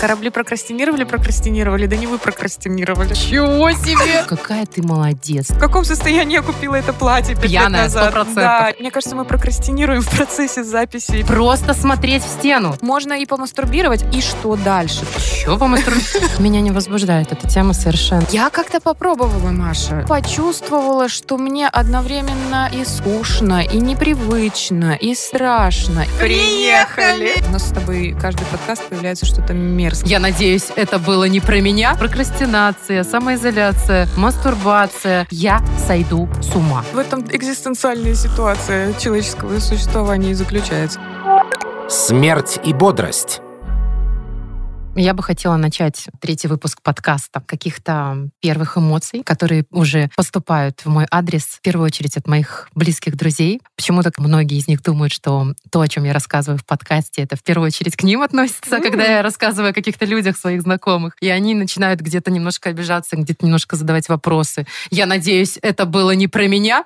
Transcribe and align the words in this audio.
Корабли 0.00 0.30
прокрастинировали, 0.30 1.02
прокрастинировали, 1.02 1.86
да 1.86 1.96
не 1.96 2.06
вы 2.06 2.18
прокрастинировали. 2.18 3.14
Чего 3.14 3.72
себе! 3.72 4.24
Какая 4.28 4.64
ты 4.64 4.80
молодец. 4.80 5.50
В 5.50 5.58
каком 5.58 5.84
состоянии 5.84 6.34
я 6.34 6.42
купила 6.42 6.76
это 6.76 6.92
платье 6.92 7.34
пять 7.34 7.44
лет 7.44 7.50
Пьяная, 7.50 7.82
назад? 7.84 8.14
100%. 8.14 8.34
Да, 8.36 8.72
мне 8.78 8.92
кажется, 8.92 9.16
мы 9.16 9.24
прокрастинируем 9.24 10.02
в 10.02 10.08
процессе 10.08 10.62
записи. 10.62 11.24
Просто 11.24 11.74
смотреть 11.74 12.22
в 12.22 12.28
стену. 12.28 12.76
Можно 12.80 13.14
и 13.14 13.26
помастурбировать, 13.26 14.04
и 14.14 14.20
что 14.20 14.54
дальше? 14.54 15.04
Чего 15.42 15.58
по 15.58 15.68
Меня 16.38 16.60
не 16.60 16.70
возбуждает 16.70 17.32
эта 17.32 17.48
тема 17.48 17.72
совершенно. 17.72 18.24
Я 18.30 18.50
как-то 18.50 18.80
попробовала, 18.80 19.50
Маша. 19.50 20.04
Почувствовала, 20.08 21.08
что 21.08 21.38
мне 21.38 21.66
одновременно 21.66 22.70
и 22.72 22.84
скучно, 22.84 23.64
и 23.64 23.78
непривычно, 23.78 24.94
и 24.94 25.14
страшно. 25.14 26.04
Приехали! 26.20 27.34
У 27.48 27.52
нас 27.52 27.68
с 27.68 27.72
тобой 27.72 28.16
каждый 28.20 28.46
подкаст 28.46 28.84
появляется 28.84 29.26
что-то 29.26 29.54
мерзкое. 29.54 29.87
Я 30.04 30.18
надеюсь, 30.18 30.68
это 30.76 30.98
было 30.98 31.24
не 31.24 31.40
про 31.40 31.60
меня. 31.60 31.94
Прокрастинация, 31.94 33.04
самоизоляция, 33.04 34.08
мастурбация. 34.16 35.26
Я 35.30 35.62
сойду 35.86 36.28
с 36.40 36.54
ума. 36.54 36.84
В 36.92 36.98
этом 36.98 37.24
экзистенциальная 37.30 38.14
ситуация 38.14 38.92
человеческого 38.94 39.58
существования 39.58 40.30
и 40.30 40.34
заключается. 40.34 41.00
Смерть 41.88 42.60
и 42.64 42.72
бодрость. 42.72 43.40
Я 44.96 45.14
бы 45.14 45.22
хотела 45.22 45.56
начать 45.56 46.06
третий 46.20 46.48
выпуск 46.48 46.82
подкаста 46.82 47.40
каких-то 47.46 48.28
первых 48.40 48.76
эмоций, 48.76 49.22
которые 49.22 49.64
уже 49.70 50.10
поступают 50.16 50.80
в 50.84 50.88
мой 50.88 51.06
адрес, 51.08 51.44
в 51.44 51.60
первую 51.60 51.86
очередь 51.86 52.16
от 52.16 52.26
моих 52.26 52.68
близких 52.74 53.14
друзей. 53.16 53.60
Почему-то 53.76 54.10
многие 54.18 54.58
из 54.58 54.66
них 54.66 54.82
думают, 54.82 55.12
что 55.12 55.54
то, 55.70 55.80
о 55.82 55.86
чем 55.88 56.02
я 56.02 56.12
рассказываю 56.12 56.58
в 56.58 56.66
подкасте, 56.66 57.22
это 57.22 57.36
в 57.36 57.44
первую 57.44 57.68
очередь 57.68 57.94
к 57.94 58.02
ним 58.02 58.22
относится, 58.22 58.78
Мгм. 58.78 58.82
когда 58.82 59.04
я 59.04 59.22
рассказываю 59.22 59.70
о 59.70 59.72
каких-то 59.74 60.04
людях, 60.04 60.36
своих 60.36 60.62
знакомых. 60.62 61.14
И 61.20 61.28
они 61.28 61.54
начинают 61.54 62.00
где-то 62.00 62.32
немножко 62.32 62.70
обижаться, 62.70 63.14
где-то 63.16 63.46
немножко 63.46 63.76
задавать 63.76 64.08
вопросы. 64.08 64.66
Я 64.90 65.06
надеюсь, 65.06 65.60
это 65.62 65.84
было 65.86 66.10
не 66.10 66.26
про 66.26 66.48
меня, 66.48 66.84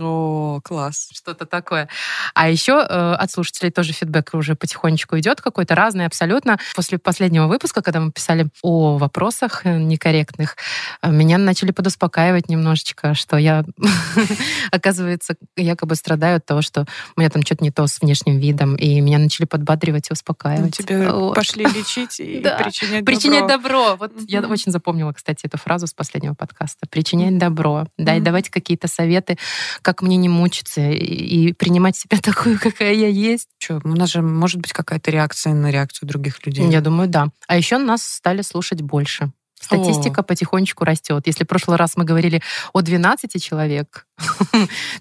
О, 0.00 0.60
класс. 0.62 1.08
что-то 1.12 1.46
такое. 1.46 1.88
А 2.34 2.48
еще 2.48 2.72
э, 2.88 3.14
от 3.14 3.30
слушателей 3.30 3.70
тоже 3.70 3.92
фидбэк 3.92 4.30
уже 4.34 4.54
потихонечку 4.54 5.18
идет, 5.18 5.40
какой-то 5.40 5.74
разный 5.74 6.06
абсолютно. 6.06 6.58
После 6.74 6.98
последнего 6.98 7.46
выпуска, 7.46 7.82
когда 7.82 8.00
мы 8.00 8.12
писали 8.12 8.46
о 8.62 8.96
вопросах 8.98 9.66
э, 9.66 9.78
некорректных, 9.78 10.56
э, 11.02 11.10
меня 11.10 11.38
начали 11.38 11.70
подуспокаивать 11.72 12.48
немножечко, 12.48 13.14
что 13.14 13.36
я, 13.36 13.64
оказывается, 14.70 15.34
якобы 15.56 15.94
страдаю 15.94 16.36
от 16.36 16.46
того, 16.46 16.62
что 16.62 16.86
у 17.16 17.20
меня 17.20 17.30
там 17.30 17.42
что-то 17.42 17.64
не 17.64 17.70
то 17.70 17.86
с 17.86 18.00
внешним 18.00 18.38
видом, 18.38 18.76
и 18.76 19.00
меня 19.00 19.18
начали 19.18 19.46
подбадривать 19.46 20.06
и 20.06 20.10
Ну, 20.10 20.14
успокаивать. 20.14 20.76
Тебя 20.76 21.12
пошли 21.34 21.64
лечить 21.64 22.20
и 22.20 22.40
причинять 22.40 23.04
Причинять 23.04 23.46
добро. 23.46 23.96
добро. 23.96 23.96
Вот 23.96 24.12
я 24.28 24.40
очень 24.42 24.72
запомнила, 24.72 25.12
кстати, 25.12 25.46
эту 25.46 25.58
фразу 25.58 25.86
с 25.86 25.92
последнего 25.92 26.34
подкаста. 26.34 26.86
Причинять 26.88 27.38
добро. 27.38 27.86
Да, 27.98 28.14
и 28.16 28.20
давать 28.20 28.50
какие-то 28.50 28.88
советы, 28.88 29.38
как 29.80 30.02
мне 30.02 30.16
не 30.16 30.28
мучиться 30.28 30.80
и, 30.90 31.52
принимать 31.52 31.96
себя 31.96 32.18
такую, 32.22 32.58
какая 32.58 32.94
я 32.94 33.08
есть. 33.08 33.48
Чё, 33.58 33.80
у 33.84 33.88
нас 33.88 34.10
же 34.10 34.22
может 34.22 34.60
быть 34.60 34.72
какая-то 34.72 35.10
реакция 35.10 35.54
на 35.54 35.70
реакцию 35.70 36.08
других 36.08 36.44
людей. 36.46 36.68
Я 36.68 36.80
думаю, 36.80 37.08
да. 37.08 37.28
А 37.46 37.56
еще 37.56 37.78
нас 37.78 38.02
стали 38.02 38.42
слушать 38.42 38.82
больше. 38.82 39.32
Статистика 39.62 40.22
потихонечку 40.22 40.84
растет. 40.84 41.22
Если 41.26 41.44
в 41.44 41.46
прошлый 41.46 41.76
раз 41.76 41.96
мы 41.96 42.04
говорили 42.04 42.42
о 42.72 42.80
12 42.80 43.42
человек, 43.42 44.06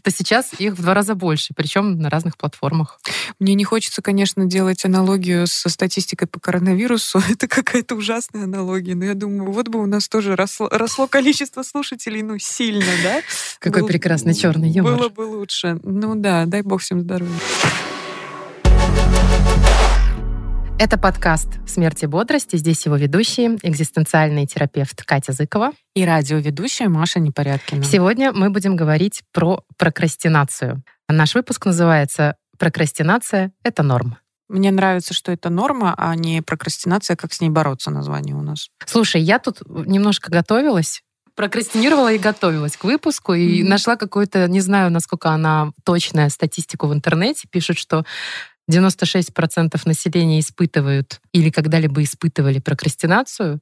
то 0.04 0.12
сейчас 0.12 0.52
их 0.60 0.74
в 0.74 0.82
два 0.82 0.94
раза 0.94 1.16
больше, 1.16 1.54
причем 1.56 2.00
на 2.00 2.10
разных 2.10 2.38
платформах. 2.38 3.00
Мне 3.40 3.56
не 3.56 3.64
хочется, 3.64 4.02
конечно, 4.02 4.46
делать 4.46 4.86
аналогию 4.86 5.48
со 5.48 5.70
статистикой 5.70 6.28
по 6.28 6.40
коронавирусу. 6.40 7.22
Это 7.30 7.48
какая-то 7.48 7.96
ужасная 7.96 8.44
аналогия. 8.44 8.96
Но 8.96 9.06
я 9.06 9.16
думаю, 9.16 9.52
вот 9.52 9.68
бы 9.68 9.82
у 9.82 9.86
нас 9.86 10.08
тоже 10.08 10.36
росло, 10.36 10.70
росло 10.70 11.08
количество 11.08 11.64
слушателей, 11.64 12.22
ну, 12.22 12.38
сильно, 12.40 12.86
да? 13.04 13.22
Какой 13.60 13.82
Был- 13.82 13.88
прекрасный 13.88 14.34
черный 14.34 14.70
юмор. 14.70 14.96
Было 14.96 15.10
бы 15.10 15.22
лучше. 15.22 15.80
Ну 15.84 16.16
да, 16.16 16.46
дай 16.46 16.62
бог 16.62 16.82
всем 16.82 17.02
здоровья. 17.02 17.40
Это 20.84 20.98
подкаст 20.98 21.60
«Смерть 21.68 22.02
и 22.02 22.08
бодрость», 22.08 22.56
и 22.56 22.58
здесь 22.58 22.84
его 22.88 22.96
ведущие, 22.96 23.60
экзистенциальный 23.62 24.48
терапевт 24.48 25.04
Катя 25.04 25.32
Зыкова. 25.32 25.74
И 25.94 26.04
радиоведущая 26.04 26.90
Маша 26.90 27.20
Непорядкина. 27.20 27.84
Сегодня 27.84 28.32
мы 28.32 28.50
будем 28.50 28.76
говорить 28.76 29.22
про 29.32 29.64
прокрастинацию. 29.78 30.82
Наш 31.08 31.36
выпуск 31.36 31.68
называется 31.68 32.36
«Прокрастинация— 32.58 33.52
это 33.64 33.84
норм». 33.84 34.18
Мне 34.50 34.72
нравится, 34.72 35.14
что 35.14 35.32
это 35.32 35.52
норма, 35.52 35.94
а 35.96 36.16
не 36.16 36.42
прокрастинация, 36.42 37.16
как 37.16 37.32
с 37.32 37.42
ней 37.42 37.52
бороться 37.52 37.92
название 37.92 38.34
у 38.34 38.42
нас. 38.42 38.70
Слушай, 38.88 39.22
я 39.22 39.38
тут 39.38 39.62
немножко 39.68 40.32
готовилась, 40.32 41.04
прокрастинировала 41.36 42.12
и 42.12 42.18
готовилась 42.18 42.76
к 42.76 42.84
выпуску, 42.84 43.34
и 43.34 43.62
Мгм. 43.62 43.70
нашла 43.70 43.96
какую-то, 43.98 44.48
не 44.48 44.62
знаю, 44.62 44.92
насколько 44.92 45.30
она 45.30 45.74
точная 45.86 46.30
статистику 46.30 46.88
в 46.88 46.94
интернете, 46.94 47.48
пишут, 47.50 47.78
что 47.78 48.04
96% 48.70 49.80
населения 49.86 50.40
испытывают 50.40 51.22
или 51.34 51.50
когда-либо 51.50 52.04
испытывали 52.04 52.60
прокрастинацию. 52.60 53.60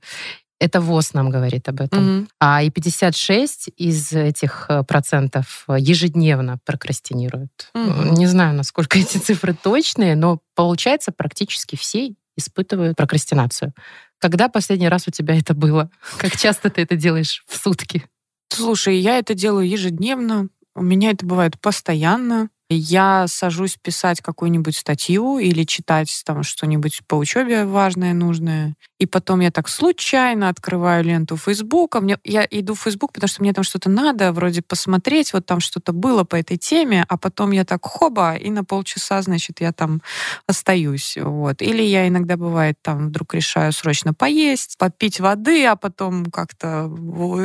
Это 0.59 0.81
ВОЗ 0.81 1.13
нам 1.13 1.29
говорит 1.29 1.69
об 1.69 1.79
этом. 1.79 2.03
Мгм. 2.03 2.27
А 2.39 2.61
и 2.61 2.69
56 2.69 3.69
из 3.77 4.11
этих 4.11 4.65
э, 4.67 4.83
процентов 4.83 5.65
ежедневно 5.69 6.59
прокрастинируют. 6.65 7.69
Мгм. 7.73 8.13
Не 8.15 8.27
знаю, 8.27 8.55
насколько 8.55 8.99
эти 8.99 9.17
цифры 9.17 9.53
точные, 9.53 10.15
но 10.15 10.41
получается 10.55 11.11
практически 11.11 11.77
все 11.77 12.13
испытывают 12.35 12.97
прокрастинацию. 12.97 13.73
Когда 14.19 14.49
последний 14.49 14.89
раз 14.89 15.07
у 15.07 15.11
тебя 15.11 15.37
это 15.37 15.53
было? 15.53 15.89
Как 16.17 16.35
часто 16.35 16.69
ты 16.69 16.81
это 16.81 16.95
делаешь 16.95 17.43
в 17.47 17.55
сутки? 17.55 18.05
Слушай, 18.49 18.97
я 18.97 19.17
это 19.17 19.33
делаю 19.33 19.67
ежедневно. 19.67 20.49
У 20.75 20.81
меня 20.81 21.11
это 21.11 21.25
бывает 21.25 21.59
постоянно. 21.59 22.49
Я 22.71 23.25
сажусь 23.27 23.77
писать 23.81 24.21
какую-нибудь 24.21 24.77
статью 24.77 25.39
или 25.39 25.63
читать 25.63 26.21
там 26.23 26.43
что-нибудь 26.43 27.01
по 27.07 27.15
учебе 27.15 27.65
важное, 27.65 28.13
нужное. 28.13 28.75
И 28.99 29.07
потом 29.07 29.39
я 29.39 29.49
так 29.49 29.67
случайно 29.69 30.49
открываю 30.49 31.03
ленту 31.03 31.35
Фейсбука. 31.35 31.99
Мне, 31.99 32.19
я 32.23 32.45
иду 32.51 32.75
в 32.75 32.81
Фейсбук, 32.81 33.13
потому 33.13 33.29
что 33.29 33.41
мне 33.41 33.53
там 33.53 33.63
что-то 33.63 33.89
надо, 33.89 34.31
вроде 34.33 34.61
посмотреть, 34.61 35.33
вот 35.33 35.45
там 35.45 35.61
что-то 35.61 35.93
было 35.93 36.25
по 36.25 36.35
этой 36.35 36.57
теме, 36.57 37.05
а 37.07 37.17
потом 37.17 37.51
я 37.51 37.65
так 37.65 37.83
хоба, 37.83 38.35
и 38.35 38.51
на 38.51 38.63
полчаса, 38.63 39.21
значит, 39.21 39.61
я 39.61 39.71
там 39.71 40.01
остаюсь. 40.47 41.17
Вот. 41.19 41.61
Или 41.61 41.81
я 41.81 42.07
иногда, 42.07 42.37
бывает, 42.37 42.77
там 42.83 43.07
вдруг 43.07 43.33
решаю 43.33 43.71
срочно 43.71 44.13
поесть, 44.13 44.77
попить 44.77 45.19
воды, 45.19 45.65
а 45.65 45.75
потом 45.75 46.25
как-то 46.25 46.91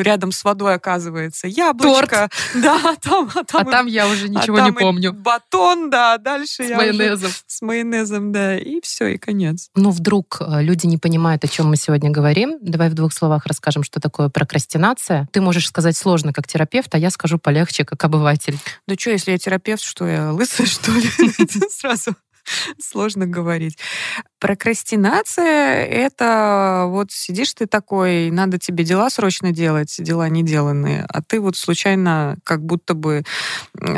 рядом 0.00 0.32
с 0.32 0.44
водой 0.44 0.74
оказывается 0.74 1.46
яблочко. 1.46 2.28
Да, 2.54 2.78
а 2.84 2.96
там, 2.96 3.30
а 3.34 3.44
там, 3.44 3.68
а 3.68 3.70
там 3.70 3.86
я 3.86 4.06
уже 4.06 4.26
а 4.26 4.28
ничего 4.28 4.56
там 4.58 4.66
не 4.66 4.76
и 4.76 4.80
помню. 4.80 5.13
Батон, 5.14 5.90
да, 5.90 6.18
дальше 6.18 6.64
С 6.64 6.68
я 6.68 6.78
уже 6.78 6.92
майонезом. 6.92 7.32
с 7.46 7.62
майонезом, 7.62 8.32
да, 8.32 8.58
и 8.58 8.80
все, 8.82 9.08
и 9.08 9.18
конец. 9.18 9.70
Ну, 9.74 9.90
вдруг 9.90 10.38
э, 10.40 10.62
люди 10.62 10.86
не 10.86 10.98
понимают, 10.98 11.44
о 11.44 11.48
чем 11.48 11.68
мы 11.68 11.76
сегодня 11.76 12.10
говорим. 12.10 12.58
Давай 12.60 12.88
в 12.90 12.94
двух 12.94 13.12
словах 13.12 13.46
расскажем, 13.46 13.82
что 13.82 14.00
такое 14.00 14.28
прокрастинация. 14.28 15.28
Ты 15.32 15.40
можешь 15.40 15.68
сказать 15.68 15.96
сложно, 15.96 16.32
как 16.32 16.46
терапевт, 16.46 16.94
а 16.94 16.98
я 16.98 17.10
скажу 17.10 17.38
полегче, 17.38 17.84
как 17.84 18.02
обыватель. 18.04 18.58
Да 18.86 18.94
что, 18.98 19.10
если 19.10 19.32
я 19.32 19.38
терапевт, 19.38 19.82
что 19.82 20.06
я 20.06 20.32
лысая, 20.32 20.66
что 20.66 20.92
ли? 20.92 21.08
Сразу 21.70 22.14
сложно 22.78 23.26
говорить. 23.26 23.78
Прокрастинация— 24.44 25.86
это 25.86 26.84
вот 26.88 27.10
сидишь 27.10 27.54
ты 27.54 27.64
такой, 27.64 28.30
надо 28.30 28.58
тебе 28.58 28.84
дела 28.84 29.08
срочно 29.08 29.52
делать, 29.52 29.94
дела 29.98 30.28
не 30.28 30.42
деланные, 30.42 31.06
а 31.08 31.22
ты 31.22 31.40
вот 31.40 31.56
случайно 31.56 32.36
как 32.44 32.62
будто 32.62 32.92
бы 32.92 33.22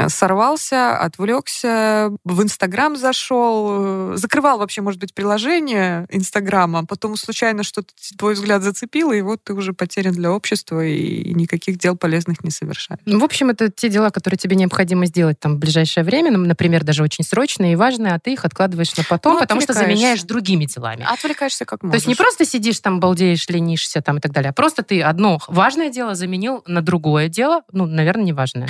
сорвался, 0.07 0.97
отвлекся, 0.99 2.13
в 2.23 2.43
Инстаграм 2.45 2.97
зашел, 2.97 4.13
э, 4.13 4.17
закрывал 4.19 4.59
вообще, 4.59 4.83
может 4.83 5.01
быть, 5.01 5.15
приложение 5.15 6.07
Инстаграма, 6.11 6.79
а 6.79 6.87
потом 6.87 7.17
случайно 7.17 7.65
что-то 7.65 7.93
твой 8.17 8.35
взгляд 8.35 8.63
зацепило, 8.63 9.13
и 9.13 9.23
вот 9.23 9.43
ты 9.43 9.53
уже 9.53 9.73
потерян 9.73 10.15
для 10.15 10.31
общества 10.31 10.87
и 10.87 11.35
никаких 11.35 11.77
дел 11.77 11.97
полезных 11.97 12.45
не 12.45 12.53
совершаешь. 12.53 13.01
Ну, 13.05 13.19
в 13.19 13.25
общем, 13.25 13.51
это 13.51 13.69
те 13.69 13.89
дела, 13.89 14.11
которые 14.11 14.39
тебе 14.39 14.55
необходимо 14.55 15.07
сделать 15.07 15.41
там 15.41 15.57
в 15.57 15.59
ближайшее 15.59 16.05
время, 16.05 16.31
ну, 16.31 16.39
например, 16.39 16.85
даже 16.85 17.03
очень 17.03 17.25
срочные 17.25 17.73
и 17.73 17.77
важные, 17.77 18.13
а 18.13 18.21
ты 18.21 18.33
их 18.33 18.45
откладываешь 18.45 18.97
на 18.97 19.03
потом, 19.03 19.35
Ну, 19.35 19.41
потому 19.41 19.61
что 19.61 19.73
заменяешь 19.73 20.23
другими 20.37 20.67
делами. 20.67 21.07
Отвлекаешься 21.09 21.65
как 21.65 21.83
можешь. 21.83 21.93
То 21.93 21.97
есть 21.97 22.07
не 22.09 22.15
просто 22.15 22.45
сидишь 22.45 22.81
там, 22.81 23.01
балдеешь, 23.01 23.49
ленишься 23.49 24.03
там 24.03 24.19
и 24.19 24.21
так 24.21 24.33
далее, 24.33 24.51
а 24.51 24.53
просто 24.53 24.83
ты 24.83 25.01
одно 25.01 25.39
важное 25.49 25.89
дело 25.89 26.15
заменил 26.15 26.63
на 26.67 26.83
другое 26.83 27.29
дело, 27.29 27.63
ну, 27.73 27.87
наверное, 27.87 28.25
неважное. 28.25 28.69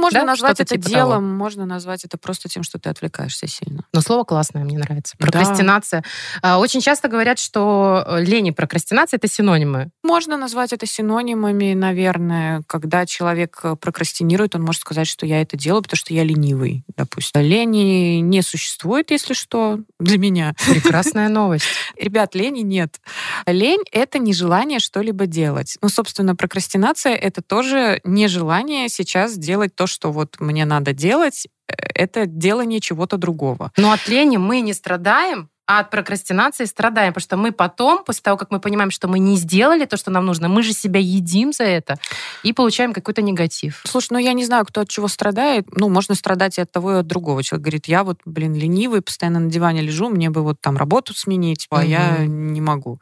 Можно 0.00 0.20
Да, 0.20 0.26
назвать 0.26 0.56
что-то 0.56 0.74
это 0.74 0.82
типа 0.82 0.88
делом, 0.88 1.36
можно 1.36 1.66
назвать 1.66 2.04
это 2.04 2.18
просто 2.18 2.48
тем, 2.48 2.62
что 2.62 2.78
ты 2.78 2.88
отвлекаешься 2.90 3.46
сильно. 3.46 3.84
Но 3.92 4.00
слово 4.00 4.24
классное, 4.24 4.64
мне 4.64 4.78
нравится. 4.78 5.16
Да. 5.18 5.26
Прокрастинация. 5.26 6.02
А, 6.42 6.58
Очень 6.58 6.80
часто 6.80 7.08
говорят, 7.08 7.38
что 7.38 8.04
э, 8.06 8.22
лень 8.22 8.48
и 8.48 8.52
прокрастинация 8.52 9.18
это 9.18 9.28
синонимы. 9.28 9.90
Можно 10.02 10.36
назвать 10.36 10.72
это 10.72 10.86
синонимами, 10.86 11.74
наверное, 11.74 12.62
когда 12.66 13.06
человек 13.06 13.60
э, 13.62 13.76
прокрастинирует, 13.76 14.54
он 14.54 14.62
может 14.62 14.80
сказать, 14.80 15.06
что 15.06 15.26
я 15.26 15.40
это 15.42 15.56
делаю, 15.56 15.82
потому 15.82 15.98
что 15.98 16.14
я 16.14 16.24
ленивый, 16.24 16.84
допустим. 16.96 17.40
Лени 17.40 18.20
не 18.20 18.42
существует, 18.42 19.10
если 19.10 19.34
что, 19.34 19.80
для 19.98 20.18
меня. 20.18 20.54
Прекрасная 20.66 21.28
новость. 21.40 21.66
Ребят, 21.96 22.34
лени 22.34 22.60
нет. 22.60 23.00
Лень— 23.46 23.82
это 23.92 24.18
нежелание 24.18 24.78
что-либо 24.78 25.26
делать. 25.26 25.76
Ну, 25.82 25.88
собственно, 25.88 26.34
прокрастинация— 26.36 27.14
это 27.16 27.42
тоже 27.42 28.00
нежелание 28.04 28.88
сейчас 28.88 29.36
делать 29.36 29.74
то, 29.74 29.86
что 29.90 30.12
вот 30.12 30.36
мне 30.40 30.64
надо 30.64 30.92
делать. 30.92 31.46
Э, 31.68 31.74
Это 31.94 32.26
делание 32.26 32.80
чего-то 32.80 33.16
другого. 33.16 33.72
Но 33.76 33.92
от 33.92 34.08
лени 34.08 34.38
мы 34.38 34.60
не 34.60 34.72
страдаем, 34.74 35.48
а 35.66 35.80
от 35.80 35.90
прокрастинации 35.90 36.64
страдаем, 36.64 37.12
потому 37.12 37.22
что 37.22 37.36
мы 37.36 37.52
потом, 37.52 38.02
после 38.04 38.22
того, 38.22 38.36
как 38.36 38.50
мы 38.50 38.58
понимаем, 38.58 38.90
что 38.90 39.06
мы 39.06 39.20
не 39.20 39.36
сделали 39.36 39.84
то, 39.84 39.96
что 39.96 40.10
нам 40.10 40.26
нужно, 40.26 40.48
мы 40.48 40.64
же 40.64 40.72
себя 40.72 40.98
едим 40.98 41.52
за 41.52 41.62
это 41.62 41.96
и 42.42 42.52
получаем 42.52 42.92
какой-то 42.92 43.22
негатив. 43.22 43.80
Слушай, 43.86 44.08
ну 44.10 44.18
я 44.18 44.32
не 44.32 44.44
знаю, 44.44 44.64
кто 44.66 44.80
от 44.80 44.88
чего 44.88 45.06
страдает. 45.06 45.68
Ну, 45.76 45.88
можно 45.88 46.16
страдать 46.16 46.58
и 46.58 46.60
от 46.60 46.72
того, 46.72 46.94
и 46.94 46.96
от 46.96 47.06
другого. 47.06 47.44
Человек 47.44 47.62
говорит, 47.62 47.86
я 47.86 48.02
вот, 48.02 48.18
блин, 48.24 48.54
ленивый, 48.54 49.00
постоянно 49.00 49.38
на 49.38 49.48
диване 49.48 49.80
лежу, 49.82 50.08
мне 50.08 50.28
бы 50.28 50.42
вот 50.42 50.60
там 50.60 50.76
работу 50.76 51.14
сменить, 51.14 51.68
а 51.70 51.84
я 51.84 52.26
не 52.26 52.60
могу. 52.60 52.98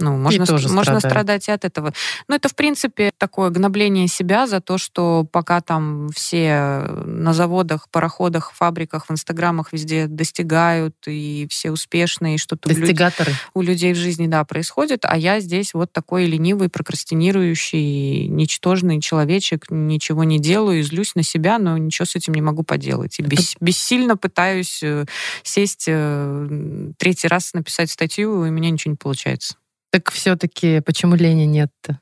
Ну, 0.00 0.16
можно, 0.16 0.44
тоже 0.44 0.68
можно 0.74 0.94
страдать 1.10 1.48
и 1.48 1.52
от 1.52 1.64
этого. 1.64 1.92
Но 2.26 2.34
это, 2.34 2.48
в 2.48 2.56
принципе, 2.56 3.12
такое 3.16 3.50
гнобление 3.50 4.08
себя 4.08 4.48
за 4.48 4.60
то, 4.60 4.76
что 4.76 5.24
пока 5.30 5.60
там 5.60 6.08
все 6.08 6.80
на 7.04 7.32
заводах, 7.32 7.88
пароходах, 7.90 8.52
фабриках, 8.52 9.06
в 9.06 9.12
инстаграмах 9.12 9.72
везде 9.72 10.08
достигают, 10.08 10.96
и 11.06 11.46
все 11.48 11.70
успешные, 11.70 12.34
и 12.34 12.38
что-то 12.38 12.68
у 12.68 12.72
люд- 12.80 12.88
у 13.54 13.62
людей 13.62 13.92
в 13.92 13.96
жизни, 13.96 14.26
да, 14.26 14.44
происходит, 14.44 15.04
а 15.04 15.16
я 15.16 15.38
здесь 15.38 15.74
вот 15.74 15.92
такой 15.92 16.26
ленивый, 16.26 16.68
прокрастинирующий, 16.68 18.26
ничтожный 18.28 19.00
человечек, 19.00 19.66
ничего 19.70 20.24
не 20.24 20.38
делаю, 20.38 20.82
злюсь 20.82 21.14
на 21.14 21.22
себя, 21.22 21.58
но 21.58 21.78
ничего 21.78 22.04
с 22.06 22.16
этим 22.16 22.34
не 22.34 22.42
могу 22.42 22.62
поделать. 22.64 23.18
И 23.18 23.22
Это- 23.22 23.30
бес- 23.30 23.56
бессильно 23.60 24.16
пытаюсь 24.16 24.80
э, 24.82 25.04
сесть 25.42 25.84
э, 25.86 26.90
третий 26.98 27.28
раз 27.28 27.54
написать 27.54 27.90
статью, 27.90 28.44
и 28.44 28.48
у 28.48 28.52
меня 28.52 28.70
ничего 28.70 28.90
не 28.92 28.96
получается. 28.96 29.54
Так 29.94 30.10
все-таки 30.10 30.80
почему 30.80 31.14
лени 31.14 31.44
нет-то? 31.44 32.00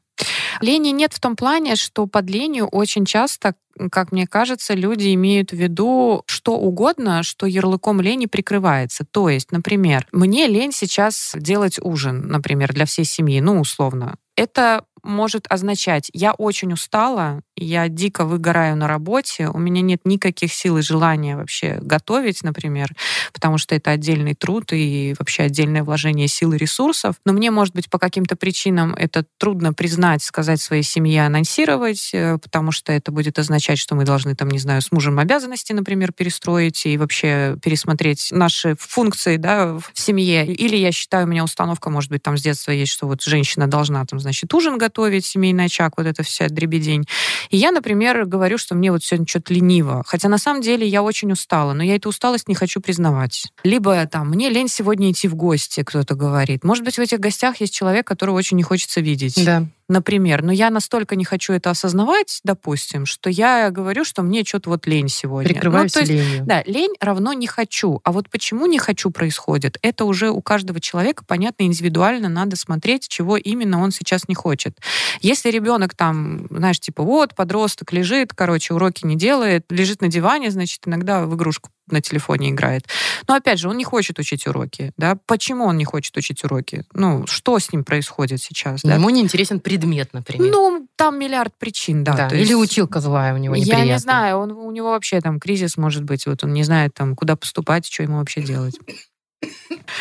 Лени 0.62 0.89
нет 0.93 1.12
в 1.12 1.21
том 1.21 1.37
плане, 1.37 1.77
что 1.77 2.06
под 2.06 2.31
ленью 2.31 2.67
очень 2.67 3.05
часто, 3.05 3.55
как 3.91 4.12
мне 4.12 4.27
кажется, 4.27 4.73
люди 4.73 5.12
имеют 5.12 5.50
в 5.50 5.56
виду 5.56 6.23
что 6.25 6.56
угодно, 6.56 7.23
что 7.23 7.44
ярлыком 7.44 8.00
лени 8.00 8.25
прикрывается. 8.25 9.05
То 9.05 9.29
есть, 9.29 9.53
например, 9.53 10.06
мне 10.11 10.47
лень 10.47 10.73
сейчас 10.73 11.35
делать 11.37 11.79
ужин, 11.83 12.29
например, 12.29 12.73
для 12.73 12.87
всей 12.87 13.05
семьи, 13.05 13.41
ну, 13.41 13.61
условно. 13.61 14.17
Это 14.37 14.87
может 15.02 15.46
означать, 15.49 16.10
я 16.12 16.32
очень 16.32 16.72
устала, 16.72 17.43
я 17.56 17.88
дико 17.88 18.25
выгораю 18.25 18.76
на 18.76 18.88
работе, 18.88 19.49
у 19.49 19.58
меня 19.58 19.82
нет 19.82 20.00
никаких 20.04 20.52
сил 20.52 20.78
и 20.78 20.82
желания 20.82 21.37
вообще 21.37 21.78
готовить, 21.82 22.43
например, 22.43 22.88
потому 23.32 23.58
что 23.58 23.75
это 23.75 23.90
отдельный 23.90 24.34
труд 24.34 24.72
и 24.72 25.14
вообще 25.19 25.44
отдельное 25.44 25.82
вложение 25.84 26.28
сил 26.28 26.52
и 26.52 26.58
ресурсов. 26.58 27.16
Но 27.25 27.32
мне, 27.32 27.50
может 27.50 27.75
быть, 27.75 27.90
по 27.90 27.99
каким-то 27.99 28.37
причинам 28.37 28.94
это 28.94 29.25
трудно 29.38 29.72
признать, 29.72 30.22
сказать 30.22 30.60
своей 30.60 30.82
семье, 30.82 31.26
анонсировать, 31.26 32.10
э, 32.12 32.38
потому 32.38 32.72
что 32.72 32.93
это 32.93 33.12
будет 33.12 33.38
означать, 33.38 33.78
что 33.78 33.94
мы 33.94 34.05
должны, 34.05 34.34
там, 34.34 34.48
не 34.48 34.58
знаю, 34.58 34.81
с 34.82 34.93
мужем 34.93 35.19
обязанности, 35.19 35.72
например, 35.72 36.12
перестроить 36.12 36.87
и 36.87 36.96
вообще 36.96 37.56
пересмотреть 37.62 38.28
наши 38.31 38.76
функции 38.78 39.37
да, 39.37 39.75
в 39.75 39.90
семье. 39.94 40.46
Или 40.46 40.76
я 40.76 40.93
считаю, 40.93 41.26
у 41.26 41.28
меня 41.28 41.44
установка, 41.44 41.90
может 41.90 42.10
быть, 42.10 42.22
там 42.22 42.37
с 42.37 42.43
детства 42.43 42.70
есть, 42.70 42.93
что 42.93 43.06
вот 43.06 43.22
женщина 43.22 43.66
должна, 43.66 44.05
там, 44.06 44.20
значит, 44.20 44.52
ужин 44.55 44.78
готовить, 44.78 44.92
семейный 45.25 45.67
очаг, 45.67 45.94
вот 45.97 46.06
это 46.06 46.23
вся 46.23 46.49
дребедень. 46.49 47.05
И 47.50 47.56
я, 47.56 47.71
например, 47.71 48.25
говорю, 48.27 48.59
что 48.59 48.75
мне 48.75 48.91
вот 48.93 49.03
сегодня 49.03 49.27
что-то 49.27 49.55
лениво. 49.55 50.03
Хотя 50.06 50.29
на 50.29 50.39
самом 50.39 50.62
деле 50.62 50.87
я 50.87 51.03
очень 51.03 51.33
устала, 51.33 51.73
но 51.73 51.83
я 51.83 51.97
эту 51.97 52.09
усталость 52.09 52.49
не 52.49 52.55
хочу 52.55 52.81
признавать. 52.81 53.47
Либо 53.65 54.06
там, 54.06 54.31
мне 54.31 54.50
лень 54.50 54.69
сегодня 54.69 55.11
идти 55.11 55.29
в 55.29 55.35
гости, 55.35 55.83
кто-то 55.83 56.15
говорит. 56.15 56.65
Может 56.65 56.85
быть, 56.85 56.97
в 56.97 57.00
этих 57.00 57.21
гостях 57.21 57.61
есть 57.61 57.75
человек, 57.75 58.06
которого 58.06 58.37
очень 58.37 58.56
не 58.56 58.62
хочется 58.62 59.00
видеть. 59.00 59.44
Да. 59.44 59.67
Например. 59.93 60.43
Но 60.43 60.53
я 60.53 60.71
настолько 60.71 61.17
не 61.17 61.25
хочу 61.25 61.53
это 61.53 61.69
осознавать, 61.69 62.41
допустим, 62.44 63.05
что 63.05 63.29
я 63.29 63.69
говорю, 63.71 64.05
что 64.05 64.23
мне 64.23 64.43
что-то 64.43 64.71
вот 64.71 64.87
лень 64.87 65.09
сегодня. 65.09 65.53
Прикрываюсь 65.53 65.94
Ну, 65.94 66.00
есть, 66.00 66.12
ленью. 66.12 66.47
да, 66.47 66.62
лень 66.65 66.94
равно 66.99 67.35
не 67.35 67.47
хочу. 67.47 68.00
А 68.03 68.11
вот 68.11 68.31
почему 68.31 68.65
не 68.65 68.79
хочу 68.79 69.11
происходит, 69.11 69.77
это 69.83 70.06
уже 70.06 70.31
у 70.31 70.41
каждого 70.41 70.81
человека, 70.81 71.25
понятно, 71.27 71.65
индивидуально 71.65 72.31
надо 72.31 72.56
смотреть, 72.56 73.06
чего 73.09 73.37
именно 73.37 73.83
он 73.83 73.91
сейчас 73.91 74.29
не 74.29 74.35
хочет. 74.35 74.79
Если 75.21 75.50
ребенок 75.50 75.94
там, 75.94 76.47
знаешь, 76.49 76.81
типа 76.81 77.03
вот, 77.03 77.35
подросток 77.35 77.93
лежит, 77.93 78.33
короче, 78.33 78.73
уроки 78.73 79.05
не 79.05 79.17
делает, 79.17 79.67
лежит 79.69 80.00
на 80.00 80.09
диване, 80.09 80.50
значит, 80.50 80.81
иногда 80.87 81.27
в 81.27 81.35
игрушку 81.37 81.69
на 81.88 82.00
телефоне 82.00 82.50
играет. 82.50 82.87
Но 83.29 83.34
опять 83.34 83.58
же, 83.58 83.69
он 83.69 83.76
не 83.76 83.84
хочет 83.84 84.19
учить 84.19 84.46
уроки. 84.46 84.93
Да? 84.96 85.17
Почему 85.26 85.64
он 85.64 85.76
не 85.76 85.84
хочет 85.84 86.17
учить 86.17 86.43
уроки? 86.44 86.84
Ну, 86.94 87.26
что 87.26 87.58
с 87.58 87.73
ним 87.73 87.84
происходит 87.84 88.40
сейчас? 88.40 88.82
Да? 88.82 88.94
Ему 88.94 89.11
не 89.11 89.20
интересен 89.20 89.61
предмет, 89.61 90.12
например. 90.12 90.50
Ну, 90.50 90.87
там 90.96 91.19
миллиард 91.19 91.52
причин, 91.58 92.05
да. 92.05 92.14
Да, 92.14 92.29
Или 92.29 92.40
есть- 92.43 92.55
училка 92.55 93.00
злая 93.00 93.34
у 93.34 93.37
него 93.38 93.56
неприятная. 93.56 93.87
я 93.87 93.93
не 93.94 93.99
знаю, 93.99 94.37
он, 94.38 94.52
у 94.52 94.70
него 94.70 94.90
вообще 94.90 95.20
там 95.20 95.40
кризис 95.40 95.76
может 95.76 96.05
быть, 96.05 96.26
вот 96.26 96.44
он 96.44 96.52
не 96.52 96.62
знает 96.62 96.94
там, 96.94 97.14
куда 97.17 97.37
поступать, 97.37 97.87
что 97.87 98.02
ему 98.02 98.19
вообще 98.19 98.43
делать. 98.43 98.79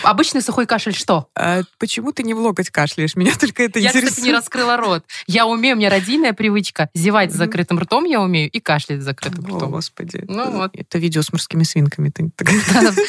Обычный 0.04 0.42
сухой 0.42 0.66
кашель 0.66 0.94
что? 0.96 1.28
А 1.36 1.62
почему 1.78 2.12
ты 2.12 2.24
не 2.24 2.34
в 2.34 2.40
локоть 2.40 2.70
кашляешь? 2.70 3.16
Меня 3.16 3.34
только 3.40 3.64
это 3.64 3.80
Я, 3.80 3.90
интересует. 3.90 4.12
кстати, 4.14 4.26
не 4.28 4.34
раскрыла 4.34 4.78
рот. 4.78 5.04
Я 5.28 5.46
умею, 5.46 5.76
у 5.76 5.80
меня 5.80 5.90
родильная 5.90 6.34
привычка. 6.34 6.90
Зевать 6.94 7.32
с 7.32 7.36
закрытым 7.36 7.80
ртом 7.80 8.06
я 8.06 8.22
умею 8.22 8.50
и 8.50 8.60
кашлять 8.60 9.02
с 9.02 9.04
закрытым 9.04 9.46
О, 9.46 9.58
ртом. 9.58 9.72
господи. 9.72 10.24
Ну 10.28 10.52
вот. 10.52 10.72
Это 10.74 10.98
видео 10.98 11.22
с 11.22 11.32
морскими 11.34 11.64
свинками. 11.64 12.10
Ты. 12.10 12.32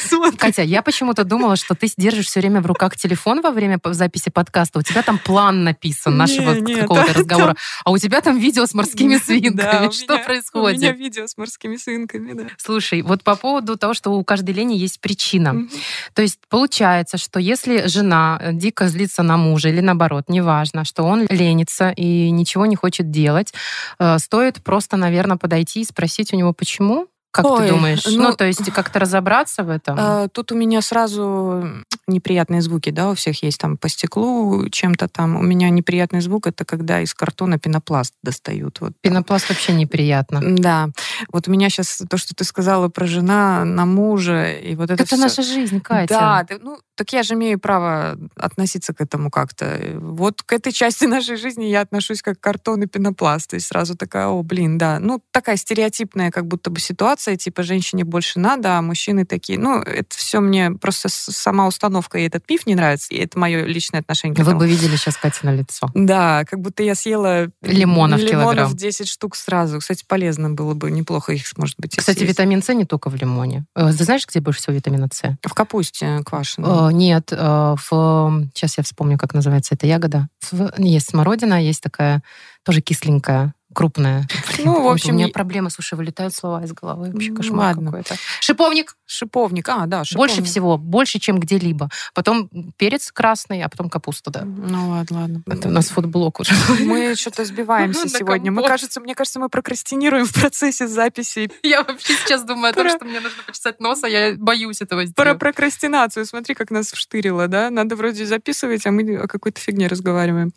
Катя, 0.37 0.63
я 0.63 0.81
почему-то 0.81 1.23
думала, 1.23 1.55
что 1.55 1.75
ты 1.75 1.89
держишь 1.97 2.27
все 2.27 2.39
время 2.39 2.61
в 2.61 2.65
руках 2.65 2.95
телефон 2.95 3.41
во 3.41 3.51
время 3.51 3.79
записи 3.83 4.29
подкаста. 4.29 4.79
У 4.79 4.81
тебя 4.81 5.03
там 5.03 5.17
план 5.19 5.63
написан 5.63 6.17
нашего 6.17 6.55
какого-то 6.55 7.13
разговора, 7.13 7.55
а 7.85 7.91
у 7.91 7.97
тебя 7.97 8.21
там 8.21 8.37
видео 8.39 8.65
с 8.65 8.73
морскими 8.73 9.17
свинками. 9.23 9.91
Что 9.91 10.13
меня- 10.13 10.21
У 10.23 10.25
происходит? 10.25 10.79
меня 10.79 10.91
видео 10.91 11.27
с 11.27 11.37
морскими 11.37 11.77
свинками, 11.77 12.33
да. 12.33 12.43
Слушай, 12.57 13.01
вот 13.01 13.23
по 13.23 13.35
поводу 13.35 13.77
того, 13.77 13.93
что 13.93 14.11
у 14.11 14.23
каждой 14.23 14.51
лени 14.55 14.77
есть 14.77 14.99
причина. 14.99 15.67
То 16.13 16.21
есть 16.23 16.39
получается, 16.49 17.17
что 17.17 17.39
если 17.39 17.87
жена 17.87 18.39
э, 18.41 18.53
дико 18.53 18.87
злится 18.87 19.23
на 19.23 19.37
мужа 19.37 19.69
или 19.69 19.79
наоборот, 19.79 20.25
неважно, 20.27 20.85
что 20.85 21.03
он 21.03 21.27
ленится 21.29 21.91
и 21.91 22.31
ничего 22.31 22.65
не 22.65 22.75
хочет 22.75 23.11
делать, 23.11 23.53
э, 23.99 24.17
стоит 24.19 24.63
просто, 24.63 24.97
наверное, 24.97 25.37
подойти 25.37 25.81
и 25.81 25.85
спросить 25.85 26.33
у 26.33 26.37
него, 26.37 26.53
почему? 26.53 27.07
Как 27.33 27.45
Ой, 27.45 27.65
ты 27.65 27.73
думаешь? 27.73 28.05
Ну, 28.05 28.29
ну, 28.29 28.35
то 28.35 28.45
есть 28.45 28.63
как-то 28.71 28.99
разобраться 28.99 29.63
в 29.63 29.69
этом? 29.71 29.97
А, 29.99 30.27
Тут 30.27 30.51
у 30.51 30.55
меня 30.55 30.83
сразу 30.83 31.67
неприятные 32.05 32.61
звуки, 32.61 32.91
да, 32.91 33.09
у 33.09 33.15
всех 33.15 33.41
есть 33.41 33.59
там 33.59 33.75
по 33.75 33.89
стеклу 33.89 34.69
чем-то 34.69 35.07
там. 35.07 35.35
У 35.35 35.41
меня 35.41 35.69
неприятный 35.69 36.21
звук 36.21 36.45
это 36.45 36.63
когда 36.63 37.01
из 37.01 37.15
картона 37.15 37.57
пенопласт 37.57 38.13
достают. 38.21 38.79
Вот. 38.81 38.93
Пенопласт 39.01 39.49
вообще 39.49 39.73
неприятно. 39.73 40.41
Да, 40.43 40.89
вот 41.31 41.47
у 41.47 41.51
меня 41.51 41.69
сейчас 41.69 42.01
то, 42.09 42.17
что 42.17 42.33
ты 42.35 42.43
сказала 42.43 42.89
про 42.89 43.05
жена 43.05 43.65
на 43.65 43.85
мужа 43.85 44.51
и 44.53 44.75
вот 44.75 44.91
это, 44.91 45.03
Это 45.03 45.15
всё. 45.15 45.17
наша 45.17 45.41
жизнь, 45.43 45.79
Катя. 45.81 46.07
Да, 46.13 46.43
ты- 46.43 46.59
ну 46.61 46.77
так 46.95 47.11
я 47.11 47.23
же 47.23 47.33
имею 47.33 47.59
право 47.59 48.17
относиться 48.35 48.93
к 48.93 49.01
этому 49.01 49.31
как-то. 49.31 49.79
Вот 49.99 50.43
к 50.43 50.53
этой 50.53 50.71
части 50.71 51.05
нашей 51.05 51.37
жизни 51.37 51.65
я 51.65 51.81
отношусь 51.81 52.21
как 52.21 52.39
картон 52.39 52.83
и 52.83 52.85
пенопласт. 52.87 53.53
И 53.55 53.59
сразу 53.59 53.95
такая, 53.95 54.27
о, 54.27 54.43
блин, 54.43 54.77
да. 54.77 54.99
Ну, 54.99 55.19
такая 55.31 55.57
стереотипная 55.57 56.29
как 56.29 56.45
будто 56.47 56.69
бы 56.69 56.79
ситуация, 56.79 57.35
типа 57.35 57.63
женщине 57.63 58.03
больше 58.03 58.39
надо, 58.39 58.77
а 58.77 58.81
мужчины 58.83 59.25
такие. 59.25 59.57
Ну, 59.57 59.79
это 59.81 60.15
все 60.15 60.39
мне 60.39 60.69
просто 60.71 61.09
сама 61.09 61.65
установка 61.67 62.19
и 62.19 62.23
этот 62.27 62.47
миф 62.49 62.67
не 62.67 62.75
нравится. 62.75 63.07
И 63.13 63.17
это 63.17 63.39
мое 63.39 63.65
личное 63.65 64.01
отношение 64.01 64.35
к 64.35 64.37
Вы 64.39 64.43
этому. 64.43 64.59
бы 64.59 64.67
видели 64.67 64.95
сейчас 64.95 65.17
Катя 65.17 65.39
на 65.47 65.55
лицо. 65.55 65.87
Да, 65.95 66.43
как 66.45 66.59
будто 66.59 66.83
я 66.83 66.93
съела 66.93 67.47
Лимонов 67.63 68.19
лимонов 68.19 68.43
килограмм. 68.43 68.75
10 68.75 69.07
штук 69.07 69.35
сразу. 69.35 69.79
Кстати, 69.79 70.03
полезно 70.07 70.51
было 70.51 70.73
бы, 70.75 70.91
неплохо 70.91 71.12
их, 71.29 71.45
может 71.57 71.75
быть, 71.79 71.95
Кстати, 71.95 72.19
съесть. 72.19 72.31
витамин 72.33 72.61
С 72.63 72.73
не 72.73 72.85
только 72.85 73.09
в 73.09 73.15
лимоне. 73.15 73.65
Э, 73.75 73.91
Ты 73.95 74.03
знаешь, 74.03 74.25
где 74.27 74.39
больше 74.39 74.59
всего 74.61 74.75
витамина 74.75 75.07
С? 75.11 75.37
В 75.43 75.53
капусте 75.53 76.21
квашеной. 76.25 76.89
Э, 76.89 76.93
Нет, 76.93 77.29
э, 77.31 77.75
в... 77.89 78.47
Сейчас 78.53 78.77
я 78.77 78.83
вспомню, 78.83 79.17
как 79.17 79.33
называется 79.33 79.75
эта 79.75 79.87
ягода. 79.87 80.27
В- 80.51 80.73
Есть 80.77 81.09
смородина, 81.09 81.61
есть 81.63 81.81
такая 81.81 82.21
тоже 82.63 82.81
кисленькая. 82.81 83.53
Крупная. 83.73 84.27
Ну, 84.63 84.81
в 84.83 84.87
общем, 84.87 85.15
у 85.15 85.17
меня 85.17 85.27
проблема, 85.27 85.69
слушай, 85.69 85.95
вылетают 85.95 86.33
слова 86.33 86.63
из 86.63 86.71
головы. 86.73 87.11
Вообще 87.11 87.31
Ну, 87.31 87.35
кошмар 87.37 87.75
ладно. 87.75 87.91
какой-то. 87.91 88.15
Шиповник 88.39 88.95
Шиповник, 89.05 89.69
а, 89.69 89.85
да, 89.85 89.97
больше 89.99 90.13
шиповник. 90.35 90.45
всего, 90.45 90.77
больше, 90.77 91.19
чем 91.19 91.39
где-либо. 91.39 91.89
Потом 92.15 92.49
перец 92.77 93.11
красный, 93.11 93.61
а 93.61 93.69
потом 93.69 93.89
капуста, 93.89 94.31
да. 94.31 94.41
Ну 94.43 94.89
ладно, 94.89 95.21
ладно. 95.21 95.43
Это 95.45 95.67
у 95.67 95.71
нас 95.71 95.89
фудблок 95.89 96.39
уже. 96.39 96.53
Мы 96.79 97.13
что-то 97.15 97.45
сбиваемся 97.45 98.07
сегодня. 98.09 98.51
Мы, 98.51 98.63
кажется, 98.65 98.99
мне 99.01 99.13
кажется, 99.13 99.39
мы 99.39 99.49
прокрастинируем 99.49 100.25
в 100.25 100.33
процессе 100.33 100.87
записи 100.87 101.51
Я 101.63 101.83
вообще 101.83 102.13
сейчас 102.15 102.43
думаю 102.43 102.71
о 102.71 102.73
том, 102.73 102.83
Про- 102.87 102.95
что 102.95 103.05
мне 103.05 103.19
нужно 103.19 103.43
почесать 103.45 103.79
нос, 103.79 104.03
а 104.03 104.09
я 104.09 104.35
боюсь 104.37 104.81
этого 104.81 105.01
про 105.01 105.07
сделать. 105.07 105.39
прокрастинацию. 105.39 106.25
Смотри, 106.25 106.55
как 106.55 106.71
нас 106.71 106.91
вштырило, 106.91 107.47
да? 107.47 107.69
Надо 107.69 107.95
вроде 107.95 108.25
записывать, 108.25 108.85
а 108.87 108.91
мы 108.91 109.15
о 109.17 109.27
какой-то 109.27 109.59
фигне 109.59 109.87
разговариваем. 109.87 110.51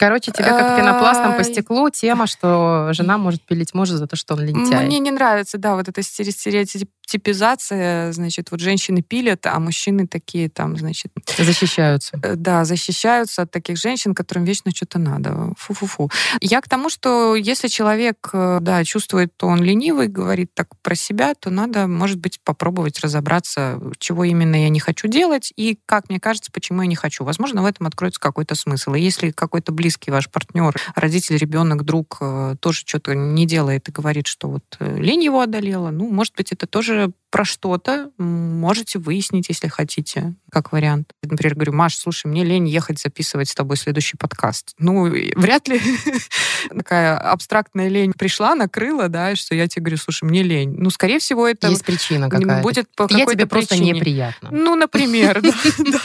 Короче, 0.00 0.32
тебе 0.32 0.46
как 0.46 0.78
пенопластом 0.78 1.36
по 1.36 1.44
стеклу 1.44 1.90
тема, 1.90 2.26
что 2.26 2.88
жена 2.92 3.18
может 3.18 3.42
пилить 3.42 3.74
мужа 3.74 3.98
за 3.98 4.06
то, 4.06 4.16
что 4.16 4.32
он 4.32 4.40
лентяй. 4.40 4.86
Мне 4.86 4.98
не 4.98 5.10
нравится, 5.10 5.58
да, 5.58 5.76
вот 5.76 5.88
эта 5.88 6.00
стере- 6.00 6.30
стереотипизация, 6.30 8.10
значит, 8.12 8.50
вот 8.50 8.60
женщины 8.60 9.02
пилят, 9.02 9.44
а 9.44 9.60
мужчины 9.60 10.06
такие 10.06 10.48
там, 10.48 10.78
значит, 10.78 11.12
Защищаются. 11.36 12.18
э, 12.22 12.34
да, 12.34 12.64
защищаются 12.64 13.42
от 13.42 13.50
таких 13.50 13.76
женщин, 13.76 14.14
которым 14.14 14.44
вечно 14.44 14.70
что-то 14.74 14.98
надо. 14.98 15.52
Фу-фу-фу. 15.58 16.10
Я 16.40 16.62
к 16.62 16.68
тому, 16.68 16.88
что 16.88 17.34
если 17.34 17.68
человек, 17.68 18.30
э, 18.32 18.58
да, 18.62 18.82
чувствует, 18.84 19.36
то 19.36 19.48
он 19.48 19.62
ленивый, 19.62 20.08
говорит 20.08 20.54
так 20.54 20.68
про 20.80 20.94
себя, 20.94 21.34
то 21.34 21.50
надо, 21.50 21.86
может 21.86 22.18
быть, 22.18 22.40
попробовать 22.42 23.00
разобраться, 23.00 23.78
чего 23.98 24.24
именно 24.24 24.56
я 24.62 24.70
не 24.70 24.80
хочу 24.80 25.08
делать 25.08 25.52
и, 25.56 25.78
как 25.84 26.08
мне 26.08 26.18
кажется, 26.18 26.50
почему 26.50 26.80
я 26.80 26.88
не 26.88 26.96
хочу. 26.96 27.22
Возможно, 27.22 27.62
в 27.62 27.66
этом 27.66 27.86
откроется 27.86 28.18
какой-то 28.18 28.54
смысл. 28.54 28.94
И 28.94 29.00
если 29.02 29.30
какой-то 29.30 29.72
близкий 29.72 29.89
ваш 30.10 30.30
партнер, 30.30 30.74
родитель, 30.94 31.36
ребенок, 31.36 31.84
друг 31.84 32.18
э, 32.20 32.56
тоже 32.60 32.80
что-то 32.80 33.14
не 33.14 33.46
делает 33.46 33.88
и 33.88 33.92
говорит, 33.92 34.26
что 34.26 34.48
вот 34.48 34.64
э, 34.78 34.98
лень 34.98 35.24
его 35.24 35.40
одолела, 35.40 35.90
ну, 35.90 36.08
может 36.10 36.34
быть, 36.36 36.52
это 36.52 36.66
тоже 36.66 37.12
про 37.30 37.44
что-то. 37.44 38.10
Можете 38.18 38.98
выяснить, 38.98 39.48
если 39.48 39.68
хотите, 39.68 40.34
как 40.50 40.72
вариант. 40.72 41.12
Например, 41.22 41.54
говорю, 41.54 41.72
Маш, 41.72 41.96
слушай, 41.96 42.26
мне 42.26 42.44
лень 42.44 42.68
ехать 42.68 42.98
записывать 42.98 43.48
с 43.48 43.54
тобой 43.54 43.76
следующий 43.76 44.16
подкаст. 44.16 44.74
Ну, 44.78 45.04
вряд 45.36 45.68
ли 45.68 45.80
такая 46.70 47.16
абстрактная 47.16 47.88
лень 47.88 48.12
пришла, 48.12 48.54
накрыла, 48.54 49.08
да, 49.08 49.36
что 49.36 49.54
я 49.54 49.68
тебе 49.68 49.82
говорю, 49.82 49.96
слушай, 49.98 50.24
мне 50.24 50.42
лень. 50.42 50.74
Ну, 50.76 50.90
скорее 50.90 51.20
всего, 51.20 51.46
это 51.46 51.68
Есть 51.68 51.84
причина 51.84 52.28
какая-то. 52.28 52.62
будет 52.62 52.88
по 52.96 53.06
Я 53.10 53.26
тебе 53.26 53.46
просто 53.46 53.78
неприятно. 53.78 54.48
Ну, 54.50 54.74
например, 54.74 55.40
да, 55.42 55.52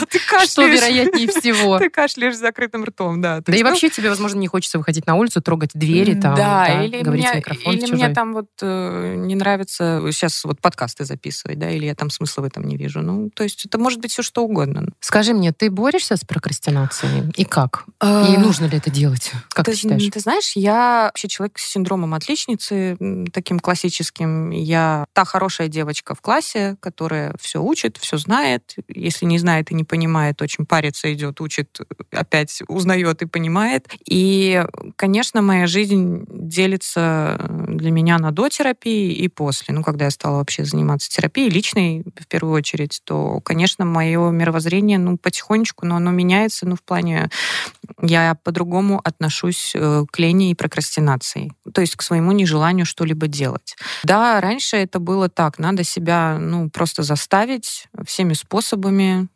ты 0.09 0.19
Что 0.19 0.37
кашляешь. 0.37 0.75
вероятнее 0.75 1.27
всего. 1.27 1.79
Ты 1.79 1.89
кашляешь 1.89 2.35
с 2.35 2.39
закрытым 2.39 2.83
ртом, 2.83 3.21
да. 3.21 3.41
Да 3.41 3.55
и 3.55 3.63
ну, 3.63 3.69
вообще 3.69 3.89
тебе, 3.89 4.09
возможно, 4.09 4.37
не 4.37 4.47
хочется 4.47 4.77
выходить 4.77 5.07
на 5.07 5.15
улицу, 5.15 5.41
трогать 5.41 5.71
двери, 5.73 6.13
там, 6.13 6.35
да, 6.35 6.83
говорить 7.01 7.35
микрофон 7.35 7.75
или 7.75 7.91
мне 7.91 8.09
там 8.09 8.33
вот 8.33 8.49
э, 8.61 9.15
не 9.17 9.35
нравится 9.35 10.01
сейчас 10.11 10.43
вот 10.43 10.61
подкасты 10.61 11.03
записывать, 11.15 11.57
да, 11.57 11.69
или 11.69 11.85
я 11.85 11.95
там 11.95 12.09
смысла 12.09 12.41
в 12.41 12.45
этом 12.45 12.63
не 12.63 12.77
вижу. 12.77 13.01
Ну, 13.01 13.29
то 13.33 13.43
есть 13.43 13.65
это 13.65 13.77
может 13.77 13.99
быть 13.99 14.11
все 14.11 14.21
что 14.21 14.43
угодно. 14.43 14.89
Скажи 14.99 15.33
мне, 15.33 15.51
ты 15.53 15.71
борешься 15.71 16.17
с 16.17 16.25
прокрастинацией? 16.25 17.31
И 17.37 17.45
как? 17.45 17.85
И 17.87 17.91
А, 17.99 18.37
нужно 18.37 18.65
ли 18.65 18.77
это 18.77 18.89
делать? 18.89 19.31
Как 19.49 19.65
ты, 19.65 19.71
ты, 19.71 19.77
считаешь? 19.77 20.09
ты 20.11 20.19
знаешь, 20.19 20.53
я 20.55 21.05
вообще 21.05 21.27
человек 21.27 21.57
с 21.57 21.71
синдромом 21.71 22.13
отличницы, 22.13 22.97
таким 23.31 23.59
классическим. 23.59 24.49
Я 24.49 25.05
та 25.13 25.25
хорошая 25.25 25.67
девочка 25.67 26.15
в 26.15 26.21
классе, 26.21 26.75
которая 26.79 27.33
все 27.39 27.61
учит, 27.61 27.97
все 27.97 28.17
знает. 28.17 28.75
Если 28.87 29.25
не 29.25 29.39
знает 29.39 29.71
и 29.71 29.75
не 29.75 29.83
понимает, 29.83 30.41
очень 30.41 30.65
парится, 30.65 31.11
идет, 31.13 31.41
учит, 31.41 31.79
опять 32.11 32.61
узнает 32.67 33.21
и 33.21 33.25
понимает. 33.25 33.87
И, 34.07 34.63
конечно, 34.95 35.41
моя 35.41 35.67
жизнь 35.67 36.25
делится 36.29 37.37
для 37.69 37.91
меня 37.91 38.17
на 38.17 38.31
до 38.31 38.49
терапии 38.49 39.13
и 39.13 39.27
после. 39.27 39.73
Ну, 39.73 39.83
когда 39.83 40.05
я 40.05 40.11
стала 40.11 40.37
вообще 40.37 40.65
заниматься 40.65 41.04
терапией 41.09 41.49
личной, 41.49 42.03
в 42.19 42.27
первую 42.27 42.55
очередь, 42.55 43.01
то, 43.03 43.39
конечно, 43.41 43.85
мое 43.85 44.29
мировоззрение, 44.31 44.97
ну, 44.97 45.17
потихонечку, 45.17 45.85
но 45.85 45.97
оно 45.97 46.11
меняется, 46.11 46.65
ну, 46.65 46.75
в 46.75 46.83
плане 46.83 47.29
я 48.01 48.35
по-другому 48.43 48.99
отношусь 49.03 49.73
э, 49.75 50.05
к 50.09 50.19
лени 50.19 50.51
и 50.51 50.55
прокрастинации, 50.55 51.51
то 51.73 51.81
есть 51.81 51.95
к 51.95 52.01
своему 52.01 52.31
нежеланию 52.31 52.85
что-либо 52.85 53.27
делать. 53.27 53.75
Да, 54.03 54.41
раньше 54.41 54.77
это 54.77 54.99
было 54.99 55.29
так, 55.29 55.59
надо 55.59 55.83
себя, 55.83 56.37
ну, 56.39 56.69
просто 56.69 57.03
заставить 57.03 57.87
всеми 58.05 58.33
способами 58.33 59.27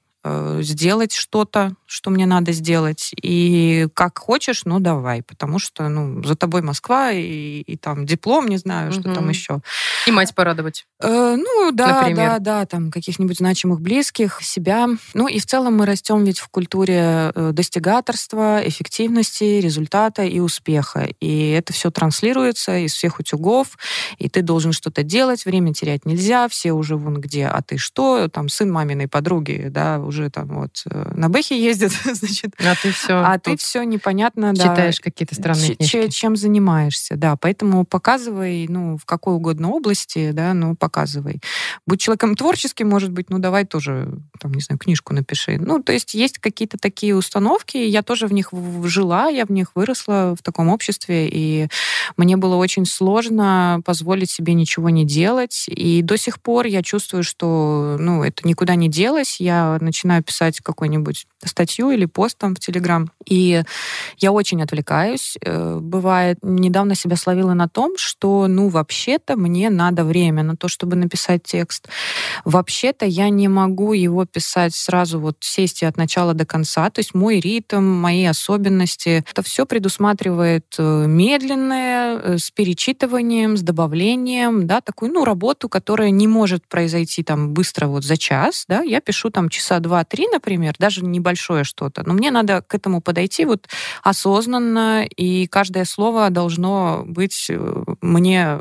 сделать 0.59 1.13
что-то, 1.13 1.75
что 1.85 2.09
мне 2.09 2.25
надо 2.25 2.51
сделать, 2.51 3.11
и 3.21 3.87
как 3.93 4.17
хочешь, 4.19 4.63
ну, 4.65 4.79
давай, 4.79 5.23
потому 5.23 5.59
что, 5.59 5.87
ну, 5.87 6.21
за 6.23 6.35
тобой 6.35 6.61
Москва, 6.61 7.11
и, 7.11 7.61
и 7.61 7.77
там 7.77 8.05
диплом, 8.05 8.47
не 8.47 8.57
знаю, 8.57 8.91
что 8.91 9.13
там 9.13 9.29
еще. 9.29 9.61
И 10.07 10.11
мать 10.11 10.35
порадовать. 10.35 10.85
Э, 11.01 11.35
ну, 11.37 11.71
да, 11.71 12.01
Например? 12.01 12.31
да, 12.31 12.39
да, 12.39 12.65
там 12.65 12.91
каких-нибудь 12.91 13.37
значимых 13.37 13.81
близких, 13.81 14.41
себя. 14.41 14.87
Ну 15.13 15.27
и 15.27 15.39
в 15.39 15.45
целом 15.45 15.77
мы 15.77 15.85
растем 15.85 16.23
ведь 16.23 16.39
в 16.39 16.49
культуре 16.49 17.31
э, 17.33 17.51
достигаторства, 17.53 18.61
эффективности, 18.63 19.59
результата 19.59 20.23
и 20.23 20.39
успеха. 20.39 21.07
И 21.19 21.51
это 21.51 21.73
все 21.73 21.91
транслируется 21.91 22.77
из 22.77 22.93
всех 22.93 23.19
утюгов, 23.19 23.77
и 24.17 24.29
ты 24.29 24.41
должен 24.41 24.73
что-то 24.73 25.03
делать, 25.03 25.45
время 25.45 25.73
терять 25.73 26.05
нельзя, 26.05 26.47
все 26.49 26.73
уже 26.73 26.97
вон 26.97 27.21
где, 27.21 27.47
а 27.47 27.61
ты 27.61 27.77
что? 27.77 28.27
Там 28.27 28.49
сын 28.49 28.71
маминой 28.71 29.07
подруги, 29.07 29.67
да, 29.69 29.99
уже 30.09 30.29
там 30.29 30.47
вот 30.59 30.81
э, 30.91 31.11
на 31.15 31.29
Бэхе 31.29 31.57
ездит, 31.63 31.91
значит, 32.03 32.53
А 32.59 32.75
ты 32.75 32.91
все 32.91 33.13
а 33.19 33.39
ты 33.39 33.55
все 33.55 33.83
непонятно, 33.83 34.53
да, 34.53 34.63
читаешь 34.63 34.99
какие-то 34.99 35.35
странные 35.35 35.75
книжки. 35.75 36.01
че- 36.03 36.09
чем 36.09 36.35
занимаешься, 36.35 37.15
да. 37.15 37.35
Поэтому 37.37 37.85
показывай, 37.85 38.65
ну, 38.67 38.97
в 38.97 39.05
какой 39.05 39.35
угодно 39.35 39.69
области, 39.69 40.31
да, 40.31 40.53
ну, 40.53 40.75
показывай. 40.75 41.39
Будь 41.87 42.01
человеком 42.01 42.35
творческим, 42.35 42.89
может 42.89 43.11
быть, 43.11 43.29
ну, 43.29 43.39
давай 43.39 43.65
тоже, 43.65 44.11
там, 44.39 44.53
не 44.53 44.61
знаю, 44.61 44.79
книжку 44.79 45.13
напиши. 45.13 45.57
Ну, 45.59 45.83
то 45.83 45.91
есть 45.91 46.13
есть 46.13 46.39
какие-то 46.39 46.77
такие 46.77 47.15
установки, 47.15 47.77
я 47.77 48.01
тоже 48.01 48.27
в 48.27 48.33
них 48.33 48.51
жила, 48.83 49.27
я 49.27 49.45
в 49.45 49.51
них 49.51 49.71
выросла 49.75 50.35
в 50.39 50.43
таком 50.43 50.69
обществе, 50.69 51.29
и 51.31 51.67
мне 52.17 52.37
было 52.37 52.55
очень 52.55 52.85
сложно 52.85 53.81
позволить 53.85 54.31
себе 54.31 54.53
ничего 54.53 54.89
не 54.89 55.05
делать. 55.05 55.65
И 55.67 56.01
до 56.01 56.17
сих 56.17 56.41
пор 56.41 56.65
я 56.65 56.81
чувствую, 56.81 57.23
что, 57.23 57.97
ну, 57.99 58.23
это 58.23 58.47
никуда 58.47 58.75
не 58.75 58.89
делось. 58.89 59.39
Я 59.39 59.77
начинаю 59.81 60.23
писать 60.23 60.59
какую-нибудь 60.61 61.27
статью 61.43 61.91
или 61.91 62.05
пост 62.05 62.37
там 62.37 62.55
в 62.55 62.59
Телеграм, 62.59 63.11
и 63.25 63.63
я 64.17 64.31
очень 64.31 64.61
отвлекаюсь. 64.61 65.37
э, 65.41 65.77
Бывает, 65.79 66.37
недавно 66.41 66.95
себя 66.95 67.15
словила 67.15 67.53
на 67.53 67.67
том, 67.67 67.97
что, 67.97 68.47
ну, 68.47 68.69
вообще-то 68.69 69.35
мне 69.35 69.69
надо 69.69 70.03
время 70.03 70.43
на 70.43 70.55
то, 70.55 70.67
чтобы 70.67 70.95
написать 70.95 71.43
текст. 71.43 71.87
Вообще-то 72.45 73.05
я 73.05 73.29
не 73.29 73.47
могу 73.47 73.93
его 73.93 74.25
писать 74.31 74.73
сразу 74.75 75.19
вот 75.19 75.37
сесть 75.41 75.81
и 75.81 75.85
от 75.85 75.97
начала 75.97 76.33
до 76.33 76.45
конца. 76.45 76.89
То 76.89 76.99
есть 76.99 77.13
мой 77.13 77.39
ритм, 77.39 77.83
мои 77.83 78.25
особенности, 78.25 79.23
это 79.31 79.41
все 79.41 79.65
предусматривает 79.65 80.75
э, 80.77 81.05
медленное, 81.07 82.17
э, 82.17 82.37
с 82.37 82.51
перечитыванием, 82.51 83.57
с 83.57 83.61
добавлением, 83.61 84.67
да, 84.67 84.81
такую, 84.81 85.11
ну, 85.11 85.25
работу, 85.25 85.69
которая 85.69 86.09
не 86.09 86.27
может 86.27 86.67
произойти 86.67 87.23
там 87.23 87.53
быстро 87.53 87.87
вот 87.87 88.03
за 88.03 88.17
час, 88.17 88.65
да, 88.67 88.81
я 88.81 89.01
пишу 89.01 89.29
там 89.29 89.49
часа 89.49 89.79
два-три, 89.79 90.27
например, 90.31 90.75
даже 90.79 91.03
небольшое 91.03 91.63
что-то, 91.63 92.03
но 92.05 92.13
мне 92.13 92.31
надо 92.31 92.61
к 92.61 92.75
этому 92.75 93.01
подойти 93.01 93.45
вот 93.45 93.67
осознанно, 94.03 95.05
и 95.05 95.47
каждое 95.47 95.85
слово 95.85 96.29
должно 96.29 97.03
быть 97.05 97.47
э, 97.49 97.83
мне 98.01 98.57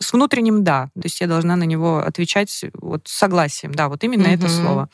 с 0.00 0.12
внутренним 0.12 0.64
«да». 0.64 0.90
То 0.94 1.02
есть 1.04 1.20
я 1.20 1.26
должна 1.26 1.56
на 1.56 1.64
него 1.64 1.98
отвечать 1.98 2.64
вот 2.74 3.02
согласием. 3.06 3.72
Да, 3.74 3.88
вот 3.88 4.02
именно 4.04 4.26
это 4.26 4.46
Мгм. 4.46 4.54
слово. 4.54 4.88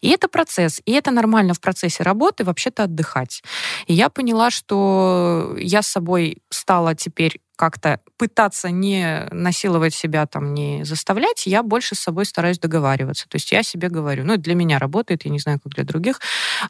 И 0.00 0.08
это 0.10 0.28
процесс. 0.28 0.80
И 0.84 0.92
это 0.92 1.10
нормально 1.10 1.54
в 1.54 1.60
процессе 1.60 2.02
работы 2.02 2.44
вообще-то 2.44 2.84
отдыхать. 2.84 3.42
И 3.86 3.94
я 3.94 4.08
поняла, 4.08 4.50
что 4.50 5.54
я 5.58 5.82
с 5.82 5.88
собой 5.88 6.38
стала 6.50 6.94
теперь 6.94 7.40
как-то 7.56 8.00
пытаться 8.18 8.70
не 8.70 9.26
насиловать 9.30 9.94
себя, 9.94 10.26
там, 10.26 10.54
не 10.54 10.84
заставлять, 10.84 11.46
я 11.46 11.62
больше 11.62 11.94
с 11.94 12.00
собой 12.00 12.24
стараюсь 12.26 12.58
договариваться. 12.58 13.26
То 13.28 13.36
есть 13.36 13.50
я 13.52 13.62
себе 13.62 13.88
говорю, 13.88 14.24
ну, 14.24 14.36
для 14.36 14.54
меня 14.54 14.78
работает, 14.78 15.24
я 15.24 15.30
не 15.30 15.38
знаю, 15.38 15.58
как 15.62 15.72
для 15.74 15.84
других, 15.84 16.20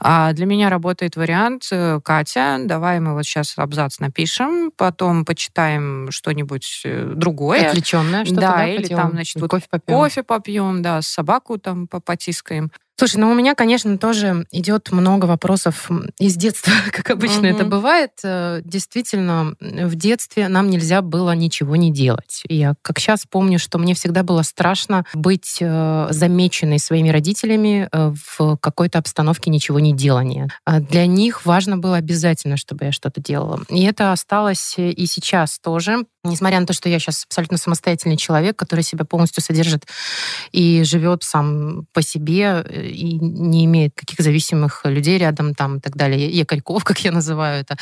а 0.01 0.33
для 0.33 0.47
меня 0.47 0.71
работает 0.71 1.17
вариант, 1.17 1.69
э, 1.71 2.01
Катя, 2.05 2.59
давай 2.65 3.01
мы 3.01 3.15
вот 3.15 3.25
сейчас 3.25 3.55
абзац 3.57 3.99
напишем, 3.99 4.71
потом 4.77 5.25
почитаем 5.25 6.11
что-нибудь 6.11 6.83
э, 6.85 7.13
другое, 7.15 7.69
Отвлеченное 7.69 8.25
что-то, 8.25 8.41
Да, 8.41 8.57
да, 8.57 8.67
или 8.69 8.83
поделаем? 8.83 9.07
там, 9.07 9.13
значит, 9.13 9.41
вот 9.41 9.51
кофе 9.51 9.67
попьем. 9.71 9.97
кофе 9.99 10.23
попьем, 10.23 10.83
да, 10.83 11.03
собаку 11.03 11.59
там 11.59 11.87
по- 11.89 12.01
потискаем. 12.01 12.71
Слушай, 12.99 13.17
ну 13.17 13.31
у 13.31 13.35
меня, 13.35 13.55
конечно, 13.55 13.99
тоже 13.99 14.47
идет 14.53 14.91
много 14.91 15.27
вопросов 15.27 15.91
из 16.19 16.35
детства, 16.37 16.73
как 16.93 17.11
обычно 17.11 17.47
mm-hmm. 17.47 17.55
это 17.55 17.65
бывает. 17.65 18.13
Э, 18.25 18.63
действительно, 18.65 19.55
в 19.61 19.95
детстве 19.97 20.49
нам 20.49 20.71
нельзя 20.71 21.03
было 21.03 21.33
ничего 21.33 21.77
не 21.77 21.93
делать. 21.93 22.43
Я 22.49 22.75
как 22.81 22.99
сейчас 22.99 23.25
помню, 23.29 23.59
что 23.59 23.79
мне 23.79 23.95
всегда 23.95 24.23
было 24.23 24.41
страшно 24.43 25.05
быть 25.13 25.59
э, 25.61 26.07
замеченной 26.11 26.79
своими 26.79 27.11
родителями 27.11 27.89
э, 27.93 28.15
в 28.37 28.57
какой-то 28.57 28.99
обстановке 28.99 29.51
ничего 29.51 29.79
не 29.79 29.93
делания. 29.93 30.49
А 30.65 30.81
для 30.81 31.07
них 31.07 31.45
важно 31.45 31.77
было 31.77 31.97
обязательно, 31.97 32.57
чтобы 32.57 32.87
я 32.87 32.93
что-то 32.93 33.21
делала. 33.21 33.61
И 33.69 33.85
это 33.85 34.13
осталось 34.13 34.75
и 34.79 35.07
сейчас 35.07 35.59
тоже. 35.59 36.07
Несмотря 36.31 36.61
на 36.61 36.67
то, 36.67 36.73
что 36.73 36.89
я 36.89 36.99
сейчас 36.99 37.25
абсолютно 37.25 37.59
самостоятельный 37.59 38.17
человек, 38.17 38.57
который 38.57 38.83
себя 38.83 39.05
полностью 39.05 39.43
содержит 39.43 39.87
и 40.53 40.83
живет 40.85 41.23
сам 41.23 41.87
по 41.93 42.03
себе, 42.03 42.65
и 42.71 43.19
не 43.19 43.65
имеет 43.65 43.95
каких 43.95 44.21
зависимых 44.21 44.83
людей 44.85 45.19
рядом 45.19 45.55
там 45.55 45.79
и 45.79 45.81
так 45.81 45.97
далее, 45.97 46.29
якорьков, 46.29 46.85
как 46.85 46.99
я 47.01 47.13
называю 47.13 47.61
это, 47.61 47.77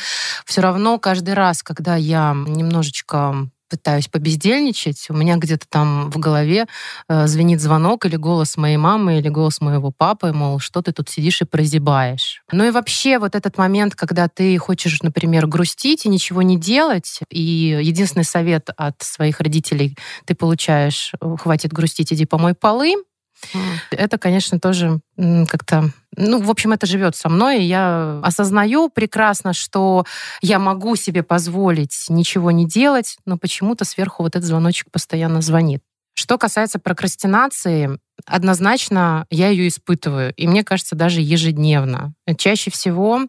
все 0.45 0.61
равно 0.61 0.99
каждый 0.99 1.33
раз, 1.33 1.63
когда 1.63 1.95
я 1.95 2.33
немножечко 2.33 3.49
пытаюсь 3.69 4.07
побездельничать, 4.07 5.07
у 5.09 5.13
меня 5.13 5.37
где-то 5.37 5.65
там 5.69 6.09
в 6.11 6.17
голове 6.17 6.65
э, 7.09 7.27
звенит 7.27 7.61
звонок 7.61 8.05
или 8.05 8.15
голос 8.15 8.57
моей 8.57 8.77
мамы, 8.77 9.19
или 9.19 9.29
голос 9.29 9.61
моего 9.61 9.91
папы, 9.91 10.31
мол, 10.33 10.59
что 10.59 10.81
ты 10.81 10.91
тут 10.91 11.09
сидишь 11.09 11.41
и 11.41 11.45
прозябаешь. 11.45 12.43
Ну 12.51 12.65
и 12.65 12.71
вообще 12.71 13.19
вот 13.19 13.35
этот 13.35 13.57
момент, 13.57 13.95
когда 13.95 14.27
ты 14.27 14.57
хочешь, 14.57 15.01
например, 15.01 15.47
грустить 15.47 16.05
и 16.05 16.09
ничего 16.09 16.41
не 16.41 16.57
делать, 16.57 17.19
и 17.29 17.79
единственный 17.81 18.23
совет 18.25 18.69
от 18.77 19.01
своих 19.01 19.39
родителей 19.39 19.97
ты 20.25 20.35
получаешь, 20.35 21.13
хватит 21.39 21.73
грустить, 21.73 22.13
иди 22.13 22.25
помой 22.25 22.53
полы, 22.53 22.95
это, 23.91 24.17
конечно, 24.17 24.59
тоже 24.59 24.99
как-то 25.17 25.91
ну, 26.17 26.41
в 26.41 26.49
общем, 26.49 26.71
это 26.71 26.85
живет 26.85 27.15
со 27.15 27.27
мной, 27.27 27.61
и 27.61 27.67
я 27.67 28.21
осознаю 28.23 28.89
прекрасно, 28.89 29.51
что 29.53 30.05
я 30.41 30.59
могу 30.59 30.95
себе 30.95 31.23
позволить 31.23 32.05
ничего 32.07 32.51
не 32.51 32.65
делать, 32.65 33.17
но 33.25 33.37
почему-то 33.37 33.83
сверху 33.83 34.23
вот 34.23 34.35
этот 34.35 34.47
звоночек 34.47 34.89
постоянно 34.91 35.41
звонит. 35.41 35.81
Что 36.15 36.37
касается 36.37 36.79
прокрастинации, 36.79 37.99
однозначно 38.25 39.25
я 39.29 39.49
ее 39.49 39.67
испытываю, 39.67 40.33
и 40.35 40.47
мне 40.47 40.63
кажется, 40.63 40.95
даже 40.95 41.21
ежедневно. 41.21 42.13
Чаще 42.37 42.71
всего 42.71 43.21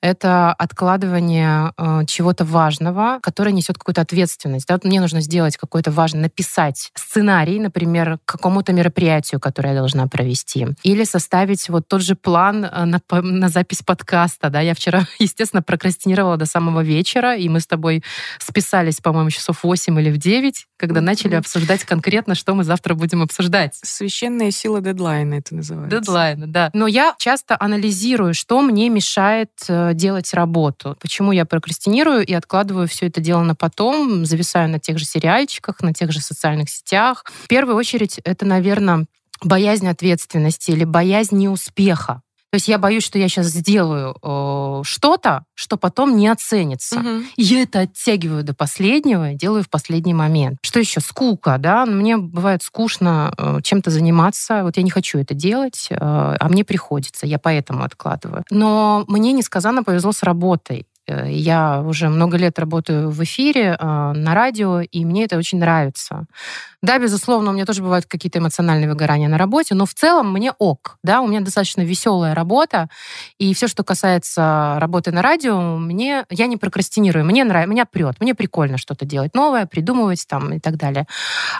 это 0.00 0.52
откладывание 0.52 1.72
э, 1.76 2.04
чего-то 2.06 2.44
важного, 2.44 3.18
которое 3.22 3.52
несет 3.52 3.78
какую-то 3.78 4.02
ответственность. 4.02 4.66
Да? 4.68 4.74
Вот 4.74 4.84
мне 4.84 5.00
нужно 5.00 5.20
сделать 5.20 5.56
какой-то 5.56 5.90
важный, 5.90 6.20
написать 6.20 6.90
сценарий, 6.94 7.58
например, 7.58 8.18
к 8.24 8.32
какому-то 8.32 8.72
мероприятию, 8.72 9.40
которое 9.40 9.70
я 9.70 9.78
должна 9.78 10.06
провести, 10.06 10.68
или 10.82 11.04
составить 11.04 11.68
вот 11.68 11.88
тот 11.88 12.02
же 12.02 12.14
план 12.14 12.64
э, 12.64 12.84
на, 12.84 13.00
на 13.10 13.48
запись 13.48 13.82
подкаста. 13.82 14.50
Да? 14.50 14.60
Я 14.60 14.74
вчера, 14.74 15.06
естественно, 15.18 15.62
прокрастинировала 15.62 16.36
до 16.36 16.46
самого 16.46 16.82
вечера, 16.82 17.36
и 17.36 17.48
мы 17.48 17.60
с 17.60 17.66
тобой 17.66 18.04
списались, 18.38 19.00
по-моему, 19.00 19.30
часов 19.30 19.64
8 19.64 19.98
или 20.00 20.10
в 20.10 20.18
9, 20.18 20.66
когда 20.76 21.00
начали 21.00 21.34
обсуждать 21.34 21.84
конкретно, 21.84 22.34
что 22.34 22.54
мы 22.54 22.64
завтра 22.64 22.94
будем 22.94 23.22
обсуждать. 23.22 23.74
Священная 23.82 24.50
сила 24.50 24.80
дедлайна 24.80 25.34
это 25.34 25.54
называется. 25.54 25.98
Дедлайна, 25.98 26.46
да. 26.46 26.70
Но 26.72 26.86
я 26.86 27.14
часто 27.18 27.56
анализирую, 27.58 28.34
что 28.34 28.60
мне 28.60 28.88
мешает 28.88 29.50
э, 29.68 29.92
делать 29.94 30.32
работу. 30.34 30.96
Почему 31.00 31.32
я 31.32 31.44
прокрастинирую 31.44 32.24
и 32.24 32.32
откладываю 32.32 32.88
все 32.88 33.06
это 33.06 33.20
дело 33.20 33.42
на 33.42 33.54
потом, 33.54 34.24
зависаю 34.26 34.68
на 34.68 34.78
тех 34.78 34.98
же 34.98 35.04
сериальчиках, 35.04 35.80
на 35.80 35.92
тех 35.92 36.12
же 36.12 36.20
социальных 36.20 36.70
сетях. 36.70 37.24
В 37.44 37.48
первую 37.48 37.76
очередь 37.76 38.18
это, 38.24 38.44
наверное, 38.44 39.06
боязнь 39.42 39.88
ответственности 39.88 40.70
или 40.70 40.84
боязнь 40.84 41.36
неуспеха. 41.36 42.22
То 42.50 42.56
есть 42.56 42.68
я 42.68 42.78
боюсь, 42.78 43.04
что 43.04 43.18
я 43.18 43.28
сейчас 43.28 43.46
сделаю 43.48 44.16
что-то, 44.84 45.44
что 45.54 45.76
потом 45.76 46.16
не 46.16 46.28
оценится. 46.28 46.98
Угу. 46.98 47.08
И 47.36 47.42
я 47.42 47.62
это 47.62 47.80
оттягиваю 47.80 48.44
до 48.44 48.54
последнего, 48.54 49.34
делаю 49.34 49.62
в 49.62 49.70
последний 49.70 50.14
момент. 50.14 50.58
Что 50.62 50.78
еще? 50.78 51.00
Скука, 51.00 51.58
да? 51.58 51.86
Мне 51.86 52.16
бывает 52.16 52.62
скучно 52.62 53.32
э, 53.36 53.60
чем-то 53.62 53.90
заниматься. 53.90 54.62
Вот 54.62 54.76
я 54.76 54.82
не 54.82 54.90
хочу 54.90 55.18
это 55.18 55.34
делать, 55.34 55.88
э, 55.90 55.96
а 55.98 56.48
мне 56.48 56.64
приходится. 56.64 57.26
Я 57.26 57.38
поэтому 57.38 57.84
откладываю. 57.84 58.44
Но 58.50 59.04
мне 59.08 59.32
несказанно 59.32 59.82
повезло 59.82 60.12
с 60.12 60.22
работой. 60.22 60.86
Э, 61.06 61.30
я 61.30 61.80
уже 61.82 62.08
много 62.08 62.36
лет 62.36 62.58
работаю 62.58 63.10
в 63.10 63.22
эфире, 63.24 63.76
э, 63.78 64.12
на 64.12 64.34
радио, 64.34 64.80
и 64.80 65.04
мне 65.04 65.24
это 65.24 65.36
очень 65.36 65.58
нравится. 65.58 66.26
Да, 66.82 66.98
безусловно, 66.98 67.50
у 67.50 67.54
меня 67.54 67.64
тоже 67.64 67.82
бывают 67.82 68.06
какие-то 68.06 68.38
эмоциональные 68.38 68.88
выгорания 68.88 69.28
на 69.28 69.38
работе, 69.38 69.74
но 69.74 69.86
в 69.86 69.94
целом 69.94 70.32
мне 70.32 70.52
ок. 70.58 70.98
Да, 71.02 71.20
у 71.20 71.26
меня 71.26 71.40
достаточно 71.40 71.82
веселая 71.82 72.34
работа, 72.34 72.88
и 73.38 73.54
все, 73.54 73.66
что 73.66 73.82
касается 73.82 74.76
работы 74.78 75.10
на 75.10 75.22
радио, 75.22 75.76
мне 75.78 76.24
я 76.30 76.46
не 76.46 76.56
прокрастинирую, 76.56 77.24
мне 77.24 77.44
нравится, 77.44 77.70
меня 77.70 77.86
прет, 77.86 78.20
мне 78.20 78.34
прикольно 78.34 78.78
что-то 78.78 79.04
делать 79.04 79.34
новое, 79.34 79.66
придумывать 79.66 80.26
там 80.28 80.54
и 80.54 80.60
так 80.60 80.76
далее. 80.76 81.06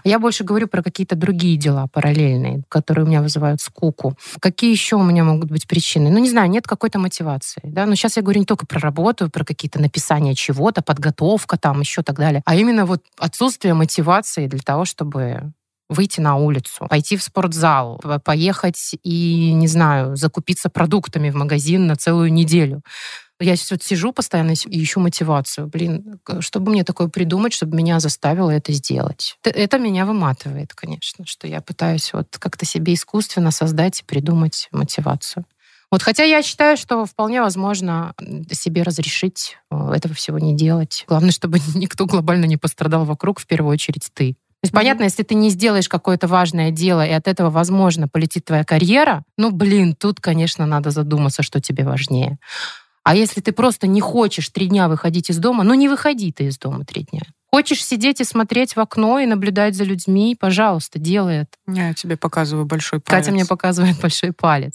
Я 0.04 0.18
больше 0.18 0.44
говорю 0.44 0.68
про 0.68 0.82
какие-то 0.82 1.16
другие 1.16 1.56
дела 1.56 1.86
параллельные, 1.92 2.62
которые 2.68 3.04
у 3.04 3.08
меня 3.08 3.22
вызывают 3.22 3.60
скуку. 3.60 4.14
Какие 4.40 4.70
еще 4.70 4.96
у 4.96 5.02
меня 5.02 5.24
могут 5.24 5.50
быть 5.50 5.66
причины? 5.66 6.10
Ну, 6.10 6.18
не 6.18 6.30
знаю, 6.30 6.48
нет 6.50 6.66
какой-то 6.66 6.98
мотивации. 6.98 7.62
Да? 7.64 7.86
Но 7.86 7.94
сейчас 7.94 8.16
я 8.16 8.22
говорю 8.22 8.40
не 8.40 8.46
только 8.46 8.66
про 8.66 8.78
работу, 8.78 9.28
про 9.36 9.44
какие-то 9.44 9.78
написания 9.78 10.34
чего-то, 10.34 10.80
подготовка 10.80 11.58
там, 11.58 11.80
еще 11.80 12.02
так 12.02 12.16
далее, 12.16 12.40
а 12.46 12.56
именно 12.56 12.86
вот 12.86 13.02
отсутствие 13.18 13.74
мотивации 13.74 14.46
для 14.46 14.60
того, 14.60 14.86
чтобы 14.86 15.52
выйти 15.90 16.20
на 16.20 16.36
улицу, 16.36 16.86
пойти 16.88 17.18
в 17.18 17.22
спортзал, 17.22 18.00
поехать 18.24 18.94
и, 19.02 19.52
не 19.52 19.66
знаю, 19.66 20.16
закупиться 20.16 20.70
продуктами 20.70 21.28
в 21.28 21.34
магазин 21.34 21.86
на 21.86 21.96
целую 21.96 22.32
неделю. 22.32 22.80
Я 23.38 23.56
сейчас 23.56 23.72
вот 23.72 23.82
сижу 23.82 24.14
постоянно 24.14 24.52
и 24.52 24.82
ищу 24.82 25.00
мотивацию. 25.00 25.66
Блин, 25.66 26.18
чтобы 26.40 26.72
мне 26.72 26.82
такое 26.82 27.08
придумать, 27.08 27.52
чтобы 27.52 27.76
меня 27.76 28.00
заставило 28.00 28.48
это 28.48 28.72
сделать. 28.72 29.36
Это 29.44 29.78
меня 29.78 30.06
выматывает, 30.06 30.72
конечно, 30.72 31.26
что 31.26 31.46
я 31.46 31.60
пытаюсь 31.60 32.14
вот 32.14 32.38
как-то 32.38 32.64
себе 32.64 32.94
искусственно 32.94 33.50
создать 33.50 34.00
и 34.00 34.04
придумать 34.04 34.68
мотивацию. 34.72 35.44
Вот, 35.90 36.02
хотя 36.02 36.24
я 36.24 36.42
считаю, 36.42 36.76
что 36.76 37.04
вполне 37.04 37.40
возможно 37.40 38.14
себе 38.50 38.82
разрешить 38.82 39.56
э, 39.70 39.92
этого 39.94 40.14
всего 40.14 40.38
не 40.38 40.54
делать. 40.54 41.04
Главное, 41.06 41.30
чтобы 41.30 41.60
никто 41.74 42.06
глобально 42.06 42.46
не 42.46 42.56
пострадал 42.56 43.04
вокруг, 43.04 43.38
в 43.38 43.46
первую 43.46 43.72
очередь 43.72 44.08
ты 44.12 44.36
есть, 44.62 44.72
mm-hmm. 44.72 44.76
понятно, 44.76 45.04
если 45.04 45.22
ты 45.22 45.34
не 45.34 45.50
сделаешь 45.50 45.88
какое-то 45.88 46.26
важное 46.26 46.70
дело, 46.70 47.06
и 47.06 47.10
от 47.10 47.28
этого, 47.28 47.50
возможно, 47.50 48.08
полетит 48.08 48.44
твоя 48.46 48.64
карьера, 48.64 49.22
ну, 49.36 49.50
блин, 49.50 49.94
тут, 49.94 50.20
конечно, 50.20 50.66
надо 50.66 50.90
задуматься, 50.90 51.42
что 51.42 51.60
тебе 51.60 51.84
важнее. 51.84 52.38
А 53.04 53.14
если 53.14 53.40
ты 53.40 53.52
просто 53.52 53.86
не 53.86 54.00
хочешь 54.00 54.48
три 54.48 54.66
дня 54.66 54.88
выходить 54.88 55.30
из 55.30 55.38
дома, 55.38 55.62
ну, 55.62 55.74
не 55.74 55.88
выходи 55.88 56.32
ты 56.32 56.46
из 56.46 56.58
дома 56.58 56.84
три 56.84 57.04
дня. 57.04 57.22
Хочешь 57.52 57.84
сидеть 57.84 58.20
и 58.20 58.24
смотреть 58.24 58.76
в 58.76 58.80
окно 58.80 59.18
и 59.18 59.26
наблюдать 59.26 59.74
за 59.74 59.84
людьми, 59.84 60.36
пожалуйста, 60.38 60.98
делай 60.98 61.42
это. 61.42 61.50
Я 61.66 61.94
тебе 61.94 62.16
показываю 62.16 62.66
большой 62.66 63.00
палец. 63.00 63.24
Катя 63.24 63.32
мне 63.32 63.46
показывает 63.46 64.00
большой 64.00 64.32
палец. 64.32 64.74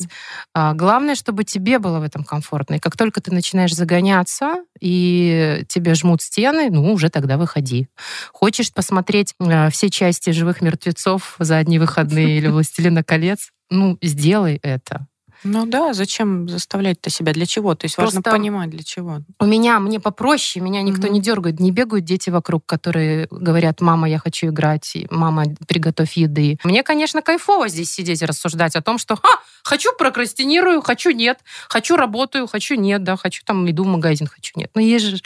А, 0.53 0.73
главное, 0.73 1.15
чтобы 1.15 1.43
тебе 1.43 1.79
было 1.79 1.99
в 1.99 2.03
этом 2.03 2.23
комфортно. 2.23 2.75
И 2.75 2.79
как 2.79 2.97
только 2.97 3.21
ты 3.21 3.31
начинаешь 3.33 3.75
загоняться, 3.75 4.63
и 4.79 5.63
тебе 5.67 5.93
жмут 5.95 6.21
стены, 6.21 6.69
ну, 6.71 6.91
уже 6.93 7.09
тогда 7.09 7.37
выходи. 7.37 7.87
Хочешь 8.31 8.73
посмотреть 8.73 9.35
а, 9.39 9.69
все 9.69 9.89
части 9.89 10.31
«Живых 10.31 10.61
мертвецов» 10.61 11.35
за 11.39 11.57
одни 11.57 11.77
выходные 11.77 12.37
или 12.37 12.47
«Властелина 12.47 13.03
колец», 13.03 13.51
ну, 13.69 13.97
сделай 14.01 14.59
это. 14.63 15.07
Ну 15.43 15.65
да, 15.65 15.93
зачем 15.93 16.47
заставлять-то 16.47 17.09
себя? 17.09 17.33
Для 17.33 17.45
чего? 17.45 17.75
То 17.75 17.85
есть 17.85 17.95
Просто 17.95 18.17
важно 18.17 18.31
понимать, 18.31 18.69
для 18.69 18.83
чего. 18.83 19.21
У 19.39 19.45
меня, 19.45 19.79
мне 19.79 19.99
попроще, 19.99 20.63
меня 20.63 20.81
никто 20.81 21.07
угу. 21.07 21.13
не 21.13 21.21
дергает, 21.21 21.59
не 21.59 21.71
бегают 21.71 22.05
дети 22.05 22.29
вокруг, 22.29 22.65
которые 22.65 23.27
говорят, 23.31 23.81
мама, 23.81 24.07
я 24.07 24.19
хочу 24.19 24.47
играть, 24.47 24.95
мама, 25.09 25.45
приготовь 25.67 26.13
еды. 26.13 26.57
Мне, 26.63 26.83
конечно, 26.83 27.21
кайфово 27.21 27.67
здесь 27.69 27.91
сидеть 27.91 28.21
и 28.21 28.25
рассуждать 28.25 28.75
о 28.75 28.81
том, 28.81 28.97
что 28.97 29.15
Ха, 29.15 29.41
хочу 29.63 29.89
прокрастинирую, 29.97 30.81
хочу 30.81 31.11
нет, 31.11 31.39
хочу 31.67 31.95
работаю, 31.95 32.47
хочу 32.47 32.75
нет, 32.75 33.03
да, 33.03 33.17
хочу 33.17 33.43
там 33.45 33.69
иду 33.69 33.83
в 33.83 33.87
магазин, 33.87 34.27
хочу 34.27 34.53
нет. 34.55 34.71
Но 34.75 34.81
есть 34.81 35.05
же 35.05 35.17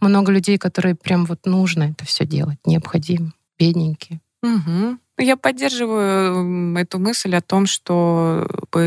много 0.00 0.32
людей, 0.32 0.58
которые 0.58 0.94
прям 0.94 1.24
вот 1.24 1.46
нужно 1.46 1.84
это 1.84 2.04
все 2.04 2.24
делать, 2.24 2.58
необходимо, 2.64 3.32
бедненькие. 3.58 4.20
Угу. 4.42 4.98
Я 5.20 5.36
поддерживаю 5.36 6.76
эту 6.76 7.00
мысль 7.00 7.34
о 7.34 7.40
том, 7.40 7.66
что, 7.66 8.46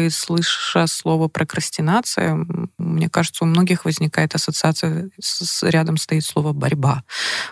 слыша 0.09 0.87
слово 0.87 1.27
прокрастинация, 1.27 2.45
мне 2.77 3.09
кажется, 3.09 3.43
у 3.43 3.47
многих 3.47 3.83
возникает 3.83 4.33
ассоциация, 4.33 5.09
с, 5.19 5.63
рядом 5.63 5.97
стоит 5.97 6.23
слово 6.23 6.53
борьба. 6.53 7.03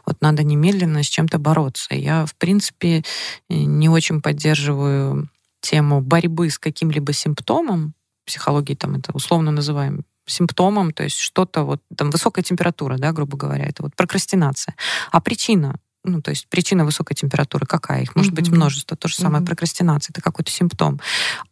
Вот 0.06 0.22
надо 0.22 0.44
немедленно 0.44 1.04
с 1.04 1.08
чем-то 1.08 1.40
бороться. 1.40 1.94
Я, 1.94 2.26
в 2.26 2.36
принципе, 2.36 3.04
не 3.50 3.90
очень 3.90 4.22
поддерживаю 4.22 5.30
тему 5.60 6.00
борьбы 6.00 6.50
с 6.50 6.58
каким-либо 6.58 7.12
симптомом, 7.12 7.94
в 8.24 8.28
психологии 8.28 8.76
там 8.76 8.96
это 8.96 9.12
условно 9.12 9.52
называем 9.52 10.06
симптомом, 10.26 10.94
то 10.94 11.04
есть 11.04 11.18
что-то 11.18 11.64
вот, 11.64 11.82
там, 11.98 12.12
высокая 12.12 12.44
температура, 12.44 12.98
да, 12.98 13.12
грубо 13.12 13.36
говоря, 13.36 13.66
это 13.66 13.84
вот 13.84 13.96
прокрастинация. 13.96 14.76
А 15.12 15.20
причина 15.20 15.76
ну, 16.04 16.22
то 16.22 16.30
есть 16.30 16.48
причина 16.48 16.86
высокой 16.86 17.14
температуры 17.14 17.66
какая? 17.66 18.04
Их 18.04 18.16
может 18.16 18.32
mm-hmm. 18.32 18.36
быть 18.36 18.50
множество. 18.50 18.96
То 18.96 19.10
же 19.10 19.16
самое 19.16 19.44
mm-hmm. 19.44 19.48
прокрастинация, 19.48 20.14
это 20.14 20.22
какой-то 20.22 20.50
симптом. 20.50 21.00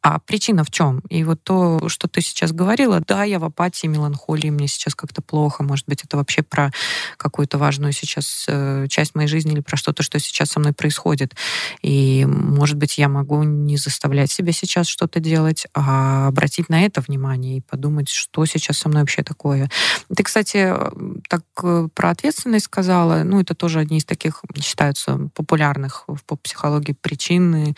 А 0.02 0.20
причина 0.20 0.64
в 0.64 0.72
чем? 0.72 1.00
И 1.10 1.24
вот 1.26 1.44
то, 1.44 1.90
что 1.90 2.08
ты 2.08 2.22
сейчас 2.22 2.54
говорила, 2.54 3.02
да, 3.02 3.24
я 3.26 3.40
в 3.40 3.44
апатии, 3.44 3.88
меланхолии, 3.88 4.50
мне 4.50 4.68
сейчас 4.68 4.96
как-то 4.96 5.22
плохо, 5.22 5.64
может 5.64 5.86
быть, 5.86 6.04
это 6.04 6.16
вообще 6.16 6.44
про 6.44 6.72
какую-то 7.18 7.58
важную 7.58 7.92
сейчас 7.92 8.46
э, 8.48 8.88
часть 8.90 9.16
моей 9.16 9.28
жизни 9.28 9.52
или 9.52 9.60
про 9.60 9.76
что-то, 9.76 10.02
что 10.02 10.18
сейчас 10.20 10.52
со 10.52 10.60
мной 10.62 10.72
происходит. 10.72 11.36
И, 11.82 12.26
может 12.26 12.78
быть, 12.78 12.98
я 12.98 13.10
могу 13.10 13.44
не 13.44 13.76
заставлять 13.76 14.32
себя 14.32 14.54
сейчас 14.54 14.88
что-то 14.88 15.20
делать, 15.20 15.68
а 15.74 16.28
обратить 16.28 16.70
на 16.70 16.84
это 16.84 17.02
внимание 17.02 17.58
и 17.58 17.62
подумать, 17.62 18.08
что 18.10 18.46
сейчас 18.46 18.78
со 18.78 18.88
мной 18.88 19.02
вообще 19.02 19.24
такое. 19.24 19.70
Ты, 20.16 20.24
кстати, 20.24 20.74
так 21.28 21.44
э, 21.64 21.90
про 21.94 22.12
ответственность 22.12 22.66
сказала, 22.66 23.24
ну, 23.24 23.42
это 23.42 23.56
тоже 23.56 23.80
одни 23.80 23.98
из 23.98 24.06
таких 24.06 24.37
считаются 24.60 25.30
популярных 25.34 26.04
в 26.08 26.24
поп-психологии 26.26 26.94
причин, 26.94 27.76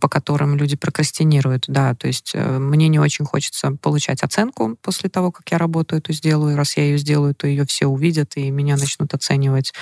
по 0.00 0.08
которым 0.08 0.56
люди 0.56 0.76
прокрастинируют. 0.76 1.64
Да, 1.68 1.94
то 1.94 2.06
есть 2.06 2.32
э, 2.34 2.58
мне 2.58 2.88
не 2.88 2.98
очень 2.98 3.24
хочется 3.24 3.72
получать 3.80 4.22
оценку 4.22 4.76
после 4.80 5.10
того, 5.10 5.30
как 5.32 5.50
я 5.50 5.58
работу 5.58 5.96
эту 5.96 6.12
сделаю. 6.12 6.56
Раз 6.56 6.76
я 6.76 6.84
ее 6.84 6.98
сделаю, 6.98 7.34
то 7.34 7.46
ее 7.46 7.66
все 7.66 7.86
увидят 7.86 8.36
и 8.36 8.50
меня 8.50 8.76
начнут 8.76 9.14
оценивать. 9.14 9.72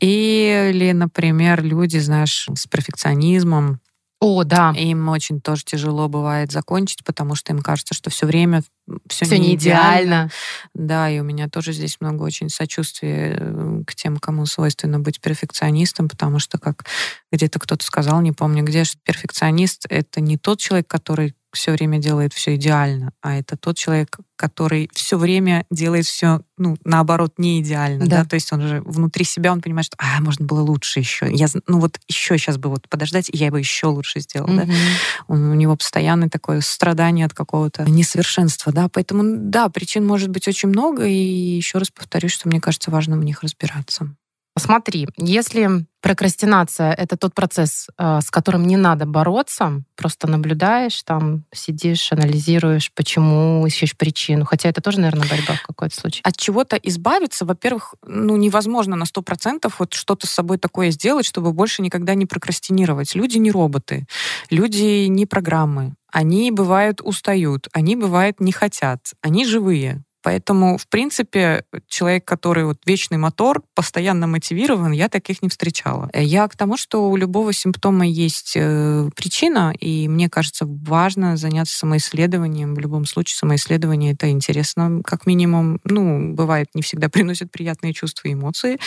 Или, 0.00 0.92
например, 0.92 1.62
люди, 1.62 1.98
знаешь, 1.98 2.48
с 2.54 2.66
перфекционизмом, 2.66 3.80
о, 4.20 4.44
да. 4.44 4.72
Им 4.76 5.08
очень 5.08 5.40
тоже 5.40 5.64
тяжело 5.64 6.06
бывает 6.08 6.52
закончить, 6.52 7.04
потому 7.04 7.34
что 7.34 7.52
им 7.54 7.60
кажется, 7.60 7.94
что 7.94 8.10
все 8.10 8.26
время 8.26 8.62
все, 9.08 9.24
все 9.24 9.38
не, 9.38 9.54
идеально. 9.54 10.02
идеально. 10.02 10.30
Да, 10.74 11.08
и 11.08 11.18
у 11.20 11.24
меня 11.24 11.48
тоже 11.48 11.72
здесь 11.72 11.96
много 12.00 12.22
очень 12.24 12.50
сочувствия 12.50 13.36
э, 13.38 13.82
к 13.86 13.94
тем, 13.94 14.18
кому 14.18 14.44
свойственно 14.44 15.00
быть 15.00 15.20
перфекционистом, 15.20 16.08
потому 16.08 16.38
что, 16.38 16.58
как 16.58 16.84
где-то 17.32 17.58
кто-то 17.58 17.84
сказал, 17.84 18.20
не 18.20 18.32
помню 18.32 18.62
где, 18.62 18.84
что 18.84 18.98
перфекционист— 19.02 19.86
это 19.88 20.20
не 20.20 20.36
тот 20.36 20.60
человек, 20.60 20.86
который 20.86 21.34
все 21.52 21.72
время 21.72 21.98
делает 21.98 22.32
все 22.32 22.54
идеально, 22.56 23.12
а 23.20 23.36
это 23.36 23.56
тот 23.56 23.76
человек, 23.76 24.18
который 24.36 24.88
все 24.92 25.18
время 25.18 25.66
делает 25.70 26.06
все, 26.06 26.42
ну, 26.56 26.76
наоборот, 26.84 27.34
не 27.38 27.60
идеально, 27.60 28.06
да. 28.06 28.22
да, 28.22 28.24
то 28.24 28.34
есть 28.34 28.52
он 28.52 28.62
же 28.62 28.80
внутри 28.82 29.24
себя, 29.24 29.52
он 29.52 29.60
понимает, 29.60 29.86
что, 29.86 29.96
а, 29.98 30.20
можно 30.20 30.46
было 30.46 30.60
лучше 30.60 31.00
еще, 31.00 31.28
я, 31.30 31.46
ну 31.66 31.80
вот 31.80 31.98
еще 32.08 32.38
сейчас 32.38 32.56
бы 32.56 32.70
вот 32.70 32.88
подождать, 32.88 33.28
и 33.28 33.36
я 33.36 33.50
бы 33.50 33.58
еще 33.58 33.86
лучше 33.86 34.20
сделал, 34.20 34.48
угу. 34.50 34.60
да, 34.60 34.66
он, 35.28 35.50
у 35.50 35.54
него 35.54 35.76
постоянно 35.76 36.30
такое 36.30 36.60
страдание 36.60 37.26
от 37.26 37.34
какого-то 37.34 37.84
несовершенства, 37.84 38.72
да, 38.72 38.88
поэтому, 38.88 39.22
да, 39.36 39.68
причин 39.68 40.06
может 40.06 40.28
быть 40.30 40.46
очень 40.48 40.68
много, 40.68 41.06
и 41.06 41.14
еще 41.14 41.78
раз 41.78 41.90
повторюсь, 41.90 42.32
что 42.32 42.48
мне 42.48 42.60
кажется 42.60 42.90
важно 42.90 43.16
в 43.16 43.24
них 43.24 43.42
разбираться. 43.42 44.14
Смотри, 44.60 45.08
если 45.16 45.86
прокрастинация— 46.02 46.92
это 46.98 47.16
тот 47.16 47.34
процесс, 47.34 47.88
э, 47.96 48.20
с 48.22 48.30
которым 48.30 48.66
не 48.66 48.76
надо 48.76 49.06
бороться, 49.06 49.82
просто 49.96 50.28
наблюдаешь, 50.28 51.02
там 51.02 51.44
сидишь, 51.52 52.12
анализируешь, 52.12 52.92
почему, 52.94 53.66
ищешь 53.66 53.96
причину. 53.96 54.44
Хотя 54.44 54.68
это 54.68 54.82
тоже, 54.82 55.00
наверное, 55.00 55.28
борьба 55.28 55.54
в 55.54 55.62
какой-то 55.62 55.98
случае. 55.98 56.20
От 56.24 56.36
чего-то 56.36 56.76
избавиться, 56.76 57.44
во-первых, 57.46 57.94
ну, 58.06 58.36
невозможно 58.36 58.96
на 58.96 59.06
сто 59.06 59.22
процентов 59.22 59.76
вот 59.78 59.94
что-то 59.94 60.26
с 60.26 60.30
собой 60.30 60.58
такое 60.58 60.90
сделать, 60.90 61.26
чтобы 61.26 61.52
больше 61.52 61.80
никогда 61.80 62.14
не 62.14 62.26
прокрастинировать. 62.26 63.14
Люди 63.14 63.38
не 63.38 63.50
роботы, 63.50 64.06
люди 64.50 65.06
не 65.06 65.24
программы. 65.24 65.94
Они, 66.12 66.50
бывают, 66.50 67.00
устают, 67.02 67.68
они, 67.72 67.96
бывают, 67.96 68.40
не 68.40 68.52
хотят, 68.52 69.12
они 69.22 69.46
живые. 69.46 70.02
Поэтому, 70.22 70.76
в 70.76 70.86
принципе, 70.88 71.64
человек, 71.88 72.24
который 72.24 72.64
вот 72.64 72.78
вечный 72.84 73.16
мотор, 73.16 73.62
постоянно 73.74 74.26
мотивирован, 74.26 74.92
я 74.92 75.08
таких 75.08 75.42
не 75.42 75.48
встречала. 75.48 76.10
Я 76.14 76.46
к 76.48 76.56
тому, 76.56 76.76
что 76.76 77.08
у 77.08 77.16
любого 77.16 77.52
симптома 77.52 78.06
есть 78.06 78.52
э, 78.56 79.08
причина, 79.16 79.72
и 79.78 80.08
мне 80.08 80.28
кажется, 80.28 80.66
важно 80.66 81.36
заняться 81.36 81.76
самоисследованием. 81.76 82.74
В 82.74 82.78
любом 82.78 83.06
случае, 83.06 83.36
самоисследование 83.36 84.12
это 84.12 84.30
интересно, 84.30 85.00
как 85.04 85.26
минимум. 85.26 85.80
Ну, 85.84 86.34
бывает, 86.34 86.68
не 86.74 86.82
всегда 86.82 87.08
приносит 87.10 87.50
приятные 87.50 87.94
чувства 87.94 88.28
и 88.28 88.34
эмоции, 88.34 88.78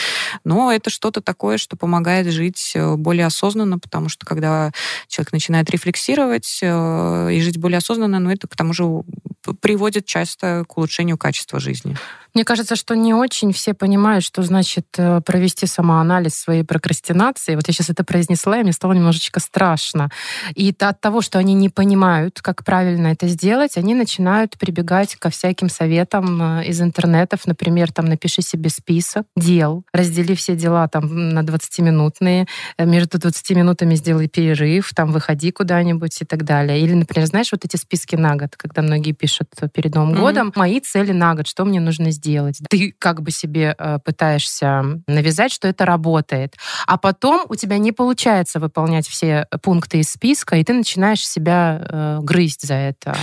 но 0.44 0.72
это 0.72 0.90
что-то 0.90 1.22
такое, 1.22 1.58
что 1.58 1.76
помогает 1.76 2.28
жить 2.28 2.74
э, 2.76 2.96
более 2.96 3.26
осознанно, 3.26 3.80
потому 3.80 4.10
что 4.10 4.26
когда 4.26 4.72
человек 5.08 5.34
начинает 5.34 5.70
рефлексировать 5.72 6.60
э, 6.62 7.30
и 7.34 7.42
жить 7.42 7.58
более 7.58 7.80
осознанно, 7.80 8.20
ну, 8.20 8.30
это 8.30 8.48
к 8.48 8.56
тому 8.56 8.74
же 8.74 8.84
приводит 9.62 10.06
часто 10.06 10.64
к 10.68 10.78
улучшению 10.78 11.18
качества 11.24 11.60
жизни. 11.60 11.96
Мне 12.34 12.46
кажется, 12.46 12.76
что 12.76 12.96
не 12.96 13.14
очень 13.14 13.54
все 13.54 13.76
понимают, 13.76 14.24
что 14.24 14.42
значит 14.42 14.88
э, 14.98 15.22
провести 15.22 15.68
самоанализ 15.68 16.34
своей 16.34 16.64
прокрастинации. 16.64 17.56
Вот 17.56 17.68
я 17.68 17.74
сейчас 17.74 17.92
это 17.92 18.04
произнесла, 18.04 18.60
и 18.60 18.64
мне 18.64 18.74
стало 18.74 18.94
немножечко 18.94 19.40
страшно. 19.40 20.10
И 20.56 20.76
от 20.80 21.00
того, 21.00 21.22
что 21.22 21.38
они 21.38 21.54
не 21.54 21.70
понимают, 21.70 22.42
как 22.42 22.64
правильно 22.64 23.08
это 23.08 23.28
сделать, 23.28 23.78
они 23.78 23.94
начинают 23.94 24.58
прибегать 24.58 25.16
ко 25.16 25.30
всяким 25.30 25.70
советам 25.70 26.60
э, 26.60 26.66
из 26.66 26.82
интернетов. 26.82 27.46
Например, 27.46 27.92
там 27.92 28.06
напиши 28.06 28.42
себе 28.42 28.72
список 28.72 29.28
дел, 29.36 29.84
раздели 29.94 30.34
все 30.34 30.56
дела 30.56 30.88
там 30.88 31.30
на 31.30 31.42
20-минутные, 31.42 32.48
э, 32.78 32.86
между 32.86 33.20
20 33.20 33.52
минутами 33.52 33.94
сделай 33.94 34.28
перерыв, 34.28 34.92
там 34.96 35.12
выходи 35.12 35.52
куда-нибудь 35.52 36.20
и 36.24 36.26
так 36.26 36.46
далее. 36.46 36.82
Или, 36.82 36.94
например, 36.94 37.28
знаешь, 37.28 37.52
вот 37.52 37.64
эти 37.64 37.78
списки 37.78 38.16
на 38.16 38.36
год, 38.36 38.56
когда 38.58 38.82
многие 38.82 39.12
пишут 39.12 39.50
перед 39.72 39.94
Новым 39.94 40.16
mm-hmm. 40.16 40.20
годом, 40.20 40.52
мои 40.56 40.80
цели 40.80 41.12
на 41.12 41.36
год, 41.36 41.48
что 41.48 41.64
мне 41.64 41.80
нужно 41.80 42.10
сделать 42.10 42.23
сделать. 42.24 42.60
Ты 42.70 42.94
как 42.98 43.22
бы 43.22 43.32
себе 43.32 43.76
э, 43.78 44.00
пытаешься 44.04 44.84
навязать, 45.08 45.52
что 45.52 45.68
это 45.68 45.86
работает. 45.86 46.56
А 46.88 46.98
потом 46.98 47.46
у 47.50 47.56
тебя 47.56 47.78
не 47.78 47.92
получается 47.92 48.60
выполнять 48.60 49.08
все 49.08 49.48
пункты 49.62 50.00
из 50.00 50.12
списка, 50.12 50.56
и 50.56 50.64
ты 50.64 50.74
начинаешь 50.74 51.28
себя 51.28 51.82
э, 51.82 52.20
грызть 52.22 52.66
за 52.66 52.76
это. 52.76 53.16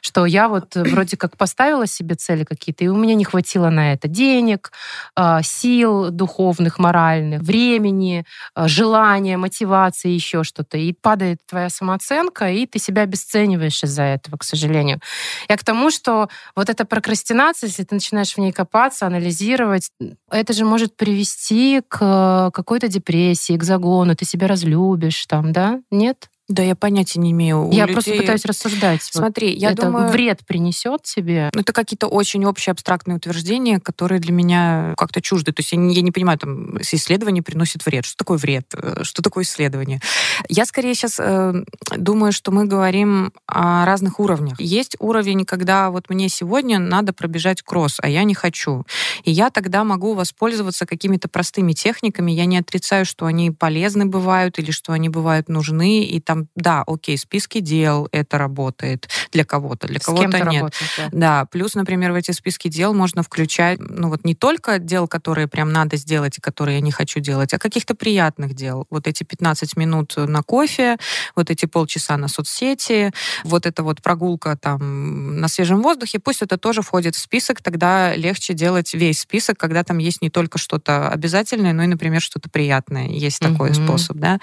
Что 0.00 0.26
я 0.26 0.48
вот 0.48 0.74
вроде 0.74 1.16
как 1.16 1.36
поставила 1.36 1.86
себе 1.86 2.14
цели 2.16 2.44
какие-то, 2.44 2.84
и 2.84 2.88
у 2.88 2.96
меня 2.96 3.14
не 3.14 3.24
хватило 3.24 3.70
на 3.70 3.92
это 3.92 4.08
денег, 4.08 4.72
э, 5.16 5.38
сил 5.42 6.10
духовных, 6.10 6.78
моральных, 6.78 7.42
времени, 7.42 8.24
э, 8.56 8.68
желания, 8.68 9.36
мотивации, 9.36 10.08
еще 10.08 10.42
что-то. 10.42 10.76
И 10.76 10.92
падает 10.92 11.38
твоя 11.46 11.70
самооценка, 11.70 12.50
и 12.50 12.66
ты 12.66 12.78
себя 12.78 13.02
обесцениваешь 13.02 13.82
из-за 13.84 14.02
этого, 14.02 14.36
к 14.36 14.44
сожалению. 14.44 15.00
Я 15.48 15.56
к 15.56 15.64
тому, 15.64 15.90
что 15.90 16.28
вот 16.56 16.68
эта 16.68 16.84
прокрастинация, 16.84 17.68
если 17.68 17.84
ты 17.84 17.94
начинаешь 17.94 18.36
ней 18.40 18.52
копаться, 18.52 19.06
анализировать, 19.06 19.90
это 20.30 20.52
же 20.52 20.64
может 20.64 20.96
привести 20.96 21.82
к 21.86 22.50
какой-то 22.52 22.88
депрессии, 22.88 23.56
к 23.56 23.62
загону, 23.62 24.16
ты 24.16 24.24
себя 24.24 24.46
разлюбишь 24.48 25.26
там, 25.26 25.52
да? 25.52 25.80
Нет? 25.90 26.29
Да, 26.50 26.64
я 26.64 26.74
понятия 26.74 27.20
не 27.20 27.30
имею. 27.30 27.68
У 27.68 27.72
я 27.72 27.86
людей... 27.86 27.94
просто 27.94 28.16
пытаюсь 28.16 28.44
рассуждать. 28.44 29.02
Смотри, 29.04 29.52
вот 29.52 29.58
я 29.58 29.70
это 29.70 29.82
думаю... 29.82 30.08
вред 30.08 30.44
принесет 30.44 31.04
тебе? 31.04 31.48
Ну, 31.54 31.60
это 31.60 31.72
какие-то 31.72 32.08
очень 32.08 32.44
общие 32.44 32.72
абстрактные 32.72 33.16
утверждения, 33.16 33.78
которые 33.78 34.20
для 34.20 34.32
меня 34.32 34.94
как-то 34.96 35.22
чужды. 35.22 35.52
То 35.52 35.60
есть 35.60 35.70
я 35.70 35.78
не, 35.78 35.94
я 35.94 36.02
не 36.02 36.10
понимаю, 36.10 36.38
там, 36.38 36.76
исследование 36.80 37.44
приносит 37.44 37.86
вред. 37.86 38.04
Что 38.04 38.16
такое 38.16 38.36
вред? 38.36 38.66
Э, 38.74 39.04
что 39.04 39.22
такое 39.22 39.44
исследование? 39.44 40.00
Я 40.48 40.66
скорее 40.66 40.94
сейчас 40.94 41.20
э, 41.20 41.54
думаю, 41.96 42.32
что 42.32 42.50
мы 42.50 42.64
говорим 42.64 43.32
о 43.46 43.84
разных 43.86 44.18
уровнях. 44.18 44.60
Есть 44.60 44.96
уровень, 44.98 45.44
когда 45.44 45.90
вот 45.90 46.10
мне 46.10 46.28
сегодня 46.28 46.80
надо 46.80 47.12
пробежать 47.12 47.62
кросс, 47.62 47.98
а 48.02 48.08
я 48.08 48.24
не 48.24 48.34
хочу. 48.34 48.84
И 49.22 49.30
я 49.30 49.50
тогда 49.50 49.84
могу 49.84 50.14
воспользоваться 50.14 50.84
какими-то 50.84 51.28
простыми 51.28 51.74
техниками. 51.74 52.32
Я 52.32 52.46
не 52.46 52.58
отрицаю, 52.58 53.04
что 53.04 53.26
они 53.26 53.52
полезны 53.52 54.06
бывают 54.06 54.58
или 54.58 54.72
что 54.72 54.92
они 54.92 55.08
бывают 55.08 55.48
нужны, 55.48 56.02
и 56.02 56.20
там 56.20 56.39
да, 56.54 56.84
окей, 56.86 57.16
списки 57.18 57.60
дел 57.60 58.08
это 58.12 58.38
работает 58.38 59.08
для 59.32 59.44
кого-то, 59.44 59.86
для 59.86 60.00
кого-то 60.00 60.38
нет. 60.38 60.44
Работает, 60.44 60.90
да. 60.96 61.08
да, 61.12 61.44
плюс, 61.46 61.74
например, 61.74 62.12
в 62.12 62.14
эти 62.14 62.32
списки 62.32 62.68
дел 62.68 62.94
можно 62.94 63.22
включать, 63.22 63.78
ну 63.80 64.08
вот 64.08 64.24
не 64.24 64.34
только 64.34 64.78
дел, 64.78 65.08
которые 65.08 65.46
прям 65.48 65.72
надо 65.72 65.96
сделать 65.96 66.38
и 66.38 66.40
которые 66.40 66.76
я 66.76 66.80
не 66.80 66.92
хочу 66.92 67.20
делать, 67.20 67.52
а 67.54 67.58
каких-то 67.58 67.94
приятных 67.94 68.54
дел. 68.54 68.86
Вот 68.90 69.06
эти 69.06 69.24
15 69.24 69.76
минут 69.76 70.14
на 70.16 70.42
кофе, 70.42 70.96
вот 71.36 71.50
эти 71.50 71.66
полчаса 71.66 72.16
на 72.16 72.28
соцсети, 72.28 73.12
вот 73.44 73.66
эта 73.66 73.82
вот 73.82 74.02
прогулка 74.02 74.56
там 74.56 75.40
на 75.40 75.48
свежем 75.48 75.82
воздухе, 75.82 76.18
пусть 76.18 76.42
это 76.42 76.58
тоже 76.58 76.82
входит 76.82 77.14
в 77.14 77.18
список, 77.18 77.62
тогда 77.62 78.14
легче 78.14 78.54
делать 78.54 78.94
весь 78.94 79.20
список, 79.20 79.58
когда 79.58 79.84
там 79.84 79.98
есть 79.98 80.22
не 80.22 80.30
только 80.30 80.58
что-то 80.58 81.08
обязательное, 81.08 81.72
но 81.72 81.82
и, 81.84 81.86
например, 81.86 82.20
что-то 82.20 82.48
приятное. 82.48 83.08
Есть 83.08 83.40
такой 83.40 83.70
mm-hmm. 83.70 83.84
способ, 83.84 84.16
да. 84.16 84.38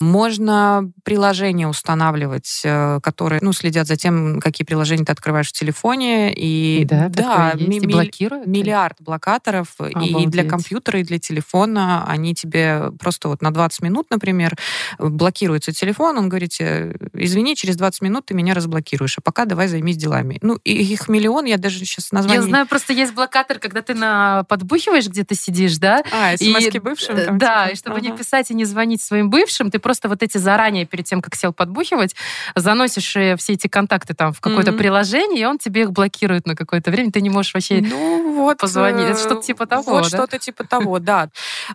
Можно 0.00 0.90
приложить 1.04 1.33
приложения 1.34 1.66
устанавливать, 1.66 2.62
э, 2.64 3.00
которые, 3.02 3.40
ну, 3.42 3.52
следят 3.52 3.86
за 3.86 3.96
тем, 3.96 4.40
какие 4.40 4.64
приложения 4.64 5.04
ты 5.04 5.12
открываешь 5.12 5.48
в 5.48 5.52
телефоне. 5.52 6.32
И 6.32 6.84
да, 6.84 7.08
да 7.08 7.52
ми- 7.58 7.78
и 7.78 7.86
блокируют? 7.86 8.46
миллиард 8.46 8.96
блокаторов 9.00 9.68
Обалдеть. 9.78 10.16
и 10.16 10.26
для 10.26 10.44
компьютера, 10.44 11.00
и 11.00 11.02
для 11.02 11.18
телефона. 11.18 12.04
Они 12.06 12.34
тебе 12.34 12.92
просто 13.00 13.28
вот 13.28 13.42
на 13.42 13.50
20 13.50 13.82
минут, 13.82 14.06
например, 14.10 14.56
блокируется 14.98 15.72
телефон, 15.72 16.18
он 16.18 16.28
говорит, 16.28 16.52
извини, 16.54 17.56
через 17.56 17.76
20 17.76 18.02
минут 18.02 18.26
ты 18.26 18.34
меня 18.34 18.54
разблокируешь, 18.54 19.18
а 19.18 19.20
пока 19.20 19.44
давай 19.44 19.66
займись 19.66 19.96
делами. 19.96 20.38
Ну, 20.40 20.56
их 20.64 21.08
миллион, 21.08 21.46
я 21.46 21.58
даже 21.58 21.78
сейчас 21.80 22.12
название... 22.12 22.42
Я 22.42 22.48
знаю, 22.48 22.66
просто 22.66 22.92
есть 22.92 23.12
блокатор, 23.12 23.58
когда 23.58 23.82
ты 23.82 23.94
на 23.94 24.44
подбухиваешь, 24.44 25.08
где 25.08 25.24
ты 25.24 25.34
сидишь, 25.34 25.78
да? 25.78 26.04
А, 26.12 26.36
смс 26.36 26.80
бывшим? 26.80 27.16
Там, 27.16 27.38
да, 27.38 27.64
типа? 27.64 27.72
и 27.72 27.76
чтобы 27.76 27.96
ага. 27.96 28.06
не 28.06 28.16
писать 28.16 28.50
и 28.50 28.54
не 28.54 28.64
звонить 28.64 29.02
своим 29.02 29.30
бывшим, 29.30 29.70
ты 29.70 29.78
просто 29.78 30.08
вот 30.08 30.22
эти 30.22 30.38
заранее, 30.38 30.86
перед 30.86 31.06
тем, 31.06 31.20
как 31.24 31.34
сел 31.34 31.52
подбухивать, 31.52 32.14
заносишь 32.54 33.16
э, 33.16 33.36
все 33.36 33.54
эти 33.54 33.66
контакты 33.66 34.12
там 34.14 34.32
в 34.34 34.40
какое-то 34.40 34.72
mm-hmm. 34.72 34.78
приложение, 34.78 35.42
и 35.42 35.44
он 35.46 35.58
тебе 35.58 35.82
их 35.82 35.92
блокирует 35.92 36.46
на 36.46 36.54
какое-то 36.54 36.90
время, 36.90 37.10
ты 37.10 37.22
не 37.22 37.30
можешь 37.30 37.54
вообще 37.54 37.80
ну, 37.80 38.34
вот, 38.34 38.58
позвонить. 38.58 39.06
Это 39.08 39.18
что-то 39.18 39.42
типа 39.42 39.66
того, 39.66 39.92
Вот 39.92 40.02
да? 40.02 40.08
что-то 40.08 40.38
типа 40.38 40.64
того, 40.64 40.98
да. 41.00 41.30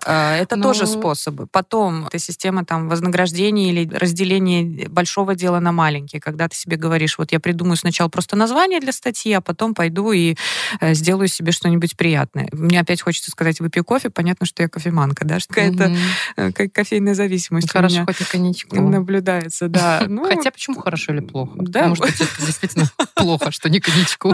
Э, 0.05 0.35
это 0.35 0.55
ну... 0.55 0.63
тоже 0.63 0.85
способы. 0.85 1.47
Потом, 1.47 2.05
это 2.05 2.19
система 2.19 2.63
там 2.63 2.89
вознаграждения 2.89 3.71
или 3.71 3.89
разделения 3.89 4.87
большого 4.87 5.35
дела 5.35 5.59
на 5.59 5.71
маленькие, 5.71 6.21
когда 6.21 6.47
ты 6.47 6.55
себе 6.55 6.77
говоришь, 6.77 7.17
вот 7.17 7.31
я 7.31 7.39
придумаю 7.39 7.75
сначала 7.75 8.09
просто 8.09 8.35
название 8.35 8.79
для 8.79 8.91
статьи, 8.91 9.33
а 9.33 9.41
потом 9.41 9.73
пойду 9.73 10.11
и 10.11 10.35
э, 10.79 10.93
сделаю 10.93 11.27
себе 11.27 11.51
что-нибудь 11.51 11.97
приятное. 11.97 12.49
Мне 12.51 12.79
опять 12.79 13.01
хочется 13.01 13.31
сказать, 13.31 13.59
выпью 13.59 13.83
кофе, 13.83 14.11
понятно, 14.11 14.45
что 14.45 14.61
я 14.61 14.69
кофеманка, 14.69 15.25
да, 15.25 15.39
что 15.39 15.53
какая-то 15.53 15.95
mm-hmm. 16.37 16.69
кофейная 16.69 17.15
зависимость 17.15 17.71
Хорошо, 17.71 17.95
у 17.95 17.97
меня 17.97 18.05
хоть 18.05 18.21
и 18.21 18.23
коньячку. 18.25 18.75
наблюдается, 18.75 19.28
да. 19.67 20.03
Ну, 20.09 20.25
Хотя 20.25 20.51
почему 20.51 20.79
хорошо 20.79 21.13
или 21.13 21.19
плохо? 21.19 21.53
Да. 21.57 21.79
Потому 21.81 21.95
что 21.95 22.05
это 22.05 22.25
действительно 22.45 22.85
плохо, 23.15 23.51
что 23.51 23.69
не 23.69 23.79
коньячку. 23.79 24.33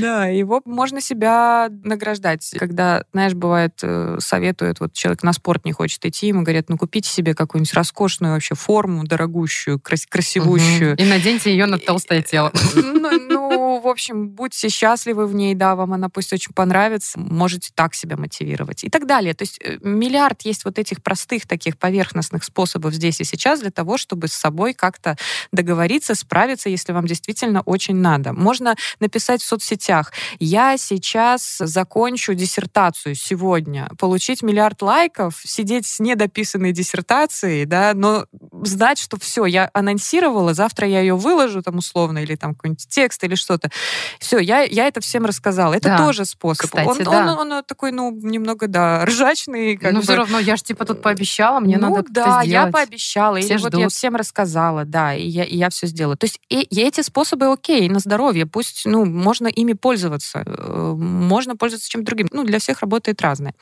Да, 0.00 0.26
его 0.26 0.60
можно 0.64 1.00
себя 1.00 1.68
награждать. 1.82 2.54
Когда, 2.58 3.04
знаешь, 3.12 3.34
бывает, 3.34 3.78
э, 3.82 4.16
советуют, 4.20 4.80
вот 4.80 4.92
человек 4.92 5.22
на 5.22 5.32
спорт 5.32 5.64
не 5.64 5.72
хочет 5.72 6.04
идти, 6.04 6.28
ему 6.28 6.42
говорят, 6.42 6.68
ну, 6.68 6.76
купите 6.76 7.08
себе 7.08 7.34
какую-нибудь 7.34 7.72
роскошную 7.72 8.34
вообще 8.34 8.54
форму, 8.54 9.04
дорогущую, 9.04 9.80
красивущую. 9.80 10.96
И 10.96 11.04
наденьте 11.04 11.50
ее 11.50 11.66
на 11.66 11.78
толстое 11.78 12.22
тело. 12.22 12.52
Ну, 12.74 13.10
ну, 13.28 13.80
в 13.80 13.88
общем, 13.88 14.28
будьте 14.28 14.68
счастливы 14.68 15.26
в 15.26 15.34
ней, 15.34 15.54
да, 15.54 15.74
вам 15.76 15.92
она 15.92 16.08
пусть 16.08 16.32
очень 16.32 16.52
понравится, 16.52 17.18
можете 17.18 17.70
так 17.74 17.94
себя 17.94 18.16
мотивировать 18.16 18.84
и 18.84 18.90
так 18.90 19.06
далее. 19.06 19.34
То 19.34 19.42
есть 19.42 19.58
э, 19.62 19.78
миллиард 19.82 20.42
есть 20.42 20.64
вот 20.64 20.78
этих 20.78 21.02
простых 21.02 21.46
таких 21.46 21.78
поверхностных 21.78 22.44
способов 22.44 22.94
здесь 22.94 23.20
и 23.20 23.24
сейчас 23.24 23.60
для 23.60 23.70
того, 23.70 23.93
чтобы 23.96 24.28
с 24.28 24.32
собой 24.32 24.74
как-то 24.74 25.16
договориться, 25.52 26.14
справиться, 26.14 26.68
если 26.68 26.92
вам 26.92 27.06
действительно 27.06 27.62
очень 27.62 27.96
надо. 27.96 28.32
Можно 28.32 28.74
написать 29.00 29.42
в 29.42 29.46
соцсетях, 29.46 30.12
я 30.38 30.76
сейчас 30.76 31.56
закончу 31.58 32.34
диссертацию 32.34 33.14
сегодня, 33.14 33.88
получить 33.98 34.42
миллиард 34.42 34.82
лайков, 34.82 35.40
сидеть 35.44 35.86
с 35.86 36.00
недописанной 36.00 36.72
диссертацией, 36.72 37.64
да, 37.64 37.92
но 37.94 38.26
знать, 38.62 38.98
что 38.98 39.18
все, 39.18 39.46
я 39.46 39.70
анонсировала, 39.72 40.54
завтра 40.54 40.86
я 40.88 41.00
ее 41.00 41.16
выложу 41.16 41.62
там 41.62 41.78
условно, 41.78 42.18
или 42.18 42.36
там 42.36 42.54
какой-нибудь 42.54 42.88
текст 42.88 43.22
или 43.24 43.34
что-то. 43.34 43.70
Все, 44.18 44.38
я, 44.38 44.62
я 44.62 44.86
это 44.86 45.00
всем 45.00 45.26
рассказала. 45.26 45.74
Это 45.74 45.88
да. 45.88 45.98
тоже 45.98 46.24
способ. 46.24 46.66
Кстати, 46.66 46.86
он, 46.88 46.98
да. 46.98 47.36
он, 47.36 47.52
он 47.52 47.64
такой, 47.64 47.92
ну, 47.92 48.10
немного, 48.10 48.68
да, 48.68 49.04
ржачный. 49.04 49.76
Как 49.76 49.92
ну, 49.92 49.98
бы. 49.98 50.04
все 50.04 50.16
равно, 50.16 50.38
я 50.38 50.56
же 50.56 50.62
типа 50.62 50.84
тут 50.84 51.02
пообещала, 51.02 51.60
мне 51.60 51.78
ну, 51.78 51.90
надо 51.90 52.08
да, 52.10 52.22
сделать. 52.22 52.46
я 52.46 52.66
пообещала. 52.66 53.38
Все 53.40 53.54
или 53.54 53.56
ждут. 53.58 53.74
вот 53.74 53.80
я 53.84 53.88
всем 53.88 54.16
рассказала, 54.16 54.84
да, 54.84 55.14
и 55.14 55.26
я, 55.26 55.44
и 55.44 55.56
я 55.56 55.70
все 55.70 55.86
сделала. 55.86 56.16
То 56.16 56.24
есть 56.24 56.40
и, 56.48 56.62
и 56.62 56.80
эти 56.80 57.00
способы 57.02 57.46
окей, 57.46 57.88
на 57.88 57.98
здоровье. 57.98 58.46
Пусть, 58.46 58.82
ну, 58.84 59.04
можно 59.04 59.46
ими 59.46 59.72
пользоваться. 59.72 60.42
Э, 60.46 60.94
можно 60.96 61.56
пользоваться 61.56 61.90
чем-то 61.90 62.06
другим. 62.06 62.28
Ну, 62.32 62.44
для 62.44 62.58
всех 62.58 62.80
работает 62.80 63.20
разное. 63.22 63.54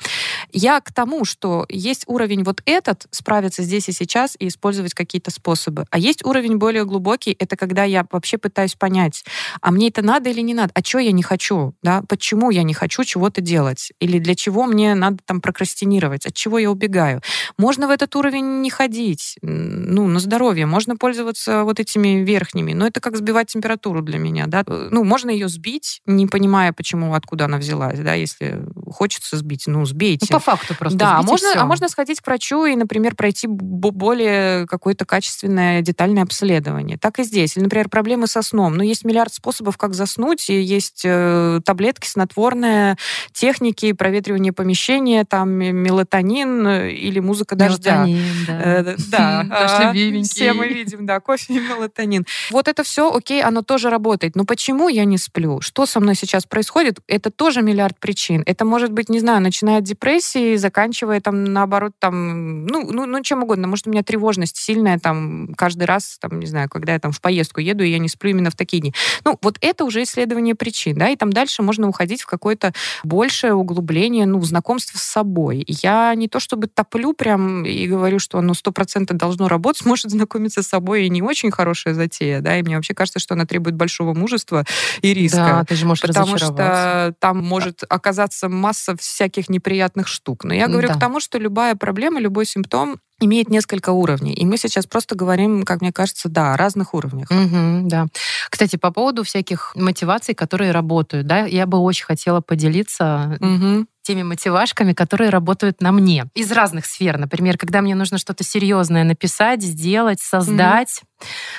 Я 0.53 0.81
к 0.81 0.93
тому, 0.93 1.25
что 1.25 1.67
есть 1.69 2.05
уровень 2.07 2.45
вот 2.45 2.63
этот, 2.65 3.07
справиться 3.11 3.63
здесь 3.63 3.89
и 3.89 3.93
сейчас 3.93 4.37
и 4.39 4.49
использовать 4.49 4.95
какие-то 4.95 5.31
способы. 5.31 5.87
А 5.91 5.99
есть 5.99 6.25
уровень 6.25 6.57
более 6.57 6.85
глубокий, 6.85 7.37
это 7.39 7.57
когда 7.57 7.85
я 7.85 8.07
вообще 8.11 8.39
пытаюсь 8.39 8.75
понять, 8.75 9.25
а 9.61 9.71
мне 9.71 9.89
это 9.89 10.03
надо 10.03 10.31
или 10.31 10.41
не 10.41 10.55
надо? 10.55 10.73
А 10.75 10.85
что 10.85 10.99
я 10.99 11.13
не 11.13 11.23
хочу? 11.23 11.75
Да? 11.83 12.03
Почему 12.09 12.51
я 12.51 12.63
не 12.63 12.75
хочу 12.75 13.05
чего-то 13.05 13.41
делать? 13.41 13.93
Или 14.01 14.19
для 14.19 14.35
чего 14.35 14.67
мне 14.67 14.95
надо 14.95 15.19
там 15.25 15.41
прокрастинировать? 15.41 16.27
От 16.27 16.35
чего 16.35 16.59
я 16.59 16.71
убегаю? 16.71 17.21
Можно 17.59 17.87
в 17.87 17.91
этот 17.91 18.15
уровень 18.17 18.61
не 18.61 18.71
ходить, 18.71 19.37
ну, 19.43 20.09
на 20.13 20.21
здоровье. 20.21 20.67
Можно 20.67 20.97
пользоваться 20.97 21.65
вот 21.65 21.81
этими 21.81 22.23
верхними, 22.23 22.73
но 22.73 22.87
это 22.87 23.01
как 23.01 23.17
сбивать 23.17 23.49
температуру 23.49 24.03
для 24.03 24.19
меня, 24.19 24.47
да? 24.47 24.65
Ну, 24.67 25.05
можно 25.05 25.31
ее 25.31 25.49
сбить, 25.49 26.01
не 26.07 26.27
понимая, 26.27 26.73
почему, 26.73 27.15
откуда 27.15 27.47
она 27.47 27.59
взялась, 27.59 27.99
да, 27.99 28.15
если 28.15 28.63
хочется 28.91 29.37
сбить, 29.37 29.65
ну, 29.67 29.85
сбейте. 29.85 30.27
Ну, 30.31 30.37
по 30.37 30.41
факту 30.41 30.75
просто 30.75 30.99
Да, 30.99 31.19
а 31.19 31.23
можно, 31.23 31.49
а 31.57 31.65
можно 31.65 31.89
сходить 31.89 32.21
к 32.21 32.27
врачу 32.27 32.65
и, 32.67 32.77
например, 32.77 33.15
пройти 33.17 33.47
более 33.49 34.67
какое-то 34.67 35.05
качественное 35.05 35.83
детальное 35.83 36.23
обследование. 36.23 36.99
Так 36.99 37.19
и 37.19 37.25
здесь. 37.25 37.57
Или, 37.57 37.65
например, 37.65 37.89
проблемы 37.89 38.27
со 38.27 38.43
сном. 38.43 38.77
Ну, 38.77 38.83
есть 38.83 39.05
миллиард 39.05 39.33
способов, 39.33 39.77
как 39.77 39.95
заснуть, 39.95 40.49
и 40.51 40.61
есть 40.61 41.03
э, 41.05 41.61
таблетки 41.65 42.07
снотворные, 42.07 42.97
техники 43.33 43.93
проветривания 43.93 44.53
помещения, 44.53 45.25
там 45.25 45.51
мелатонин 45.51 46.67
э, 46.67 46.93
или 46.93 47.21
музыка 47.21 47.57
дождя. 47.57 48.05
Мелатонин, 48.05 48.47
да. 48.47 48.61
Э, 48.63 48.97
да. 49.09 49.93
Наш 50.05 50.11
любименький. 50.11 50.31
Все 50.31 50.53
мы 50.53 50.69
видим, 50.69 51.07
да, 51.07 51.21
кофе 51.21 51.55
и 51.55 51.59
мелатонин. 51.59 52.27
Вот 52.51 52.69
это 52.69 52.83
все, 52.83 53.13
окей, 53.13 53.43
оно 53.43 53.63
тоже 53.63 53.91
работает. 53.91 54.37
Но 54.37 54.45
почему 54.45 54.89
я 54.89 55.05
не 55.05 55.19
сплю? 55.19 55.61
Что 55.61 55.87
со 55.87 56.01
мной 56.01 56.15
сейчас 56.15 56.47
происходит? 56.47 57.01
Это 57.07 57.31
тоже 57.31 57.63
миллиард 57.63 57.99
причин. 57.99 58.43
Это 58.47 58.65
может 58.65 58.93
быть, 58.93 59.09
не 59.09 59.21
знаю, 59.21 59.41
начиная 59.41 59.79
от 59.79 59.85
депрессии, 59.85 60.57
заканчивая 60.57 61.21
там, 61.21 61.45
наоборот, 61.45 61.93
там, 61.99 62.67
ну, 62.67 62.91
ну, 62.91 63.07
ну 63.07 63.23
чем 63.23 63.43
угодно. 63.43 63.69
Может, 63.69 63.87
у 63.87 63.91
меня 63.91 64.03
тревожность 64.03 64.57
сильная 64.57 64.99
там 64.99 65.55
каждый 65.57 65.85
раз, 65.85 66.19
там, 66.21 66.41
не 66.41 66.47
знаю, 66.47 66.69
когда 66.69 66.93
я 66.93 66.99
там 66.99 67.13
в 67.13 67.21
поездку 67.21 67.61
еду, 67.61 67.85
и 67.85 67.91
я 67.91 67.99
не 67.99 68.09
сплю 68.09 68.31
именно 68.31 68.51
в 68.51 68.57
такие 68.57 68.81
дни. 68.81 68.95
Ну, 69.25 69.39
вот 69.43 69.59
это 69.61 69.85
уже 69.85 70.03
исследование 70.03 70.55
причин, 70.55 70.97
да, 70.97 71.09
и 71.09 71.17
там 71.17 71.33
дальше 71.33 71.63
можно 71.63 71.89
уходить 71.89 72.23
в 72.23 72.27
какое-то 72.27 72.73
большее 73.05 73.55
углубление, 73.55 74.27
ну, 74.27 74.41
знакомство 74.43 74.99
с 74.99 75.03
собой. 75.03 75.65
Я 75.67 76.15
не 76.15 76.29
то 76.29 76.41
чтобы 76.41 76.67
топлю 76.67 77.13
прям 77.13 77.65
и 77.65 77.87
говорю, 77.87 78.19
что 78.19 78.39
оно 78.39 78.55
сто 78.55 78.73
процентов 78.73 79.17
должно 79.17 79.49
работать, 79.49 79.85
может 79.93 80.11
знакомиться 80.11 80.63
с 80.63 80.69
собой 80.69 81.05
и 81.05 81.11
не 81.11 81.21
очень 81.21 81.51
хорошая 81.51 81.93
затея, 81.93 82.41
да, 82.41 82.59
и 82.59 82.63
мне 82.63 82.77
вообще 82.77 82.95
кажется, 82.95 83.19
что 83.19 83.35
она 83.35 83.45
требует 83.45 83.77
большого 83.77 84.15
мужества 84.15 84.65
и 85.03 85.13
риска. 85.13 85.37
Да, 85.37 85.65
ты 85.65 85.75
же 85.75 85.85
можешь 85.85 86.01
Потому 86.01 86.39
что 86.39 87.15
там 87.19 87.45
может 87.45 87.85
оказаться 87.87 88.49
масса 88.49 88.97
всяких 88.97 89.51
неприятных 89.51 90.09
штук. 90.09 90.45
Но 90.45 90.55
я 90.55 90.67
говорю 90.67 90.89
да. 90.89 90.95
к 90.95 90.99
тому, 90.99 91.21
что 91.21 91.37
любая 91.37 91.75
проблема, 91.75 92.21
любой 92.21 92.47
симптом 92.47 93.01
имеет 93.21 93.51
несколько 93.51 93.91
уровней. 93.91 94.33
И 94.33 94.47
мы 94.47 94.57
сейчас 94.57 94.87
просто 94.87 95.15
говорим, 95.15 95.65
как 95.65 95.83
мне 95.83 95.93
кажется, 95.93 96.31
да, 96.31 96.55
о 96.55 96.57
разных 96.57 96.95
уровнях. 96.95 97.31
Угу, 97.31 97.89
да. 97.89 98.07
Кстати, 98.49 98.77
по 98.77 98.91
поводу 98.91 99.25
всяких 99.25 99.75
мотиваций, 99.77 100.35
которые 100.35 100.73
работают, 100.73 101.27
да, 101.27 101.45
я 101.45 101.67
бы 101.67 101.77
очень 101.79 102.07
хотела 102.07 102.41
поделиться 102.41 103.37
угу 103.41 103.87
теми 104.03 104.23
мотивашками, 104.23 104.93
которые 104.93 105.31
работают 105.31 105.81
на 105.81 105.93
мне. 105.93 106.27
Из 106.35 106.51
разных 106.53 106.87
сфер. 106.87 107.19
Например, 107.19 107.57
когда 107.57 107.81
мне 107.81 107.95
нужно 107.95 108.19
что-то 108.19 108.45
серьезное 108.45 109.05
написать, 109.05 109.63
сделать, 109.63 110.21
создать, 110.21 110.89
mm-hmm. 110.89 111.07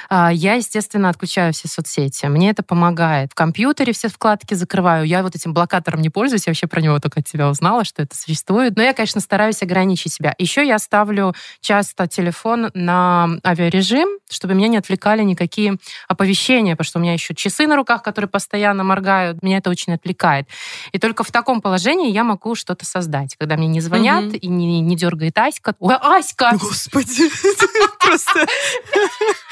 Я, 0.09 0.53
естественно, 0.55 1.09
отключаю 1.09 1.53
все 1.53 1.67
соцсети. 1.67 2.25
Мне 2.25 2.49
это 2.49 2.63
помогает. 2.63 3.31
В 3.31 3.35
компьютере 3.35 3.93
все 3.93 4.09
вкладки 4.09 4.53
закрываю. 4.53 5.05
Я 5.05 5.23
вот 5.23 5.35
этим 5.35 5.53
блокатором 5.53 6.01
не 6.01 6.09
пользуюсь. 6.09 6.47
Я 6.47 6.51
вообще 6.51 6.67
про 6.67 6.81
него 6.81 6.99
только 6.99 7.19
от 7.19 7.25
тебя 7.25 7.49
узнала, 7.49 7.83
что 7.83 8.01
это 8.01 8.15
существует. 8.15 8.75
Но 8.75 8.83
я, 8.83 8.93
конечно, 8.93 9.21
стараюсь 9.21 9.61
ограничить 9.63 10.13
себя. 10.13 10.35
Еще 10.37 10.65
я 10.65 10.79
ставлю 10.79 11.33
часто 11.61 12.07
телефон 12.07 12.69
на 12.73 13.39
авиарежим, 13.45 14.07
чтобы 14.29 14.53
меня 14.53 14.67
не 14.67 14.77
отвлекали 14.77 15.23
никакие 15.23 15.77
оповещения, 16.07 16.73
потому 16.75 16.85
что 16.85 16.99
у 16.99 17.01
меня 17.01 17.13
еще 17.13 17.33
часы 17.33 17.67
на 17.67 17.75
руках, 17.75 18.03
которые 18.03 18.29
постоянно 18.29 18.83
моргают. 18.83 19.41
Меня 19.41 19.57
это 19.57 19.69
очень 19.69 19.93
отвлекает. 19.93 20.47
И 20.91 20.99
только 20.99 21.23
в 21.23 21.31
таком 21.31 21.61
положении 21.61 22.11
я 22.11 22.23
могу 22.23 22.55
что-то 22.55 22.85
создать. 22.85 23.35
Когда 23.37 23.57
мне 23.57 23.67
не 23.67 23.81
звонят 23.81 24.25
угу. 24.25 24.35
и 24.35 24.47
не, 24.47 24.81
не 24.81 24.95
дергает 24.95 25.37
Аська. 25.37 25.75
Ой, 25.79 25.95
Аська! 25.95 26.57
Господи, 26.59 27.29
просто 27.99 28.45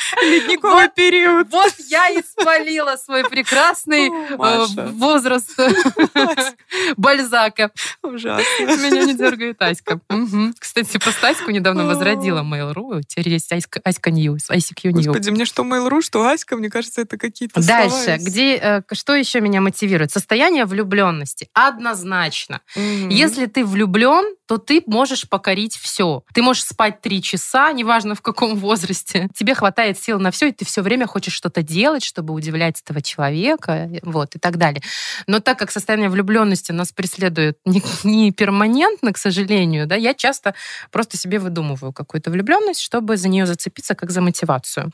ледниковый 0.21 0.89
период. 0.89 1.47
Вот 1.49 1.73
я 1.87 2.09
и 2.09 2.21
спалила 2.21 2.95
свой 2.95 3.27
прекрасный 3.29 4.09
э, 4.09 4.89
возраст. 4.91 5.57
Бальзака. 6.97 7.71
Ужасно. 8.01 8.43
Меня 8.59 9.05
не 9.05 9.13
дергает 9.13 9.61
Аська. 9.61 9.99
Мгм. 10.09 10.53
Кстати, 10.59 10.97
по 10.97 11.11
Аську 11.27 11.51
недавно 11.51 11.85
возродила 11.85 12.41
Mail.ru. 12.41 13.01
Теперь 13.07 13.29
есть 13.29 13.51
Аська, 13.51 13.81
Аська 13.83 14.09
News, 14.09 14.49
ICQ 14.49 14.91
News. 14.91 15.05
Господи, 15.05 15.29
мне 15.29 15.45
что 15.45 15.63
Mail.ru, 15.63 16.01
что 16.01 16.27
Аська, 16.27 16.55
мне 16.55 16.69
кажется, 16.69 17.01
это 17.01 17.17
какие-то 17.17 17.61
слова 17.61 17.89
Дальше, 17.89 18.15
из- 18.17 18.25
где, 18.25 18.55
э, 18.55 18.81
что 18.91 19.15
еще 19.15 19.41
меня 19.41 19.61
мотивирует? 19.61 20.11
Состояние 20.11 20.65
влюбленности. 20.65 21.49
Однозначно. 21.53 22.61
Мгм. 22.75 23.09
Если 23.09 23.45
ты 23.45 23.63
влюблен, 23.65 24.35
то 24.47 24.57
ты 24.57 24.83
можешь 24.85 25.29
покорить 25.29 25.77
все. 25.77 26.23
Ты 26.33 26.41
можешь 26.41 26.65
спать 26.65 27.01
три 27.01 27.21
часа, 27.21 27.71
неважно 27.71 28.15
в 28.15 28.21
каком 28.21 28.57
возрасте. 28.57 29.29
Тебе 29.33 29.55
хватает 29.55 29.90
сил 29.97 30.19
на 30.19 30.31
все, 30.31 30.49
и 30.49 30.51
ты 30.51 30.65
все 30.65 30.81
время 30.81 31.07
хочешь 31.07 31.33
что-то 31.33 31.63
делать, 31.63 32.03
чтобы 32.03 32.33
удивлять 32.33 32.81
этого 32.81 33.01
человека, 33.01 33.89
вот, 34.03 34.35
и 34.35 34.39
так 34.39 34.57
далее. 34.57 34.81
Но 35.27 35.39
так 35.39 35.59
как 35.59 35.71
состояние 35.71 36.09
влюбленности 36.09 36.71
нас 36.71 36.91
преследует 36.91 37.57
не, 37.65 37.81
не 38.03 38.31
перманентно, 38.31 39.13
к 39.13 39.17
сожалению, 39.17 39.87
да, 39.87 39.95
я 39.95 40.13
часто 40.13 40.53
просто 40.91 41.17
себе 41.17 41.39
выдумываю 41.39 41.93
какую-то 41.93 42.31
влюбленность, 42.31 42.81
чтобы 42.81 43.17
за 43.17 43.27
нее 43.27 43.45
зацепиться 43.45 43.95
как 43.95 44.11
за 44.11 44.21
мотивацию. 44.21 44.91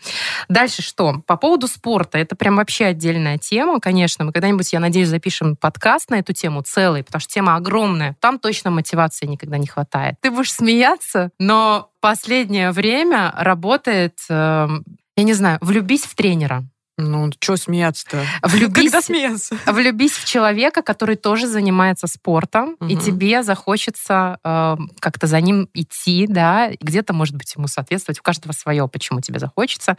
Дальше 0.50 0.82
что? 0.82 1.22
По 1.26 1.38
поводу 1.38 1.68
спорта. 1.68 2.18
Это 2.18 2.36
прям 2.36 2.56
вообще 2.56 2.86
отдельная 2.86 3.38
тема, 3.38 3.80
конечно. 3.80 4.26
Мы 4.26 4.32
когда-нибудь, 4.32 4.72
я 4.74 4.80
надеюсь, 4.80 5.10
запишем 5.10 5.56
подкаст 5.56 6.10
на 6.10 6.16
эту 6.16 6.34
тему 6.34 6.62
целый, 6.62 7.04
потому 7.04 7.22
что 7.22 7.34
тема 7.34 7.56
огромная. 7.56 8.16
Там 8.20 8.40
точно 8.40 8.72
мотивации 8.72 9.26
никогда 9.26 9.58
не 9.58 9.68
хватает. 9.68 10.16
Ты 10.22 10.32
будешь 10.32 10.54
смеяться, 10.54 11.32
но 11.40 11.90
последнее 12.00 12.72
время 12.72 13.34
работает, 13.38 14.20
эм, 14.30 14.84
я 15.16 15.24
не 15.24 15.34
знаю, 15.34 15.58
влюбись 15.62 16.04
в 16.06 16.16
тренера. 16.16 16.64
Ну, 17.00 17.30
что 17.40 17.58
смеяться-то? 17.58 18.24
Влюбись, 18.42 18.74
Когда 18.92 19.02
смеяться? 19.04 19.56
влюбись 19.68 20.14
в 20.14 20.26
человека, 20.26 20.82
который 20.82 21.16
тоже 21.16 21.46
занимается 21.46 22.08
спортом, 22.08 22.74
и 22.82 22.96
Мгм. 22.96 23.00
тебе 23.00 23.44
захочется 23.44 24.40
э, 24.44 24.78
как-то 25.00 25.28
за 25.28 25.40
ним 25.40 25.70
идти, 25.76 26.26
да, 26.28 26.72
где-то, 26.82 27.14
может 27.14 27.36
быть, 27.36 27.54
ему 27.56 27.68
соответствовать. 27.68 28.20
У 28.20 28.24
каждого 28.24 28.52
свое, 28.52 28.88
почему 28.88 29.22
тебе 29.22 29.38
захочется. 29.38 29.96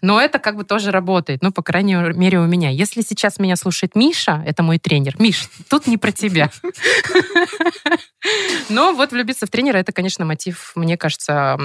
Но 0.00 0.20
это 0.20 0.40
как 0.40 0.56
бы 0.56 0.64
тоже 0.64 0.90
работает, 0.90 1.42
ну, 1.42 1.52
по 1.52 1.62
крайней 1.62 1.94
мере, 1.94 2.40
у 2.40 2.46
меня. 2.46 2.70
Если 2.70 3.02
сейчас 3.02 3.38
меня 3.38 3.54
слушает 3.54 3.94
Миша, 3.94 4.42
это 4.44 4.64
мой 4.64 4.80
тренер. 4.80 5.14
Миш, 5.20 5.48
тут 5.70 5.86
не 5.86 5.96
про 5.96 6.10
тебя. 6.10 6.50
Но 8.68 8.92
вот 8.92 9.12
влюбиться 9.12 9.46
в 9.46 9.50
тренера, 9.50 9.78
это, 9.78 9.92
конечно, 9.92 10.24
мотив, 10.24 10.72
мне 10.74 10.96
кажется, 10.96 11.58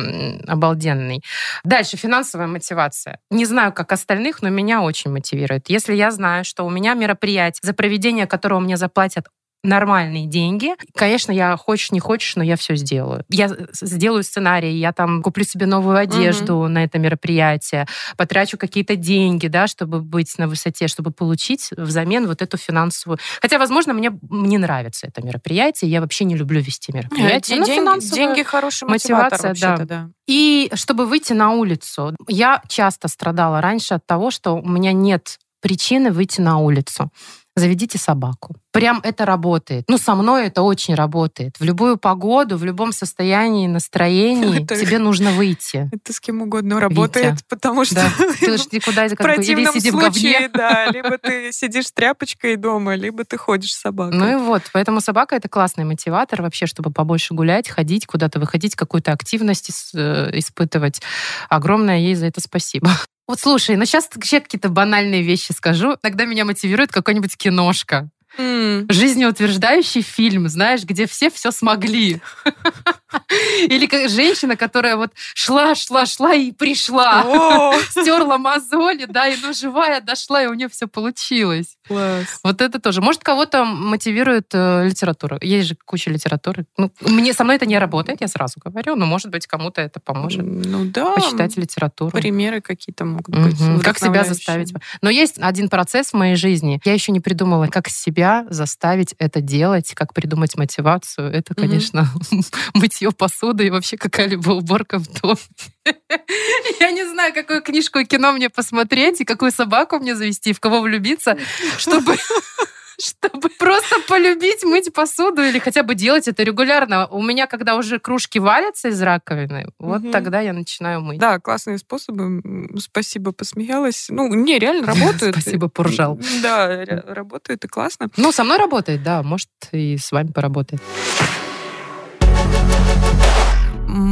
обалденный. 0.47 1.23
Дальше, 1.63 1.97
финансовая 1.97 2.47
мотивация. 2.47 3.19
Не 3.29 3.45
знаю, 3.45 3.73
как 3.73 3.91
остальных, 3.91 4.41
но 4.41 4.49
меня 4.49 4.81
очень 4.81 5.11
мотивирует. 5.11 5.69
Если 5.69 5.93
я 5.93 6.11
знаю, 6.11 6.43
что 6.43 6.65
у 6.65 6.69
меня 6.69 6.93
мероприятие, 6.93 7.61
за 7.63 7.73
проведение 7.73 8.27
которого 8.27 8.59
мне 8.59 8.77
заплатят 8.77 9.27
нормальные 9.67 10.25
деньги. 10.27 10.73
Конечно, 10.95 11.31
я 11.31 11.55
хочешь, 11.57 11.91
не 11.91 11.99
хочешь, 11.99 12.35
но 12.35 12.43
я 12.43 12.55
все 12.55 12.75
сделаю. 12.75 13.23
Я 13.29 13.49
сделаю 13.73 14.23
сценарий, 14.23 14.77
я 14.77 14.93
там 14.93 15.21
куплю 15.21 15.43
себе 15.43 15.65
новую 15.65 15.97
одежду 15.97 16.67
на 16.67 16.83
это 16.83 16.97
мероприятие, 16.97 17.85
потрачу 18.15 18.57
какие-то 18.57 18.95
деньги, 18.95 19.47
да, 19.47 19.67
чтобы 19.67 20.01
быть 20.01 20.37
на 20.37 20.47
высоте, 20.47 20.87
чтобы 20.87 21.11
получить 21.11 21.69
взамен 21.75 22.27
вот 22.27 22.41
эту 22.41 22.57
финансовую. 22.57 23.19
Хотя, 23.41 23.59
возможно, 23.59 23.93
мне 23.93 24.11
не 24.29 24.57
нравится 24.57 25.07
это 25.07 25.21
мероприятие, 25.21 25.91
я 25.91 26.01
вообще 26.01 26.25
не 26.25 26.35
люблю 26.35 26.61
вести 26.61 26.93
мероприятия. 26.93 27.55
Э, 27.55 27.59
но 27.59 27.65
деньги, 27.65 28.15
деньги 28.15 28.43
хороший 28.43 28.87
мотивация, 28.87 29.53
да. 29.59 29.77
да. 29.77 30.09
и 30.27 30.71
чтобы 30.73 31.05
выйти 31.05 31.33
на 31.33 31.51
улицу, 31.51 32.15
я 32.27 32.61
часто 32.67 33.07
страдала 33.07 33.61
раньше 33.61 33.95
от 33.95 34.05
того, 34.05 34.31
что 34.31 34.55
у 34.55 34.67
меня 34.67 34.93
нет 34.93 35.37
причины 35.61 36.11
выйти 36.11 36.39
на 36.41 36.59
улицу. 36.59 37.11
Заведите 37.55 37.97
собаку. 37.97 38.55
Прям 38.77 38.99
это 39.03 39.25
работает. 39.25 39.85
Ну, 39.87 39.97
со 39.97 40.15
мной 40.15 40.47
это 40.47 40.61
очень 40.61 40.93
работает. 40.95 41.59
В 41.59 41.63
любую 41.63 41.97
погоду, 41.97 42.57
в 42.57 42.63
любом 42.63 42.91
состоянии, 42.91 43.67
настроении 43.67 44.63
Это- 44.63 44.79
тебе 44.79 44.99
нужно 44.99 45.31
выйти. 45.31 45.89
Это 45.91 46.13
с 46.13 46.19
кем 46.19 46.41
угодно 46.41 46.79
работает, 46.79 47.39
потому 47.49 47.85
что 47.85 47.95
Да. 47.95 48.11
Ты 48.39 48.57
ж 48.57 48.65
никуда 48.71 49.07
в 49.07 49.15
как 49.15 49.25
бы, 49.25 49.33
или 49.33 49.35
противном 49.35 49.73
в 49.73 49.81
случае, 49.81 50.49
да, 50.53 50.89
либо 50.91 51.17
ты 51.17 51.51
сидишь 51.51 51.91
тряпочкой 51.91 52.55
дома, 52.55 52.95
либо 52.95 53.23
ты 53.25 53.37
ходишь 53.37 53.73
с 53.73 53.79
собакой. 53.79 54.17
Ну 54.17 54.31
и 54.31 54.35
вот, 54.35 54.61
поэтому 54.73 55.01
собака 55.01 55.35
это 55.35 55.49
классный 55.49 55.83
мотиватор 55.83 56.41
вообще, 56.41 56.67
чтобы 56.67 56.91
побольше 56.91 57.33
гулять, 57.33 57.67
ходить, 57.69 58.05
куда-то 58.05 58.39
выходить, 58.39 58.75
какую-то 58.75 59.11
активность 59.11 59.71
э, 59.95 60.29
испытывать. 60.33 61.01
Огромное 61.49 61.97
ей 61.97 62.15
за 62.15 62.27
это 62.27 62.41
спасибо. 62.41 62.91
Вот 63.27 63.39
слушай, 63.39 63.75
ну 63.75 63.85
сейчас 63.85 64.09
вообще 64.13 64.39
какие-то 64.39 64.69
банальные 64.69 65.21
вещи 65.21 65.51
скажу. 65.51 65.97
Иногда 66.01 66.25
меня 66.25 66.45
мотивирует 66.45 66.91
какая-нибудь 66.91 67.35
киношка. 67.35 68.09
М. 68.37 68.85
Жизнеутверждающий 68.89 70.01
фильм, 70.01 70.47
знаешь, 70.47 70.83
где 70.83 71.07
все 71.07 71.29
все 71.29 71.51
смогли. 71.51 72.21
Или 73.69 73.87
как 73.87 74.09
женщина, 74.09 74.55
которая 74.55 74.95
вот 74.97 75.11
шла, 75.33 75.75
шла, 75.75 76.05
шла 76.05 76.33
и 76.33 76.51
пришла. 76.51 77.73
Стерла 77.89 78.37
мозоли, 78.37 79.05
да, 79.05 79.27
и 79.27 79.37
ну 79.41 79.53
живая 79.53 80.01
дошла, 80.01 80.43
и 80.43 80.47
у 80.47 80.53
нее 80.53 80.69
все 80.69 80.87
получилось. 80.87 81.77
класс. 81.87 82.39
Вот 82.43 82.61
это 82.61 82.79
тоже. 82.79 83.01
Может, 83.01 83.23
кого-то 83.23 83.65
мотивирует 83.65 84.47
э, 84.53 84.85
литература. 84.85 85.37
Есть 85.41 85.69
же 85.69 85.77
куча 85.85 86.09
литературы. 86.09 86.65
Ну, 86.77 86.91
мне 87.01 87.33
со 87.33 87.43
мной 87.43 87.55
это 87.55 87.65
не 87.65 87.79
работает, 87.79 88.21
я 88.21 88.27
сразу 88.27 88.59
говорю, 88.63 88.95
но, 88.95 89.05
может 89.05 89.31
быть, 89.31 89.47
кому-то 89.47 89.81
это 89.81 89.99
поможет. 89.99 90.45
Ну 90.45 90.85
да, 90.85 91.13
Почитать 91.15 91.57
литературу. 91.57 92.11
примеры 92.11 92.61
какие-то 92.61 93.05
могут 93.05 93.29
быть. 93.29 93.83
Как 93.83 93.97
себя 93.99 94.23
заставить? 94.23 94.73
Но 95.01 95.09
есть 95.09 95.37
один 95.39 95.69
процесс 95.69 96.07
в 96.11 96.13
моей 96.13 96.35
жизни. 96.35 96.81
Я 96.83 96.93
еще 96.93 97.11
не 97.11 97.19
придумала, 97.19 97.67
как 97.67 97.87
себя 97.89 98.45
заставить 98.49 99.15
это 99.17 99.41
делать, 99.41 99.93
как 99.93 100.13
придумать 100.13 100.55
мотивацию. 100.57 101.31
Это, 101.31 101.55
конечно, 101.55 102.07
мытье 102.97 103.11
посуды 103.11 103.67
и 103.67 103.69
вообще 103.69 103.97
какая-либо 103.97 104.51
уборка 104.51 104.99
в 104.99 105.07
доме. 105.21 105.37
Я 106.79 106.91
не 106.91 107.05
знаю, 107.05 107.33
какую 107.33 107.61
книжку 107.61 107.99
и 107.99 108.05
кино 108.05 108.31
мне 108.31 108.49
посмотреть, 108.49 109.21
и 109.21 109.25
какую 109.25 109.51
собаку 109.51 109.99
мне 109.99 110.15
завести, 110.15 110.49
и 110.49 110.53
в 110.53 110.59
кого 110.59 110.81
влюбиться, 110.81 111.37
чтобы 111.77 112.15
чтобы 112.99 113.49
просто 113.59 113.99
полюбить 114.07 114.63
мыть 114.63 114.91
посуду 114.91 115.43
или 115.43 115.59
хотя 115.59 115.83
бы 115.83 115.93
делать 115.93 116.27
это 116.27 116.41
регулярно. 116.41 117.05
У 117.07 117.21
меня, 117.21 117.45
когда 117.45 117.75
уже 117.75 117.99
кружки 117.99 118.39
валятся 118.39 118.87
из 118.89 118.99
раковины, 119.01 119.67
вот 119.77 120.01
Мгм. 120.01 120.11
тогда 120.11 120.41
я 120.41 120.53
начинаю 120.53 121.01
мыть. 121.01 121.19
Да, 121.19 121.39
классные 121.39 121.77
способы. 121.77 122.41
Спасибо, 122.79 123.31
посмеялась. 123.31 124.07
Ну, 124.09 124.33
не, 124.33 124.57
реально 124.57 124.87
работают. 124.93 125.35
Спасибо, 125.35 125.67
поржал. 125.69 126.19
Да, 126.41 126.85
работает 127.05 127.63
и 127.65 127.67
классно. 127.67 128.09
Ну, 128.17 128.31
со 128.31 128.43
мной 128.43 128.57
работает, 128.57 129.03
да, 129.03 129.21
может, 129.21 129.49
и 129.71 129.97
с 129.97 130.11
вами 130.11 130.31
поработает. 130.31 130.81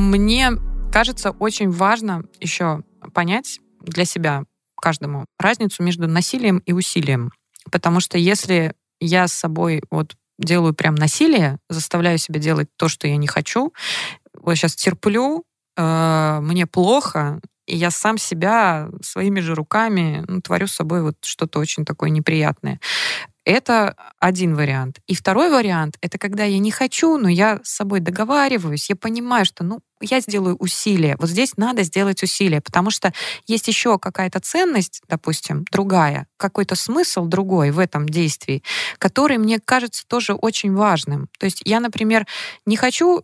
Мне 0.06 0.52
кажется, 0.94 1.32
очень 1.32 1.72
важно 1.72 2.26
еще 2.40 2.84
понять 3.16 3.60
для 3.82 4.06
себя 4.06 4.44
каждому 4.80 5.26
разницу 5.40 5.82
между 5.82 6.08
насилием 6.08 6.60
и 6.60 6.74
усилием. 6.74 7.32
Потому 7.72 8.00
что 8.00 8.20
если 8.20 8.76
я 9.00 9.28
с 9.28 9.34
собой 9.34 9.82
вот 9.90 10.16
делаю 10.38 10.76
прям 10.76 10.94
насилие, 10.94 11.58
заставляю 11.70 12.20
себя 12.20 12.40
делать 12.40 12.70
то, 12.78 12.88
что 12.88 13.08
я 13.08 13.18
не 13.18 13.26
хочу, 13.26 13.74
вот 14.36 14.56
сейчас 14.56 14.76
терплю, 14.76 15.44
э, 15.76 16.40
мне 16.40 16.68
плохо, 16.68 17.40
и 17.66 17.76
я 17.76 17.90
сам 17.90 18.20
себя 18.20 18.90
своими 19.02 19.40
же 19.40 19.56
руками 19.56 20.24
ну, 20.28 20.40
творю 20.40 20.68
с 20.68 20.74
собой 20.74 21.02
вот 21.02 21.16
что-то 21.24 21.58
очень 21.58 21.84
такое 21.84 22.12
неприятное. 22.12 22.80
Это 23.46 23.96
один 24.20 24.56
вариант. 24.56 25.00
И 25.06 25.14
второй 25.14 25.52
вариант— 25.52 25.98
это 26.02 26.18
когда 26.18 26.44
я 26.44 26.58
не 26.58 26.72
хочу, 26.72 27.18
но 27.18 27.30
я 27.30 27.60
с 27.64 27.76
собой 27.76 28.00
договариваюсь, 28.00 28.90
я 28.90 28.96
понимаю, 28.96 29.46
что 29.46 29.64
ну, 29.64 29.82
я 30.02 30.20
сделаю 30.20 30.56
усилие. 30.58 31.16
Вот 31.20 31.30
здесь 31.30 31.56
надо 31.56 31.84
сделать 31.84 32.24
усилие, 32.24 32.60
потому 32.60 32.90
что 32.90 33.14
есть 33.46 33.68
еще 33.68 34.00
какая-то 34.00 34.40
ценность, 34.40 35.02
допустим, 35.08 35.64
другая, 35.72 36.28
какой-то 36.38 36.76
смысл 36.76 37.26
другой 37.26 37.70
в 37.70 37.78
этом 37.78 38.10
действии, 38.10 38.64
который 38.98 39.38
мне 39.38 39.60
кажется 39.64 40.06
тоже 40.08 40.34
очень 40.34 40.74
важным. 40.74 41.30
То 41.40 41.46
есть 41.46 41.62
я, 41.66 41.80
например, 41.80 42.26
не 42.66 42.78
хочу 42.78 43.22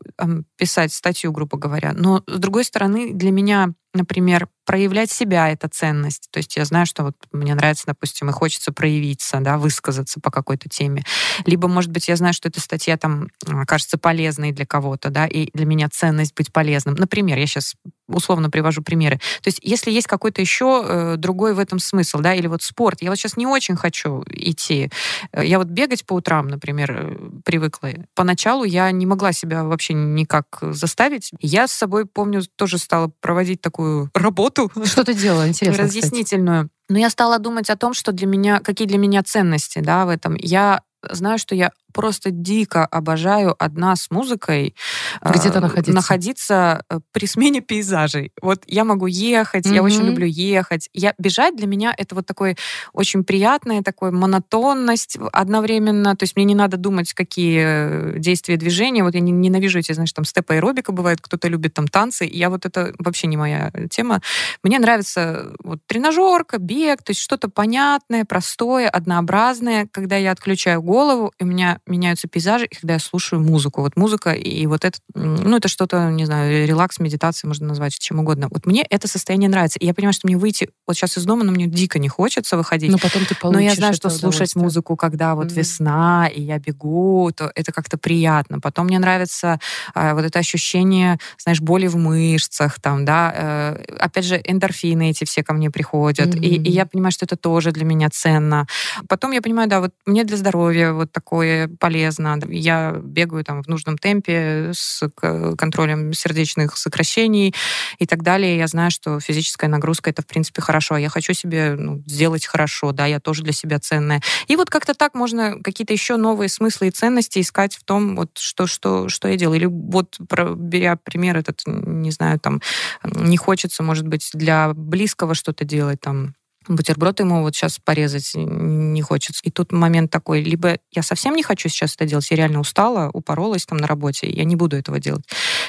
писать 0.55 0.93
статью, 0.93 1.31
грубо 1.31 1.57
говоря, 1.57 1.93
но 1.93 2.23
с 2.27 2.37
другой 2.37 2.63
стороны 2.63 3.11
для 3.11 3.31
меня 3.31 3.73
например, 3.93 4.47
проявлять 4.65 5.11
себя— 5.11 5.49
это 5.51 5.67
ценность. 5.67 6.29
То 6.31 6.37
есть 6.37 6.55
я 6.55 6.65
знаю, 6.65 6.85
что 6.85 7.03
вот 7.03 7.15
мне 7.31 7.55
нравится, 7.55 7.85
допустим, 7.87 8.29
и 8.29 8.33
хочется 8.33 8.71
проявиться, 8.71 9.39
да, 9.41 9.57
высказаться 9.57 10.19
по 10.21 10.31
какой-то 10.31 10.69
теме. 10.69 11.03
Либо, 11.45 11.67
может 11.67 11.91
быть, 11.91 12.07
я 12.07 12.15
знаю, 12.15 12.33
что 12.33 12.47
эта 12.47 12.61
статья 12.61 12.97
там 12.97 13.27
кажется 13.67 13.97
полезной 13.97 14.51
для 14.51 14.65
кого-то, 14.65 15.09
да, 15.09 15.27
и 15.27 15.49
для 15.53 15.65
меня 15.65 15.89
ценность 15.89 16.35
быть 16.35 16.53
полезным. 16.53 16.95
Например, 16.95 17.37
я 17.37 17.45
сейчас 17.47 17.75
условно 18.13 18.49
привожу 18.49 18.81
примеры. 18.81 19.17
То 19.41 19.47
есть 19.47 19.59
если 19.61 19.91
есть 19.91 20.07
какой-то 20.07 20.41
еще 20.41 20.83
э, 20.85 21.15
другой 21.17 21.53
в 21.53 21.59
этом 21.59 21.79
смысл, 21.79 22.19
да, 22.19 22.33
или 22.33 22.47
вот 22.47 22.61
спорт. 22.63 23.01
Я 23.01 23.09
вот 23.09 23.17
сейчас 23.17 23.37
не 23.37 23.47
очень 23.47 23.75
хочу 23.75 24.23
идти. 24.27 24.89
Э, 25.31 25.45
Я 25.45 25.57
вот 25.57 25.67
бегать 25.67 26.05
по 26.05 26.13
утрам, 26.13 26.47
например, 26.47 26.91
э, 26.91 27.17
привыкла. 27.45 27.89
Поначалу 28.15 28.63
я 28.63 28.91
не 28.91 29.05
могла 29.05 29.31
себя 29.33 29.63
вообще 29.63 29.93
никак 29.93 30.45
заставить. 30.61 31.31
Я 31.39 31.67
с 31.67 31.71
собой, 31.71 32.05
помню, 32.05 32.41
тоже 32.55 32.77
стала 32.77 33.11
проводить 33.21 33.61
такую 33.61 34.09
работу 34.13 34.71
Что 34.85 35.03
ты 35.03 35.13
делала? 35.13 35.47
Интересно, 35.47 35.85
кстати. 35.85 35.97
разъяснительную. 35.97 36.69
Но 36.89 36.97
я 36.97 37.09
стала 37.09 37.39
думать 37.39 37.69
о 37.69 37.77
том, 37.77 37.93
что 37.93 38.11
для 38.11 38.27
меня, 38.27 38.59
какие 38.59 38.87
для 38.87 38.97
меня 38.97 39.23
ценности, 39.23 39.79
да, 39.79 40.05
в 40.05 40.09
этом. 40.09 40.35
Я 40.35 40.81
знаю, 41.09 41.37
что 41.39 41.55
я 41.55 41.71
просто 41.91 42.31
дико 42.31 42.85
обожаю 42.85 43.55
одна 43.57 43.95
с 43.95 44.11
музыкой 44.11 44.75
где-то 45.21 45.59
э, 45.59 45.61
находиться. 45.61 45.93
находиться 45.93 46.83
э, 46.89 46.99
при 47.11 47.25
смене 47.25 47.61
пейзажей. 47.61 48.31
Вот 48.41 48.63
я 48.67 48.83
могу 48.83 49.07
ехать, 49.07 49.65
mm-hmm. 49.65 49.75
я 49.75 49.83
очень 49.83 50.03
люблю 50.03 50.25
ехать. 50.25 50.89
Я 50.93 51.13
бежать 51.17 51.55
для 51.55 51.67
меня 51.67 51.93
это 51.97 52.15
вот 52.15 52.25
такое 52.25 52.57
очень 52.93 53.23
приятное, 53.23 53.83
такое 53.83 54.11
монотонность 54.11 55.17
одновременно. 55.31 56.15
То 56.15 56.23
есть 56.23 56.35
мне 56.35 56.45
не 56.45 56.55
надо 56.55 56.77
думать, 56.77 57.13
какие 57.13 58.17
действия, 58.19 58.57
движения. 58.57 59.03
Вот 59.03 59.13
я 59.13 59.19
ненавижу 59.19 59.79
эти, 59.79 59.91
знаешь, 59.91 60.13
там 60.13 60.25
степ 60.25 60.49
аэробика 60.51 60.91
бывает, 60.91 61.21
кто-то 61.21 61.47
любит 61.47 61.73
там 61.73 61.87
танцы. 61.87 62.29
Я 62.31 62.49
вот 62.49 62.65
это 62.65 62.93
вообще 62.99 63.27
не 63.27 63.37
моя 63.37 63.71
тема. 63.89 64.21
Мне 64.63 64.79
нравится 64.79 65.53
вот 65.63 65.79
тренажерка, 65.85 66.57
бег, 66.57 67.03
то 67.03 67.11
есть 67.11 67.21
что-то 67.21 67.49
понятное, 67.49 68.25
простое, 68.25 68.89
однообразное, 68.89 69.87
когда 69.91 70.17
я 70.17 70.31
отключаю 70.31 70.81
голову, 70.81 71.33
и 71.39 71.43
у 71.43 71.47
меня 71.47 71.79
меняются 71.85 72.27
пейзажи, 72.27 72.65
и 72.65 72.75
когда 72.75 72.93
я 72.93 72.99
слушаю 72.99 73.41
музыку. 73.41 73.81
Вот 73.81 73.95
музыка 73.95 74.31
и 74.31 74.65
вот 74.67 74.85
это, 74.85 74.99
ну, 75.13 75.57
это 75.57 75.67
что-то, 75.67 76.09
не 76.09 76.25
знаю, 76.25 76.67
релакс, 76.67 76.99
медитация 76.99 77.47
можно 77.47 77.67
назвать, 77.67 77.97
чем 77.97 78.19
угодно. 78.19 78.47
Вот 78.49 78.65
мне 78.65 78.85
это 78.89 79.07
состояние 79.07 79.49
нравится. 79.49 79.79
И 79.79 79.85
я 79.85 79.93
понимаю, 79.93 80.13
что 80.13 80.27
мне 80.27 80.37
выйти 80.37 80.69
вот 80.87 80.95
сейчас 80.95 81.17
из 81.17 81.25
дома, 81.25 81.43
но 81.43 81.51
мне 81.51 81.67
дико 81.67 81.99
не 81.99 82.09
хочется 82.09 82.57
выходить. 82.57 82.91
Но 82.91 82.97
потом 82.97 83.25
ты 83.25 83.35
Но 83.43 83.59
я 83.59 83.75
знаю, 83.75 83.93
что 83.93 84.09
слушать 84.09 84.55
музыку, 84.55 84.95
когда 84.95 85.35
вот 85.35 85.47
mm-hmm. 85.47 85.55
весна, 85.55 86.29
и 86.33 86.41
я 86.41 86.59
бегу, 86.59 87.31
то 87.35 87.51
это 87.55 87.71
как-то 87.71 87.97
приятно. 87.97 88.59
Потом 88.59 88.87
мне 88.87 88.99
нравится 88.99 89.59
э, 89.95 90.13
вот 90.13 90.25
это 90.25 90.39
ощущение, 90.39 91.17
знаешь, 91.37 91.61
боли 91.61 91.87
в 91.87 91.95
мышцах, 91.97 92.79
там, 92.79 93.05
да. 93.05 93.33
Э, 93.35 93.95
опять 93.99 94.25
же, 94.25 94.41
эндорфины 94.43 95.11
эти 95.11 95.25
все 95.25 95.43
ко 95.43 95.53
мне 95.53 95.71
приходят. 95.71 96.35
Mm-hmm. 96.35 96.45
И, 96.45 96.61
и 96.63 96.71
я 96.71 96.85
понимаю, 96.85 97.11
что 97.11 97.25
это 97.25 97.35
тоже 97.35 97.71
для 97.71 97.85
меня 97.85 98.09
ценно. 98.09 98.67
Потом 99.07 99.31
я 99.31 99.41
понимаю, 99.41 99.69
да, 99.69 99.79
вот 99.79 99.91
мне 100.05 100.23
для 100.23 100.37
здоровья 100.37 100.91
вот 100.93 101.11
такое 101.11 101.70
полезно. 101.79 102.39
Я 102.47 102.99
бегаю 103.03 103.43
там 103.43 103.63
в 103.63 103.67
нужном 103.67 103.97
темпе 103.97 104.71
с 104.73 105.03
контролем 105.15 106.13
сердечных 106.13 106.77
сокращений 106.77 107.53
и 107.99 108.05
так 108.05 108.23
далее. 108.23 108.57
Я 108.57 108.67
знаю, 108.67 108.91
что 108.91 109.19
физическая 109.19 109.69
нагрузка 109.69 110.09
это 110.09 110.21
в 110.21 110.27
принципе 110.27 110.61
хорошо. 110.61 110.95
А 110.95 110.99
я 110.99 111.09
хочу 111.09 111.33
себе 111.33 111.75
ну, 111.77 112.03
сделать 112.05 112.45
хорошо, 112.45 112.91
да, 112.91 113.05
я 113.05 113.19
тоже 113.19 113.43
для 113.43 113.53
себя 113.53 113.79
ценная. 113.79 114.21
И 114.47 114.55
вот 114.55 114.69
как-то 114.69 114.93
так 114.93 115.13
можно 115.13 115.61
какие-то 115.61 115.93
еще 115.93 116.17
новые 116.17 116.49
смыслы 116.49 116.87
и 116.87 116.91
ценности 116.91 117.39
искать 117.39 117.75
в 117.75 117.83
том, 117.83 118.15
вот 118.15 118.37
что, 118.37 118.67
что, 118.67 119.09
что 119.09 119.27
я 119.27 119.37
делаю. 119.37 119.57
Или 119.57 119.65
вот 119.65 120.19
беря 120.19 120.95
пример 120.95 121.37
этот, 121.37 121.61
не 121.65 122.11
знаю, 122.11 122.39
там 122.39 122.61
не 123.03 123.37
хочется, 123.37 123.83
может 123.83 124.07
быть, 124.07 124.29
для 124.33 124.73
близкого 124.73 125.35
что-то 125.35 125.65
делать, 125.65 126.01
там 126.01 126.35
бутерброд 126.75 127.19
ему 127.19 127.41
вот 127.41 127.55
сейчас 127.55 127.79
порезать 127.79 128.31
не 128.35 129.01
хочется. 129.01 129.41
И 129.43 129.51
тут 129.51 129.71
момент 129.71 130.11
такой, 130.11 130.41
либо 130.41 130.77
я 130.91 131.03
совсем 131.03 131.35
не 131.35 131.43
хочу 131.43 131.69
сейчас 131.69 131.95
это 131.95 132.05
делать, 132.05 132.29
я 132.31 132.37
реально 132.37 132.59
устала, 132.59 133.09
упоролась 133.13 133.65
там 133.65 133.77
на 133.77 133.87
работе, 133.87 134.29
я 134.29 134.43
не 134.43 134.55
буду 134.55 134.75
этого 134.77 134.99
делать. 134.99 135.25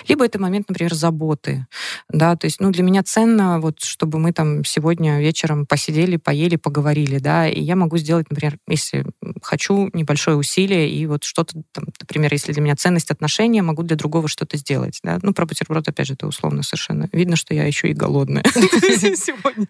Либо 0.09 0.24
это 0.24 0.40
момент, 0.40 0.68
например, 0.68 0.94
заботы, 0.94 1.66
да, 2.09 2.36
то 2.36 2.46
есть, 2.46 2.61
ну, 2.61 2.70
для 2.70 2.82
меня 2.82 3.03
ценно 3.03 3.61
вот, 3.61 3.82
чтобы 3.82 4.18
мы 4.18 4.32
там 4.32 4.64
сегодня 4.64 5.20
вечером 5.20 5.66
посидели, 5.66 6.16
поели, 6.16 6.57
поговорили, 6.57 7.18
да, 7.18 7.48
и 7.48 7.61
я 7.61 7.76
могу 7.76 7.98
сделать, 7.98 8.30
например, 8.30 8.59
если 8.66 9.07
хочу 9.42 9.90
небольшое 9.92 10.36
усилие, 10.36 10.90
и 10.90 11.07
вот 11.07 11.24
что-то, 11.24 11.62
там, 11.72 11.86
например, 12.00 12.32
если 12.32 12.53
для 12.53 12.62
меня 12.62 12.76
ценность 12.76 13.11
отношения, 13.11 13.62
могу 13.62 13.82
для 13.82 13.96
другого 13.96 14.28
что-то 14.28 14.57
сделать, 14.57 15.00
да. 15.03 15.18
Ну, 15.22 15.32
про 15.32 15.46
бутерброд, 15.46 15.88
опять 15.88 16.07
же, 16.07 16.14
это 16.14 16.26
условно 16.26 16.62
совершенно. 16.62 17.09
Видно, 17.12 17.36
что 17.36 17.55
я 17.55 17.64
еще 17.64 17.88
и 17.88 17.94
голодная 17.94 18.44
сегодня. 18.53 19.66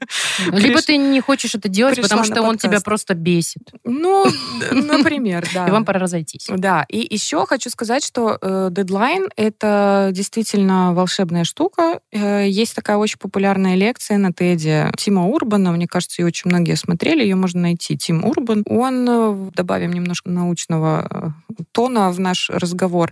Либо 0.51 0.81
ты 0.83 0.97
не 0.97 1.21
хочешь 1.23 1.55
это 1.55 1.69
делать, 1.69 2.01
потому 2.01 2.25
что 2.25 2.43
он 2.43 2.59
тебя 2.59 2.81
просто 2.81 3.15
бесит. 3.15 3.71
Ну, 3.85 4.27
например, 4.73 5.49
да. 5.55 5.67
И 5.67 5.71
вам 5.71 5.85
пора 5.85 6.01
разойтись. 6.01 6.49
Да, 6.49 6.85
и 6.89 7.07
еще 7.15 7.47
хочу 7.47 7.71
сказать, 7.71 8.05
что 8.05 8.39
э, 8.41 8.69
дедлайн— 8.71 9.29
это 9.37 10.11
действительно 10.13 10.93
волшебная 10.95 11.45
штука. 11.45 12.01
Э, 12.11 12.49
есть 12.49 12.75
такая 12.75 12.97
очень 12.97 13.19
популярная 13.19 13.75
лекция 13.75 14.19
на 14.19 14.33
Теде 14.33 14.93
Тима 14.97 15.27
Урбана, 15.27 15.73
мне 15.73 15.87
кажется, 15.87 16.23
ее 16.23 16.27
очень 16.27 16.51
многие 16.51 16.77
смотрели, 16.77 17.23
ее 17.23 17.37
можно 17.37 17.63
найти. 17.63 17.97
Тим 17.97 18.25
Урбан. 18.25 18.65
Он, 18.67 19.07
э, 19.09 19.51
добавим 19.55 19.93
немножко 19.93 20.31
научного 20.31 21.35
тона 21.73 22.11
в 22.11 22.21
наш 22.21 22.51
разговор. 22.51 23.11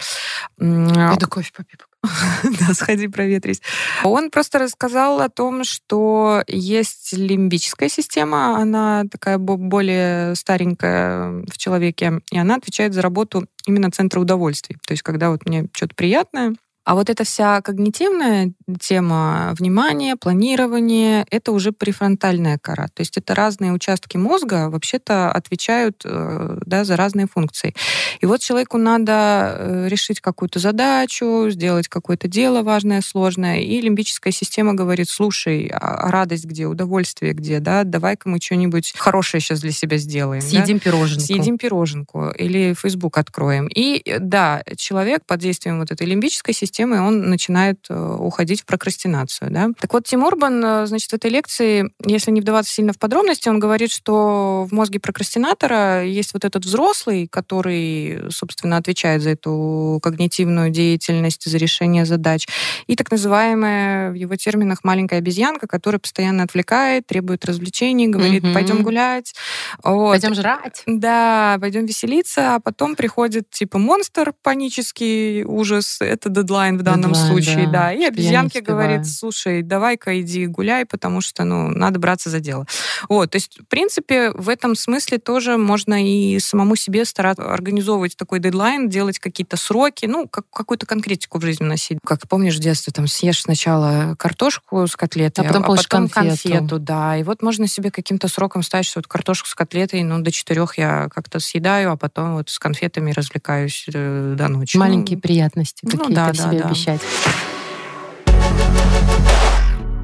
Пойду 0.59 1.29
кофе 1.29 1.51
попью. 1.57 1.79
да, 2.43 2.75
сходи 2.75 3.09
проветрись. 3.09 3.61
Он 4.05 4.31
просто 4.31 4.59
рассказал 4.59 5.21
о 5.21 5.29
том, 5.29 5.65
что 5.65 6.43
есть 6.47 7.13
лимбическая 7.13 7.89
система, 7.89 8.57
она 8.57 9.05
такая 9.11 9.39
более 9.39 10.35
старенькая 10.35 11.45
в 11.51 11.59
человеке, 11.59 12.21
и 12.31 12.39
она 12.39 12.57
отвечает 12.57 12.95
за 12.95 13.03
работу 13.03 13.47
именно 13.67 13.91
центра 13.91 14.21
удовольствий. 14.21 14.77
То 14.87 14.93
есть, 14.93 15.03
когда 15.03 15.31
вот 15.31 15.45
мне 15.47 15.67
что-то 15.75 15.95
приятное, 15.95 16.55
а 16.85 16.95
вот 16.95 17.11
эта 17.11 17.25
вся 17.25 17.61
когнитивная 17.61 18.53
тема 18.79 19.55
внимания, 19.59 20.17
планирования, 20.17 21.27
это 21.31 21.53
уже 21.53 21.73
префронтальная 21.73 22.59
кора. 22.59 22.89
То 22.89 23.01
есть 23.01 23.17
это 23.17 23.35
разные 23.35 23.73
участки 23.73 24.17
мозга 24.17 24.69
вообще-то 24.71 25.31
отвечают 25.33 26.03
э, 26.05 26.59
да, 26.67 26.85
за 26.85 26.97
разные 26.97 27.27
функции. 27.27 27.75
И 28.21 28.27
вот 28.27 28.41
человеку 28.41 28.79
надо 28.79 29.57
э, 29.59 29.89
решить 29.89 30.21
какую-то 30.21 30.59
задачу, 30.59 31.47
сделать 31.51 31.89
какое-то 31.89 32.29
дело 32.29 32.63
важное, 32.63 33.01
сложное, 33.01 33.61
и 33.61 33.81
лимбическая 33.81 34.33
система 34.33 34.75
говорит, 34.75 35.09
слушай, 35.09 35.71
а 35.73 36.11
радость 36.11 36.45
где, 36.45 36.67
удовольствие 36.67 37.33
где, 37.33 37.61
да, 37.61 37.85
давай-ка 37.85 38.29
мы 38.29 38.39
что-нибудь 38.41 38.95
хорошее 38.97 39.41
сейчас 39.41 39.61
для 39.61 39.73
себя 39.73 39.97
сделаем. 39.97 40.43
Съедим 40.43 40.79
да? 40.79 40.85
пироженку. 40.85 41.21
Съедим 41.21 41.59
пироженку. 41.59 42.31
Или 42.31 42.75
Facebook 42.75 43.19
откроем. 43.19 43.69
И 43.69 44.03
да, 44.19 44.63
человек 44.77 45.25
под 45.27 45.41
действием 45.41 45.79
вот 45.79 45.91
этой 45.91 46.07
лимбической 46.07 46.55
системы 46.55 47.01
он 47.01 47.29
начинает 47.29 47.87
э, 47.89 48.17
уходить 48.19 48.60
в 48.61 48.67
прокрастинацию. 48.67 49.51
Да? 49.51 49.71
Так 49.79 49.93
вот, 49.93 50.05
Тим 50.05 50.25
Урбан, 50.25 50.65
э, 50.65 50.87
значит, 50.87 51.11
в 51.11 51.15
этой 51.15 51.31
лекции, 51.31 51.91
если 52.05 52.31
не 52.31 52.41
вдаваться 52.41 52.73
сильно 52.73 52.93
в 52.93 52.99
подробности, 52.99 53.49
он 53.49 53.59
говорит, 53.59 53.91
что 53.91 54.67
в 54.71 54.73
мозге 54.73 55.01
прокрастинатора 55.01 56.05
есть 56.05 56.35
вот 56.35 56.45
этот 56.45 56.65
взрослый, 56.65 57.27
который, 57.29 58.31
собственно, 58.31 58.77
отвечает 58.77 59.23
за 59.23 59.31
эту 59.31 59.99
когнитивную 60.03 60.71
деятельность, 60.71 61.51
за 61.51 61.59
решение 61.59 62.05
задач, 62.05 62.47
и 62.87 62.97
так 62.97 63.11
называемая 63.11 64.11
в 64.11 64.15
его 64.15 64.37
терминах 64.37 64.85
маленькая 64.85 65.19
обезьянка, 65.19 65.67
которая 65.67 65.99
постоянно 65.99 66.45
отвлекает, 66.45 67.07
требует 67.07 67.45
развлечений, 67.45 68.09
говорит, 68.09 68.45
угу. 68.45 68.55
пойдем 68.55 68.83
гулять. 68.83 69.35
Вот. 69.83 70.11
Пойдем 70.11 70.35
жрать. 70.35 70.83
Да, 70.87 71.59
пойдем 71.61 71.87
веселиться, 71.87 72.57
а 72.57 72.61
потом 72.61 72.97
приходит 72.97 73.51
типа 73.51 73.79
монстр, 73.79 74.33
панический 74.43 75.45
ужас, 75.45 75.99
это 76.01 76.29
дедлайн 76.29 76.79
в 76.79 76.83
данном 76.83 77.13
дедлайн, 77.13 77.33
случае, 77.33 77.67
да. 77.67 77.73
да. 77.73 77.93
И 77.93 78.05
обезьянке 78.51 78.61
говорит, 78.61 79.07
слушай, 79.07 79.63
давай-ка 79.63 80.21
иди 80.21 80.47
гуляй, 80.47 80.85
потому 80.87 81.21
что, 81.21 81.45
ну, 81.45 81.69
надо 81.71 81.99
браться 81.99 82.31
за 82.31 82.41
дело. 82.41 82.67
Вот, 83.09 83.31
то 83.31 83.37
есть, 83.37 83.61
в 83.61 83.67
принципе, 83.67 84.31
в 84.33 84.49
этом 84.49 84.75
смысле 84.75 85.19
тоже 85.19 85.57
можно 85.57 86.05
и 86.05 86.39
самому 86.39 86.77
себе 86.77 87.05
стараться 87.05 87.53
организовывать 87.53 88.17
такой 88.17 88.41
дедлайн, 88.41 88.89
делать 88.89 89.19
какие-то 89.19 89.57
сроки, 89.57 90.07
ну, 90.07 90.29
как, 90.29 90.49
какую-то 90.51 90.87
конкретику 90.87 91.39
в 91.39 91.43
жизни 91.43 91.65
носить. 91.65 91.99
Как 92.05 92.27
помнишь 92.29 92.57
в 92.57 92.61
детстве, 92.61 92.93
там, 92.93 93.07
съешь 93.07 93.43
сначала 93.43 94.15
картошку 94.19 94.87
с 94.87 94.97
котлетой, 94.97 95.45
а 95.45 95.49
потом, 95.49 95.65
а 95.65 95.77
потом 95.77 96.09
конфету. 96.09 96.49
конфету, 96.49 96.79
да. 96.79 97.17
И 97.17 97.23
вот 97.23 97.43
можно 97.43 97.67
себе 97.67 97.91
каким-то 97.91 98.29
сроком 98.29 98.63
ставить, 98.63 98.87
что 98.87 98.99
вот 98.99 99.07
картошку 99.07 99.49
с 99.49 99.55
котлетой, 99.55 100.03
ну, 100.03 100.21
до 100.21 100.31
четырех 100.31 100.79
я 100.79 101.09
как-то 101.09 101.41
съедаю, 101.41 101.93
а 101.93 101.97
потом 101.97 102.35
вот 102.35 102.51
с 102.51 102.59
конфетами 102.59 103.13
развлекаюсь 103.13 103.87
э, 103.93 104.35
до 104.37 104.49
ночи. 104.49 104.77
Маленькие 104.77 105.17
ну, 105.17 105.23
приятности 105.23 105.85
какие-то 105.85 106.09
ну, 106.09 106.15
да, 106.15 106.35
себе 106.35 106.61
да, 106.61 106.67
обещать. 106.67 107.01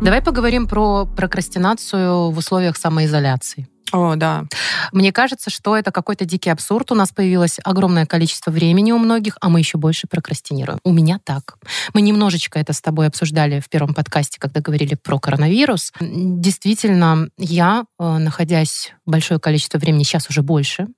Давай 0.02 0.20
поговорим 0.20 0.66
про 0.66 1.06
прокрастинацию 1.06 2.30
в 2.30 2.38
условиях 2.38 2.76
самоизоляции. 2.76 3.66
О, 3.92 4.16
да. 4.16 4.44
Мне 4.92 5.12
кажется, 5.12 5.50
что 5.50 5.76
это 5.76 5.92
какой-то 5.92 6.24
дикий 6.24 6.50
абсурд. 6.50 6.90
У 6.90 6.94
нас 6.94 7.12
появилось 7.12 7.58
огромное 7.62 8.04
количество 8.04 8.50
времени 8.50 8.92
у 8.92 8.98
многих, 8.98 9.36
а 9.40 9.48
мы 9.48 9.60
еще 9.60 9.78
больше 9.78 10.08
прокрастинируем. 10.08 10.80
У 10.84 10.92
меня 10.92 11.20
так. 11.22 11.58
Мы 11.94 12.00
немножечко 12.00 12.58
это 12.58 12.72
с 12.72 12.80
тобой 12.80 13.06
обсуждали 13.06 13.60
в 13.60 13.68
первом 13.68 13.94
подкасте, 13.94 14.38
когда 14.40 14.60
говорили 14.60 14.94
про 14.94 15.18
коронавирус. 15.18 15.92
Действительно, 16.00 17.28
я, 17.38 17.84
э, 17.98 18.18
находясь 18.18 18.92
большое 19.06 19.38
количество 19.38 19.78
времени, 19.78 20.02
сейчас 20.02 20.28
уже 20.28 20.42
больше, 20.42 20.88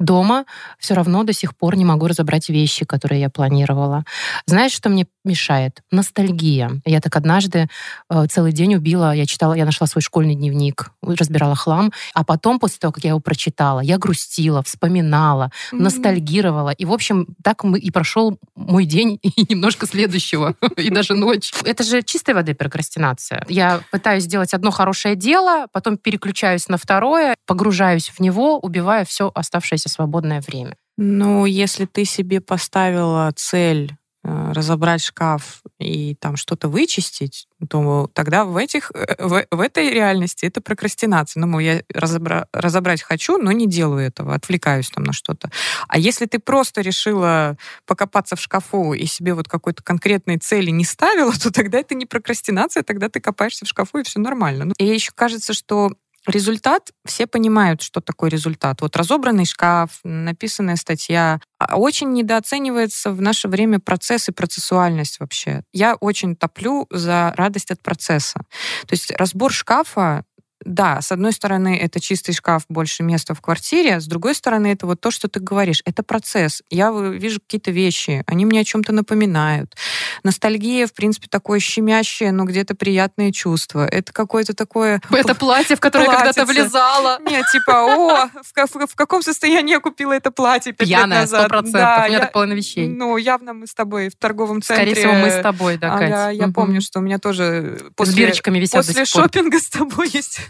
дома, 0.00 0.44
все 0.78 0.94
равно 0.94 1.22
до 1.22 1.32
сих 1.32 1.56
пор 1.56 1.76
не 1.76 1.84
могу 1.84 2.08
разобрать 2.08 2.48
вещи, 2.48 2.84
которые 2.84 3.20
я 3.20 3.30
планировала. 3.30 4.04
Знаешь, 4.46 4.72
что 4.72 4.88
мне 4.88 5.06
мешает? 5.24 5.82
Ностальгия. 5.92 6.82
Я 6.84 7.00
так 7.00 7.14
однажды 7.14 7.68
э, 8.10 8.26
целый 8.26 8.52
день 8.52 8.74
убила, 8.74 9.14
я 9.14 9.24
читала, 9.24 9.54
я 9.54 9.64
нашла 9.64 9.86
свой 9.86 10.02
школьный 10.02 10.34
дневник, 10.34 10.90
разбирала 11.00 11.54
хлам, 11.54 11.92
а 12.12 12.23
потом, 12.24 12.58
после 12.58 12.78
того, 12.78 12.92
как 12.92 13.04
я 13.04 13.10
его 13.10 13.20
прочитала, 13.20 13.80
я 13.80 13.98
грустила, 13.98 14.62
вспоминала, 14.62 15.50
mm-hmm. 15.72 15.78
ностальгировала. 15.78 16.70
И, 16.70 16.84
в 16.84 16.92
общем, 16.92 17.28
так 17.42 17.64
и 17.64 17.90
прошел 17.90 18.38
мой 18.54 18.84
день 18.84 19.18
и 19.22 19.46
немножко 19.48 19.86
следующего, 19.86 20.54
и 20.76 20.90
даже 20.90 21.14
ночь. 21.14 21.52
Это 21.64 21.82
же 21.82 22.02
чистой 22.02 22.34
воды 22.34 22.54
прокрастинация. 22.54 23.44
Я 23.48 23.80
пытаюсь 23.90 24.24
сделать 24.24 24.54
одно 24.54 24.70
хорошее 24.70 25.16
дело, 25.16 25.66
потом 25.72 25.96
переключаюсь 25.96 26.68
на 26.68 26.76
второе, 26.76 27.34
погружаюсь 27.46 28.08
в 28.08 28.20
него, 28.20 28.58
убивая 28.58 29.04
все 29.04 29.30
оставшееся 29.34 29.88
свободное 29.88 30.40
время. 30.40 30.76
Ну, 30.96 31.44
если 31.44 31.86
ты 31.86 32.04
себе 32.04 32.40
поставила 32.40 33.32
цель 33.34 33.96
разобрать 34.24 35.02
шкаф 35.02 35.62
и 35.78 36.14
там 36.14 36.36
что-то 36.36 36.68
вычистить, 36.68 37.46
то 37.68 38.10
тогда 38.14 38.44
в, 38.44 38.56
этих, 38.56 38.90
э, 38.94 39.16
в, 39.18 39.46
в 39.50 39.60
этой 39.60 39.90
реальности 39.90 40.46
это 40.46 40.62
прокрастинация. 40.62 41.40
Ну, 41.40 41.58
я 41.58 41.82
разобра, 41.92 42.48
разобрать 42.52 43.02
хочу, 43.02 43.36
но 43.36 43.52
не 43.52 43.66
делаю 43.66 44.06
этого, 44.06 44.34
отвлекаюсь 44.34 44.88
там 44.90 45.04
на 45.04 45.12
что-то. 45.12 45.50
А 45.88 45.98
если 45.98 46.24
ты 46.24 46.38
просто 46.38 46.80
решила 46.80 47.58
покопаться 47.86 48.34
в 48.36 48.40
шкафу 48.40 48.94
и 48.94 49.04
себе 49.04 49.34
вот 49.34 49.48
какой-то 49.48 49.82
конкретной 49.82 50.38
цели 50.38 50.70
не 50.70 50.84
ставила, 50.84 51.32
то 51.42 51.52
тогда 51.52 51.78
это 51.78 51.94
не 51.94 52.06
прокрастинация, 52.06 52.82
тогда 52.82 53.10
ты 53.10 53.20
копаешься 53.20 53.66
в 53.66 53.68
шкафу, 53.68 53.98
и 53.98 54.04
все 54.04 54.20
нормально. 54.20 54.64
Ну, 54.64 54.72
и 54.78 54.86
еще 54.86 55.12
кажется, 55.14 55.52
что 55.52 55.92
Результат, 56.26 56.90
все 57.04 57.26
понимают, 57.26 57.82
что 57.82 58.00
такое 58.00 58.30
результат. 58.30 58.80
Вот 58.80 58.96
разобранный 58.96 59.44
шкаф, 59.44 60.00
написанная 60.04 60.76
статья. 60.76 61.40
А 61.58 61.76
очень 61.76 62.12
недооценивается 62.12 63.10
в 63.10 63.20
наше 63.20 63.48
время 63.48 63.78
процесс 63.78 64.28
и 64.28 64.32
процессуальность 64.32 65.20
вообще. 65.20 65.64
Я 65.72 65.96
очень 65.96 66.34
топлю 66.34 66.86
за 66.90 67.34
радость 67.36 67.70
от 67.70 67.82
процесса. 67.82 68.40
То 68.86 68.92
есть 68.92 69.10
разбор 69.12 69.52
шкафа 69.52 70.24
да, 70.64 71.00
с 71.00 71.12
одной 71.12 71.32
стороны, 71.32 71.78
это 71.78 72.00
чистый 72.00 72.32
шкаф, 72.32 72.64
больше 72.68 73.02
места 73.02 73.34
в 73.34 73.40
квартире, 73.40 73.96
а 73.96 74.00
с 74.00 74.06
другой 74.06 74.34
стороны, 74.34 74.68
это 74.68 74.86
вот 74.86 75.00
то, 75.00 75.10
что 75.10 75.28
ты 75.28 75.40
говоришь. 75.40 75.82
Это 75.84 76.02
процесс. 76.02 76.62
Я 76.70 76.90
вижу 76.90 77.40
какие-то 77.40 77.70
вещи, 77.70 78.24
они 78.26 78.44
мне 78.44 78.60
о 78.60 78.64
чем-то 78.64 78.92
напоминают. 78.92 79.74
Ностальгия, 80.22 80.86
в 80.86 80.92
принципе, 80.92 81.28
такое 81.28 81.60
щемящее, 81.60 82.32
но 82.32 82.44
где-то 82.44 82.74
приятное 82.74 83.32
чувство. 83.32 83.86
Это 83.86 84.12
какое-то 84.12 84.54
такое... 84.54 85.00
Это 85.10 85.34
платье, 85.34 85.76
в 85.76 85.80
которое 85.80 86.06
когда-то 86.06 86.44
влезала. 86.44 87.18
Нет, 87.28 87.44
типа, 87.52 87.72
о, 87.72 88.28
в, 88.42 88.86
в, 88.86 88.94
каком 88.96 89.22
состоянии 89.22 89.72
я 89.72 89.80
купила 89.80 90.12
это 90.12 90.30
платье 90.30 90.72
пять 90.72 90.88
Пьяная, 90.88 91.22
лет 91.22 91.30
назад. 91.30 91.48
процентов. 91.48 91.80
Да, 91.80 92.02
У 92.04 92.08
меня 92.08 92.18
я, 92.18 92.20
так 92.20 92.32
половина 92.32 92.54
вещей. 92.54 92.88
Ну, 92.88 93.16
явно 93.16 93.52
мы 93.52 93.66
с 93.66 93.74
тобой 93.74 94.08
в 94.08 94.16
торговом 94.16 94.62
центре. 94.62 94.94
Скорее 94.94 95.08
всего, 95.08 95.12
мы 95.14 95.30
с 95.30 95.42
тобой, 95.42 95.78
да, 95.78 95.90
Катя. 95.90 96.04
А, 96.04 96.08
я, 96.08 96.30
я 96.30 96.44
угу. 96.46 96.54
помню, 96.54 96.80
что 96.80 97.00
у 97.00 97.02
меня 97.02 97.18
тоже 97.18 97.78
после, 97.96 98.12
с 98.12 98.16
бирочками 98.16 98.58
висят 98.58 98.86
после 98.86 99.04
шопинга 99.04 99.58
с 99.58 99.68
тобой 99.68 100.08
есть 100.08 100.40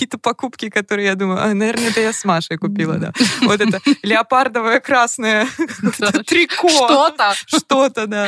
какие-то 0.00 0.16
покупки, 0.16 0.70
которые 0.70 1.08
я 1.08 1.14
думаю, 1.14 1.42
а, 1.42 1.52
наверное, 1.52 1.90
это 1.90 2.00
я 2.00 2.14
с 2.14 2.24
Машей 2.24 2.56
купила, 2.56 2.94
да. 2.94 3.12
Вот 3.42 3.60
это 3.60 3.80
леопардовое 4.02 4.80
красное 4.80 5.46
трико. 6.26 6.70
Что-то. 6.70 7.34
Что-то, 7.46 8.06
да. 8.06 8.26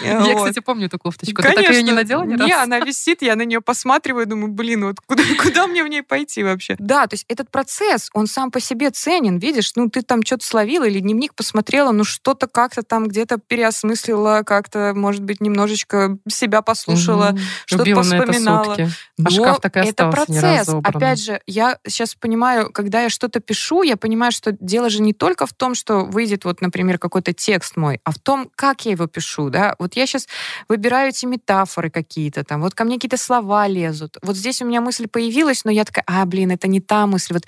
Я, 0.00 0.34
кстати, 0.36 0.60
помню 0.60 0.86
эту 0.86 0.96
кофточку. 1.00 1.42
Ты 1.42 1.52
так 1.52 1.70
ее 1.70 1.82
не 1.82 1.90
надела 1.90 2.22
ни 2.22 2.40
Не, 2.40 2.52
она 2.52 2.78
висит, 2.78 3.22
я 3.22 3.34
на 3.34 3.42
нее 3.42 3.60
посматриваю, 3.60 4.26
думаю, 4.26 4.52
блин, 4.52 4.84
вот 4.84 4.98
куда, 5.42 5.66
мне 5.66 5.82
в 5.82 5.88
ней 5.88 6.02
пойти 6.02 6.44
вообще? 6.44 6.76
Да, 6.78 7.08
то 7.08 7.14
есть 7.14 7.24
этот 7.28 7.50
процесс, 7.50 8.10
он 8.14 8.28
сам 8.28 8.52
по 8.52 8.60
себе 8.60 8.90
ценен, 8.90 9.38
видишь, 9.38 9.72
ну 9.74 9.90
ты 9.90 10.02
там 10.02 10.22
что-то 10.24 10.46
словила 10.46 10.84
или 10.84 11.00
дневник 11.00 11.34
посмотрела, 11.34 11.90
ну 11.90 12.04
что-то 12.04 12.46
как-то 12.46 12.84
там 12.84 13.08
где-то 13.08 13.38
переосмыслила, 13.38 14.42
как-то, 14.46 14.92
может 14.94 15.24
быть, 15.24 15.40
немножечко 15.40 16.16
себя 16.28 16.62
послушала, 16.62 17.36
что-то 17.66 18.02
вспоминала. 18.02 18.76
А 19.24 19.30
шкаф 19.30 19.60
так 19.60 19.76
и 19.78 19.80
это 19.80 20.10
процесс. 20.10 20.68
Опять 20.84 21.07
же, 21.16 21.40
я 21.46 21.78
сейчас 21.86 22.14
понимаю, 22.14 22.72
когда 22.72 23.02
я 23.02 23.08
что-то 23.08 23.40
пишу, 23.40 23.82
я 23.82 23.96
понимаю, 23.96 24.32
что 24.32 24.52
дело 24.60 24.90
же 24.90 25.00
не 25.00 25.12
только 25.12 25.46
в 25.46 25.52
том, 25.52 25.74
что 25.74 26.00
выйдет 26.00 26.44
вот, 26.44 26.60
например, 26.60 26.98
какой-то 26.98 27.32
текст 27.32 27.76
мой, 27.76 28.00
а 28.04 28.12
в 28.12 28.18
том, 28.18 28.50
как 28.54 28.84
я 28.84 28.92
его 28.92 29.06
пишу, 29.06 29.50
да. 29.50 29.74
Вот 29.78 29.94
я 29.96 30.06
сейчас 30.06 30.28
выбираю 30.68 31.08
эти 31.08 31.26
метафоры 31.26 31.90
какие-то 31.90 32.44
там, 32.44 32.60
вот 32.60 32.74
ко 32.74 32.84
мне 32.84 32.96
какие-то 32.96 33.16
слова 33.16 33.66
лезут. 33.66 34.16
Вот 34.22 34.36
здесь 34.36 34.60
у 34.62 34.66
меня 34.66 34.80
мысль 34.80 35.08
появилась, 35.08 35.64
но 35.64 35.70
я 35.70 35.84
такая, 35.84 36.04
а, 36.06 36.24
блин, 36.26 36.50
это 36.50 36.68
не 36.68 36.80
та 36.80 37.06
мысль. 37.06 37.34
Вот 37.34 37.44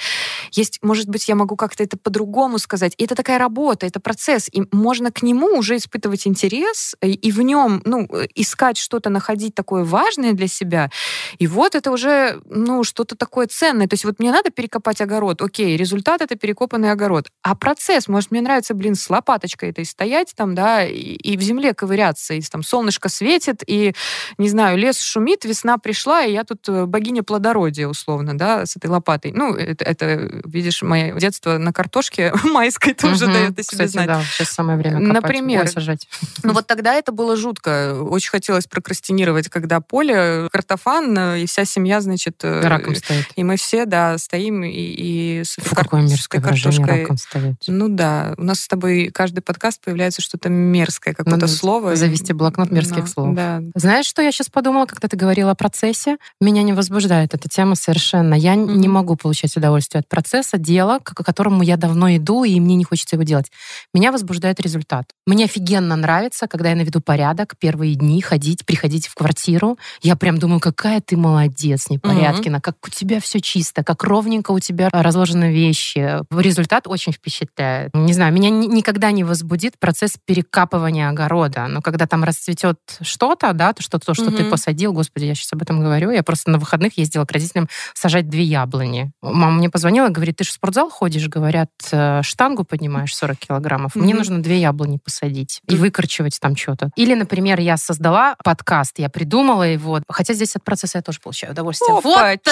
есть, 0.52 0.78
может 0.82 1.08
быть, 1.08 1.28
я 1.28 1.34
могу 1.34 1.56
как-то 1.56 1.82
это 1.82 1.96
по-другому 1.96 2.58
сказать. 2.58 2.94
И 2.96 3.04
это 3.04 3.14
такая 3.14 3.38
работа, 3.38 3.86
это 3.86 4.00
процесс. 4.00 4.48
И 4.52 4.62
можно 4.72 5.10
к 5.10 5.22
нему 5.22 5.58
уже 5.58 5.76
испытывать 5.76 6.26
интерес 6.26 6.94
и, 7.02 7.12
и 7.12 7.32
в 7.32 7.42
нем, 7.42 7.82
ну, 7.84 8.08
искать 8.34 8.76
что-то, 8.76 9.10
находить 9.10 9.54
такое 9.54 9.84
важное 9.84 10.32
для 10.32 10.48
себя. 10.48 10.90
И 11.38 11.46
вот 11.46 11.74
это 11.74 11.90
уже, 11.90 12.40
ну, 12.46 12.84
что-то 12.84 13.16
такое 13.16 13.46
ценное. 13.50 13.88
То 13.88 13.94
есть 13.94 14.04
вот 14.04 14.18
мне 14.18 14.32
надо 14.32 14.50
перекопать 14.50 15.00
огород, 15.00 15.42
окей, 15.42 15.76
результат— 15.76 16.20
это 16.22 16.36
перекопанный 16.36 16.90
огород. 16.90 17.28
А 17.42 17.54
процесс, 17.54 18.08
может, 18.08 18.30
мне 18.30 18.40
нравится, 18.40 18.74
блин, 18.74 18.94
с 18.94 19.08
лопаточкой 19.08 19.70
этой 19.70 19.84
стоять 19.84 20.32
там, 20.36 20.54
да, 20.54 20.84
и, 20.84 20.92
и 20.92 21.36
в 21.36 21.42
земле 21.42 21.74
ковыряться, 21.74 22.34
и 22.34 22.40
там 22.42 22.62
солнышко 22.62 23.08
светит, 23.08 23.62
и, 23.66 23.94
не 24.38 24.48
знаю, 24.48 24.78
лес 24.78 25.00
шумит, 25.00 25.44
весна 25.44 25.78
пришла, 25.78 26.24
и 26.24 26.32
я 26.32 26.44
тут 26.44 26.68
э, 26.68 26.86
богиня 26.86 27.22
плодородия, 27.22 27.86
условно, 27.86 28.36
да, 28.36 28.66
с 28.66 28.76
этой 28.76 28.86
лопатой. 28.90 29.32
Ну, 29.32 29.54
это, 29.54 29.84
это 29.84 30.42
видишь, 30.44 30.82
мое 30.82 31.14
детство 31.18 31.58
на 31.58 31.72
картошке 31.72 32.32
майской 32.44 32.94
тоже 32.94 33.26
угу, 33.26 33.32
дает 33.32 33.58
о 33.58 33.62
себе 33.62 33.70
кстати, 33.70 33.90
знать. 33.90 34.06
да, 34.06 34.22
сейчас 34.22 34.50
самое 34.50 34.78
время 34.78 35.00
копать, 35.00 35.22
Например, 35.22 35.68
сажать. 35.68 36.08
Ну 36.42 36.52
вот 36.52 36.66
тогда 36.66 36.94
это 36.94 37.12
было 37.12 37.36
жутко. 37.36 38.02
Очень 38.02 38.30
хотелось 38.30 38.66
прокрастинировать, 38.66 39.48
когда 39.48 39.80
поле, 39.80 40.48
картофан, 40.50 41.16
э, 41.18 41.40
и 41.42 41.46
вся 41.46 41.64
семья, 41.64 42.00
значит... 42.00 42.42
Э, 42.42 42.66
раком 42.66 42.94
стоит. 42.94 43.26
И 43.40 43.42
мы 43.42 43.56
все, 43.56 43.86
да, 43.86 44.18
стоим 44.18 44.62
и, 44.64 44.68
и 44.68 45.44
с 45.44 45.54
Фу, 45.54 45.74
кар... 45.74 45.84
какое 45.84 46.02
мерзкое 46.02 46.42
картошкой. 46.42 47.00
раком 47.00 47.16
стоять. 47.16 47.56
Ну 47.68 47.88
да, 47.88 48.34
у 48.36 48.42
нас 48.42 48.60
с 48.60 48.68
тобой 48.68 49.10
каждый 49.14 49.40
подкаст 49.40 49.80
появляется 49.82 50.20
что-то 50.20 50.50
мерзкое, 50.50 51.14
какое-то 51.14 51.48
слово. 51.48 51.96
Завести 51.96 52.34
блокнот 52.34 52.70
мерзких 52.70 53.04
ну, 53.04 53.06
слов. 53.06 53.34
Да. 53.34 53.62
Знаешь, 53.74 54.04
что 54.04 54.20
я 54.20 54.30
сейчас 54.30 54.50
подумала, 54.50 54.84
когда 54.84 55.08
ты 55.08 55.16
говорила 55.16 55.52
о 55.52 55.54
процессе? 55.54 56.18
Меня 56.38 56.62
не 56.62 56.74
возбуждает 56.74 57.32
эта 57.32 57.48
тема 57.48 57.76
совершенно. 57.76 58.34
Я 58.34 58.56
mm-hmm. 58.56 58.76
не 58.76 58.88
могу 58.88 59.16
получать 59.16 59.56
удовольствие 59.56 60.00
от 60.00 60.08
процесса, 60.08 60.58
дела, 60.58 60.98
к 60.98 61.14
которому 61.14 61.62
я 61.62 61.78
давно 61.78 62.14
иду, 62.14 62.44
и 62.44 62.60
мне 62.60 62.74
не 62.74 62.84
хочется 62.84 63.16
его 63.16 63.22
делать. 63.22 63.50
Меня 63.94 64.12
возбуждает 64.12 64.60
результат. 64.60 65.06
Мне 65.26 65.46
офигенно 65.46 65.96
нравится, 65.96 66.46
когда 66.46 66.68
я 66.68 66.76
наведу 66.76 67.00
порядок, 67.00 67.54
первые 67.58 67.94
дни 67.94 68.20
ходить, 68.20 68.66
приходить 68.66 69.06
в 69.06 69.14
квартиру. 69.14 69.78
Я 70.02 70.14
прям 70.14 70.36
думаю, 70.36 70.60
какая 70.60 71.00
ты 71.00 71.16
молодец, 71.16 71.88
Непорядкина, 71.88 72.56
mm-hmm. 72.56 72.60
как 72.60 72.76
у 72.86 72.90
тебя 72.90 73.18
все 73.18 73.29
чисто, 73.38 73.84
как 73.84 74.02
ровненько 74.02 74.50
у 74.50 74.58
тебя 74.58 74.88
разложены 74.92 75.52
вещи. 75.52 76.18
Результат 76.30 76.86
очень 76.86 77.12
впечатляет. 77.12 77.94
Не 77.94 78.12
знаю, 78.12 78.32
меня 78.32 78.50
никогда 78.50 79.12
не 79.12 79.22
возбудит 79.22 79.78
процесс 79.78 80.16
перекапывания 80.24 81.08
огорода. 81.08 81.66
Но 81.68 81.82
когда 81.82 82.06
там 82.06 82.24
расцветет 82.24 82.78
что-то, 83.02 83.52
да, 83.52 83.72
то, 83.72 83.82
что, 83.82 83.98
то, 83.98 84.14
что 84.14 84.24
mm-hmm. 84.24 84.36
ты 84.36 84.44
посадил, 84.44 84.92
господи, 84.92 85.26
я 85.26 85.34
сейчас 85.34 85.52
об 85.52 85.62
этом 85.62 85.80
говорю, 85.80 86.10
я 86.10 86.22
просто 86.22 86.50
на 86.50 86.58
выходных 86.58 86.98
ездила 86.98 87.24
к 87.24 87.32
родителям 87.32 87.68
сажать 87.94 88.28
две 88.28 88.42
яблони. 88.42 89.12
Мама 89.22 89.52
мне 89.52 89.70
позвонила, 89.70 90.08
говорит, 90.08 90.36
ты 90.36 90.44
же 90.44 90.50
в 90.50 90.54
спортзал 90.54 90.90
ходишь, 90.90 91.28
говорят, 91.28 91.70
э, 91.92 92.22
штангу 92.22 92.64
поднимаешь 92.64 93.14
40 93.14 93.38
килограммов, 93.38 93.94
mm-hmm. 93.94 94.02
мне 94.02 94.14
нужно 94.14 94.42
две 94.42 94.60
яблони 94.60 94.98
посадить 95.02 95.60
и 95.68 95.76
выкорчевать 95.76 96.38
там 96.40 96.56
что-то. 96.56 96.90
Или, 96.96 97.14
например, 97.14 97.60
я 97.60 97.76
создала 97.76 98.36
подкаст, 98.42 98.98
я 98.98 99.08
придумала 99.08 99.64
его, 99.64 100.00
хотя 100.08 100.34
здесь 100.34 100.56
от 100.56 100.64
процесса 100.64 100.98
я 100.98 101.02
тоже 101.02 101.20
получаю 101.20 101.52
удовольствие. 101.52 101.92
Опачки, 101.92 102.00
вот 102.04 102.42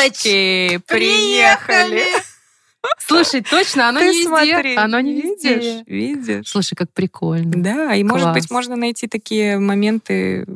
приехали! 0.76 2.04
Слушай, 2.98 3.42
точно, 3.42 3.88
оно 3.88 4.00
Ты 4.00 4.10
не 4.10 4.24
смотри, 4.24 4.52
везде. 4.52 4.76
Оно 4.76 5.00
не 5.00 5.20
везде. 5.20 5.54
Видишь, 5.54 5.82
видишь. 5.86 6.48
Слушай, 6.48 6.74
как 6.76 6.92
прикольно. 6.92 7.52
Да, 7.56 7.94
и 7.94 8.02
Класс. 8.02 8.12
может 8.12 8.32
быть 8.34 8.50
можно 8.50 8.76
найти 8.76 9.08
такие 9.08 9.58
моменты 9.58 10.46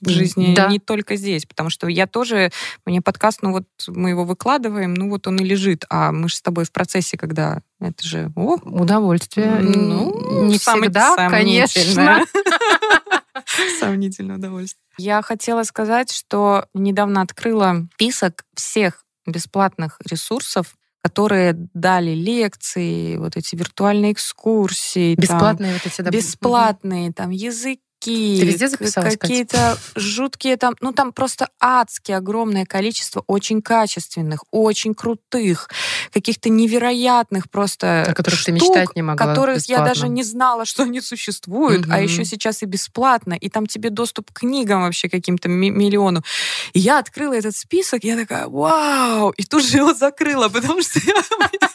в 0.00 0.08
жизни 0.08 0.54
Да. 0.54 0.68
не 0.68 0.78
только 0.78 1.16
здесь, 1.16 1.44
потому 1.44 1.70
что 1.70 1.88
я 1.88 2.06
тоже, 2.06 2.50
мне 2.86 3.00
подкаст, 3.00 3.40
ну 3.42 3.52
вот 3.52 3.64
мы 3.88 4.10
его 4.10 4.24
выкладываем, 4.24 4.94
ну 4.94 5.08
вот 5.10 5.26
он 5.26 5.36
и 5.38 5.44
лежит, 5.44 5.84
а 5.90 6.12
мы 6.12 6.28
же 6.28 6.36
с 6.36 6.40
тобой 6.42 6.64
в 6.64 6.72
процессе, 6.72 7.16
когда 7.16 7.62
это 7.80 8.06
же, 8.06 8.30
о, 8.36 8.54
Удовольствие. 8.62 9.58
ну, 9.58 10.44
не 10.44 10.58
всегда, 10.58 11.28
конечно. 11.28 12.24
Сомнительное 13.80 14.36
удовольствие. 14.36 14.82
Я 14.98 15.22
хотела 15.22 15.62
сказать, 15.62 16.12
что 16.12 16.66
недавно 16.74 17.22
открыла 17.22 17.86
список 17.94 18.44
всех 18.54 19.04
бесплатных 19.32 19.98
ресурсов, 20.08 20.76
которые 21.02 21.54
дали 21.74 22.10
лекции, 22.10 23.16
вот 23.16 23.36
эти 23.36 23.54
виртуальные 23.56 24.12
экскурсии. 24.12 25.14
там, 25.14 25.22
Бесплатные 25.22 25.72
вот 25.72 25.86
эти... 25.86 26.02
да, 26.02 26.10
бесплатные, 26.10 27.12
там, 27.12 27.30
языки, 27.30 27.82
Ты 28.00 28.44
везде 28.44 28.68
записалась, 28.68 29.14
Катя? 29.14 29.18
какие-то 29.18 29.78
жуткие 29.96 30.56
там, 30.56 30.76
ну 30.80 30.92
там 30.92 31.12
просто 31.12 31.48
адски 31.60 32.12
огромное 32.12 32.64
количество 32.64 33.24
очень 33.26 33.60
качественных, 33.60 34.44
очень 34.52 34.94
крутых, 34.94 35.68
каких-то 36.12 36.48
невероятных 36.48 37.50
просто 37.50 38.02
О 38.02 38.14
которых 38.14 38.44
ты 38.44 38.56
штук, 38.56 38.68
мечтать 38.68 38.94
не 38.96 39.02
могла 39.02 39.26
которых 39.26 39.56
я 39.56 39.58
бесплатно. 39.78 39.86
даже 39.86 40.08
не 40.08 40.22
знала, 40.22 40.64
что 40.64 40.84
они 40.84 41.00
существуют, 41.00 41.86
а 41.86 41.94
Мгм. 41.96 42.02
еще 42.04 42.24
сейчас 42.24 42.62
и 42.62 42.66
бесплатно, 42.66 43.34
и 43.34 43.48
там 43.48 43.66
тебе 43.66 43.90
доступ 43.90 44.30
к 44.30 44.40
книгам 44.40 44.82
вообще 44.82 45.08
каким-то 45.08 45.48
ми- 45.48 45.70
миллиону. 45.70 46.22
И 46.74 46.78
я 46.78 46.98
открыла 46.98 47.34
этот 47.34 47.56
список, 47.56 48.04
я 48.04 48.16
такая, 48.16 48.46
вау, 48.46 49.30
и 49.30 49.42
тут 49.44 49.64
же 49.64 49.78
его 49.78 49.92
закрыла, 49.92 50.48
потому 50.48 50.82
что 50.82 51.00
я, 51.04 51.14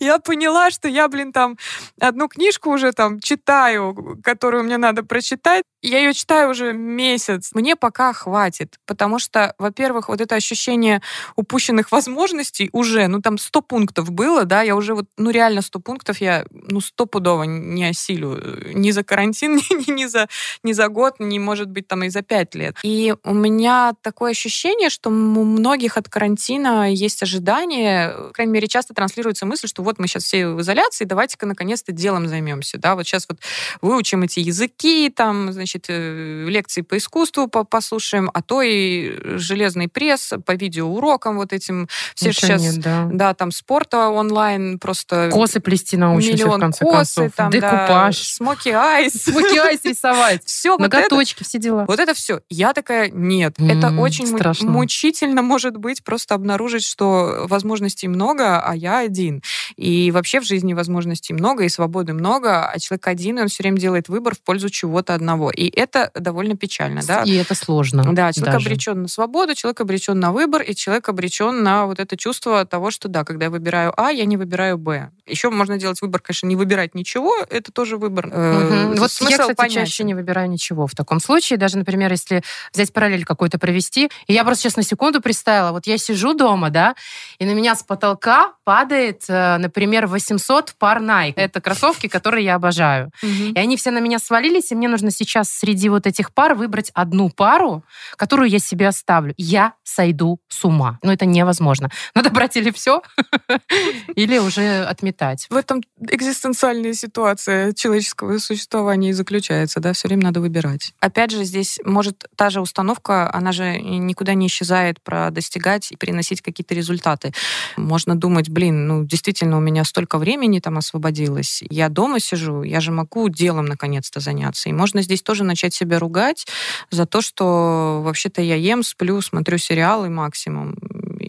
я 0.00 0.18
поняла, 0.18 0.70
что 0.70 0.88
я, 0.88 1.08
блин, 1.08 1.32
там 1.32 1.56
одну 2.00 2.28
книжку 2.28 2.70
уже 2.70 2.92
там 2.92 3.20
читаю, 3.20 4.18
которую 4.24 4.64
мне 4.64 4.78
надо 4.78 5.02
прочитать, 5.02 5.57
читать. 5.58 5.64
Я 5.80 5.98
ее 5.98 6.12
читаю 6.12 6.50
уже 6.50 6.72
месяц. 6.72 7.50
Мне 7.54 7.76
пока 7.76 8.12
хватит, 8.12 8.78
потому 8.84 9.20
что, 9.20 9.54
во-первых, 9.58 10.08
вот 10.08 10.20
это 10.20 10.34
ощущение 10.34 11.00
упущенных 11.36 11.92
возможностей 11.92 12.68
уже, 12.72 13.06
ну 13.06 13.20
там 13.20 13.38
100 13.38 13.62
пунктов 13.62 14.10
было, 14.10 14.44
да, 14.44 14.62
я 14.62 14.74
уже 14.74 14.94
вот, 14.94 15.06
ну 15.16 15.30
реально 15.30 15.62
100 15.62 15.78
пунктов 15.78 16.20
я, 16.20 16.44
ну 16.50 16.80
стопудово 16.80 17.44
не 17.44 17.84
осилю. 17.84 18.74
Ни 18.74 18.90
за 18.90 19.04
карантин, 19.04 19.56
ни, 19.70 19.90
ни, 19.90 20.06
за, 20.06 20.26
ни 20.64 20.72
за 20.72 20.88
год, 20.88 21.20
ни, 21.20 21.38
может 21.38 21.70
быть, 21.70 21.86
там 21.86 22.02
и 22.02 22.08
за 22.08 22.22
5 22.22 22.54
лет. 22.56 22.76
И 22.82 23.14
у 23.22 23.34
меня 23.34 23.94
такое 24.02 24.32
ощущение, 24.32 24.90
что 24.90 25.10
у 25.10 25.12
многих 25.12 25.96
от 25.96 26.08
карантина 26.08 26.92
есть 26.92 27.22
ожидание, 27.22 28.10
по 28.10 28.32
крайней 28.32 28.52
мере, 28.52 28.66
часто 28.66 28.94
транслируется 28.94 29.46
мысль, 29.46 29.68
что 29.68 29.84
вот 29.84 30.00
мы 30.00 30.08
сейчас 30.08 30.24
все 30.24 30.48
в 30.48 30.60
изоляции, 30.60 31.04
давайте-ка 31.04 31.46
наконец-то 31.46 31.92
делом 31.92 32.26
займемся, 32.26 32.78
да, 32.78 32.96
вот 32.96 33.06
сейчас 33.06 33.26
вот 33.28 33.38
выучим 33.80 34.24
эти 34.24 34.40
языки, 34.40 35.12
там, 35.14 35.47
значит, 35.52 35.86
э, 35.88 36.46
лекции 36.48 36.82
по 36.82 36.96
искусству 36.96 37.48
послушаем, 37.48 38.30
а 38.32 38.42
то 38.42 38.62
и 38.62 39.36
железный 39.38 39.88
пресс 39.88 40.32
по 40.44 40.52
видеоурокам 40.52 41.36
вот 41.36 41.52
этим. 41.52 41.88
Все 42.14 42.28
Ничего 42.28 42.46
сейчас, 42.46 42.62
нет, 42.62 42.80
да. 42.80 43.08
да, 43.12 43.34
там 43.34 43.50
спорта 43.50 44.08
онлайн 44.08 44.78
просто... 44.78 45.30
Косы 45.32 45.60
плести 45.60 45.96
научимся, 45.96 46.30
в 46.30 46.34
миллион 46.34 46.60
конце 46.60 46.84
косы, 46.84 47.14
концов. 47.14 47.36
там, 47.36 47.50
Декупаж. 47.50 48.18
да, 48.18 48.24
смоки 48.24 48.70
айс. 48.70 49.12
Смоки 49.14 49.58
айс 49.58 49.80
рисовать. 49.84 50.42
Все 50.44 50.72
вот 50.72 50.80
Ноготочки, 50.80 51.44
все 51.44 51.58
дела. 51.58 51.84
вот 51.86 51.98
это 51.98 52.14
все. 52.14 52.40
Я 52.48 52.72
такая, 52.72 53.10
нет. 53.10 53.54
это 53.58 53.90
очень 53.90 54.26
мучительно 54.66 55.42
может 55.42 55.76
быть 55.76 56.02
просто 56.04 56.34
обнаружить, 56.34 56.84
что 56.84 57.46
возможностей 57.48 58.08
много, 58.08 58.60
а 58.60 58.74
я 58.74 58.98
один. 58.98 59.42
И 59.76 60.10
вообще 60.10 60.40
в 60.40 60.44
жизни 60.44 60.74
возможностей 60.74 61.34
много, 61.34 61.64
и 61.64 61.68
свободы 61.68 62.12
много, 62.12 62.68
а 62.68 62.78
человек 62.78 63.06
один, 63.06 63.38
и 63.38 63.42
он 63.42 63.48
все 63.48 63.62
время 63.62 63.78
делает 63.78 64.08
выбор 64.08 64.34
в 64.34 64.40
пользу 64.40 64.68
чего-то 64.68 65.14
одного. 65.14 65.37
И 65.50 65.68
это 65.68 66.10
довольно 66.14 66.56
печально, 66.56 67.02
да? 67.06 67.22
И 67.22 67.34
это 67.34 67.54
сложно. 67.54 68.02
Да, 68.12 68.32
человек 68.32 68.54
даже. 68.54 68.68
обречен 68.68 69.02
на 69.02 69.08
свободу, 69.08 69.54
человек 69.54 69.80
обречен 69.80 70.18
на 70.18 70.32
выбор, 70.32 70.62
и 70.62 70.74
человек 70.74 71.08
обречен 71.08 71.62
на 71.62 71.86
вот 71.86 72.00
это 72.00 72.16
чувство 72.16 72.64
того, 72.64 72.90
что 72.90 73.08
да, 73.08 73.24
когда 73.24 73.46
я 73.46 73.50
выбираю 73.50 73.92
А, 73.96 74.10
я 74.10 74.24
не 74.24 74.36
выбираю 74.36 74.78
Б. 74.78 75.10
Еще 75.28 75.50
можно 75.50 75.78
делать 75.78 76.00
выбор, 76.02 76.20
конечно, 76.20 76.46
не 76.46 76.56
выбирать 76.56 76.94
ничего, 76.94 77.34
это 77.50 77.72
тоже 77.72 77.96
выбор. 77.96 78.26
Мгм. 78.28 78.96
Вот 78.96 79.10
смысл 79.10 79.30
я, 79.30 79.38
кстати, 79.38 79.56
понятен. 79.56 79.80
чаще 79.84 80.04
не 80.04 80.14
выбираю 80.14 80.48
ничего 80.48 80.86
в 80.86 80.94
таком 80.94 81.20
случае. 81.20 81.58
Даже, 81.58 81.78
например, 81.78 82.10
если 82.10 82.42
взять 82.72 82.92
параллель 82.92 83.24
какой-то 83.24 83.58
провести, 83.58 84.10
и 84.26 84.32
я 84.32 84.44
просто 84.44 84.64
сейчас 84.64 84.76
на 84.76 84.82
секунду 84.82 85.20
представила, 85.20 85.72
вот 85.72 85.86
я 85.86 85.98
сижу 85.98 86.34
дома, 86.34 86.70
да, 86.70 86.94
и 87.38 87.44
на 87.44 87.52
меня 87.52 87.74
с 87.74 87.82
потолка 87.82 88.52
падает, 88.64 89.24
э, 89.28 89.56
например, 89.58 90.06
800 90.06 90.74
пар 90.78 91.00
Nike. 91.00 91.34
Это 91.36 91.60
кроссовки, 91.60 92.06
которые 92.06 92.44
я 92.44 92.54
обожаю. 92.56 93.10
Мгм. 93.22 93.52
И 93.52 93.58
они 93.58 93.76
все 93.76 93.90
на 93.90 93.98
меня 93.98 94.18
свалились, 94.18 94.72
и 94.72 94.74
мне 94.74 94.88
нужно 94.88 95.10
сейчас 95.10 95.50
среди 95.50 95.88
вот 95.88 96.06
этих 96.06 96.32
пар 96.32 96.54
выбрать 96.54 96.90
одну 96.94 97.30
пару, 97.30 97.84
которую 98.16 98.48
я 98.48 98.58
себе 98.58 98.88
оставлю. 98.88 99.34
Я 99.36 99.74
сойду 99.84 100.40
с 100.48 100.64
ума. 100.64 100.98
Но 101.02 101.12
это 101.12 101.26
невозможно. 101.26 101.90
Надо 102.14 102.30
брать 102.30 102.56
или 102.56 102.70
все, 102.70 103.02
или 104.14 104.38
уже 104.38 104.84
отметать. 104.84 105.17
В 105.50 105.56
этом 105.56 105.82
экзистенциальная 106.00 106.92
ситуация 106.92 107.72
человеческого 107.72 108.38
существования 108.38 109.10
и 109.10 109.12
заключается, 109.12 109.80
да, 109.80 109.92
все 109.92 110.08
время 110.08 110.24
надо 110.24 110.40
выбирать. 110.40 110.94
Опять 111.00 111.32
же, 111.32 111.44
здесь 111.44 111.78
может 111.84 112.24
та 112.36 112.50
же 112.50 112.60
установка, 112.60 113.32
она 113.32 113.52
же 113.52 113.80
никуда 113.80 114.34
не 114.34 114.46
исчезает 114.46 115.00
про 115.02 115.30
достигать 115.30 115.92
и 115.92 115.96
приносить 115.96 116.40
какие-то 116.40 116.74
результаты. 116.74 117.32
Можно 117.76 118.14
думать, 118.14 118.48
блин, 118.48 118.86
ну 118.86 119.04
действительно 119.04 119.56
у 119.58 119.60
меня 119.60 119.84
столько 119.84 120.18
времени 120.18 120.60
там 120.60 120.78
освободилось, 120.78 121.62
я 121.68 121.88
дома 121.88 122.20
сижу, 122.20 122.62
я 122.62 122.80
же 122.80 122.92
могу 122.92 123.28
делом 123.28 123.66
наконец-то 123.66 124.20
заняться. 124.20 124.68
И 124.68 124.72
можно 124.72 125.02
здесь 125.02 125.22
тоже 125.22 125.44
начать 125.44 125.74
себя 125.74 125.98
ругать 125.98 126.46
за 126.90 127.06
то, 127.06 127.20
что 127.20 128.00
вообще-то 128.04 128.40
я 128.42 128.54
ем, 128.54 128.82
сплю, 128.82 129.20
смотрю 129.20 129.58
сериалы 129.58 130.08
максимум. 130.08 130.76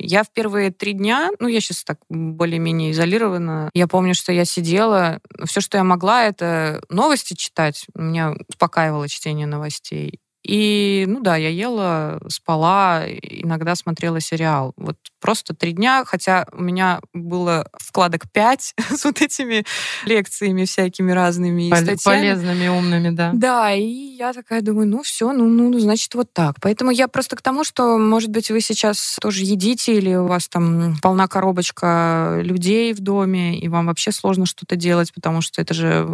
Я 0.02 0.24
в 0.24 0.32
первые 0.32 0.72
три 0.72 0.93
дня, 0.93 1.30
ну, 1.39 1.47
я 1.47 1.60
сейчас 1.60 1.84
так 1.84 2.00
более-менее 2.10 2.91
изолирована, 2.91 3.70
я 3.74 3.88
помню, 3.88 4.14
что 4.14 4.32
я 4.32 4.45
сидела, 4.45 5.20
все, 5.45 5.62
что 5.62 5.78
я 5.78 5.84
могла, 5.84 6.26
это 6.26 6.82
новости 6.89 7.34
читать. 7.34 7.86
Меня 7.93 8.34
успокаивало 8.47 9.08
чтение 9.08 9.47
новостей. 9.47 10.20
И, 10.50 11.06
ну 11.08 11.20
да, 11.20 11.36
я 11.36 11.50
ела, 11.50 12.20
спала, 12.28 13.04
иногда 13.08 13.76
смотрела 13.76 14.20
сериал. 14.20 14.74
Вот 14.78 14.95
просто 15.22 15.54
три 15.54 15.74
дня, 15.74 16.04
хотя 16.08 16.47
у 16.52 16.64
меня 16.64 17.02
было 17.14 17.70
вкладок 17.78 18.24
пять 18.32 18.74
с 18.89 19.06
вот 19.06 19.22
этими 19.22 19.64
лекциями 20.06 20.66
всякими 20.66 21.12
разными 21.12 21.70
Пол-. 22.04 22.14
Полезными, 22.14 22.68
умными, 22.68 23.10
да. 23.12 23.30
Да, 23.36 23.72
и 23.74 23.84
я 23.84 24.34
такая 24.34 24.64
думаю, 24.64 24.88
ну 24.88 25.04
все, 25.04 25.32
ну, 25.34 25.45
ну, 25.45 25.70
ну, 25.70 25.78
значит, 25.78 26.16
вот 26.16 26.34
так. 26.34 26.56
Поэтому 26.62 26.89
я 26.89 27.08
просто 27.08 27.36
к 27.36 27.43
тому, 27.43 27.64
что, 27.64 28.00
может 28.00 28.32
быть, 28.32 28.50
вы 28.50 28.62
сейчас 28.62 29.18
тоже 29.22 29.43
едите, 29.43 29.95
или 29.95 30.16
у 30.16 30.26
вас 30.26 30.47
там 30.47 30.95
полна 31.00 31.28
коробочка 31.28 32.39
людей 32.41 32.93
в 32.93 33.02
доме, 33.02 33.60
и 33.60 33.68
вам 33.68 33.86
вообще 33.86 34.12
сложно 34.12 34.47
что-то 34.47 34.76
делать, 34.76 35.14
потому 35.14 35.41
что 35.41 35.62
это 35.62 35.76
же 35.76 36.10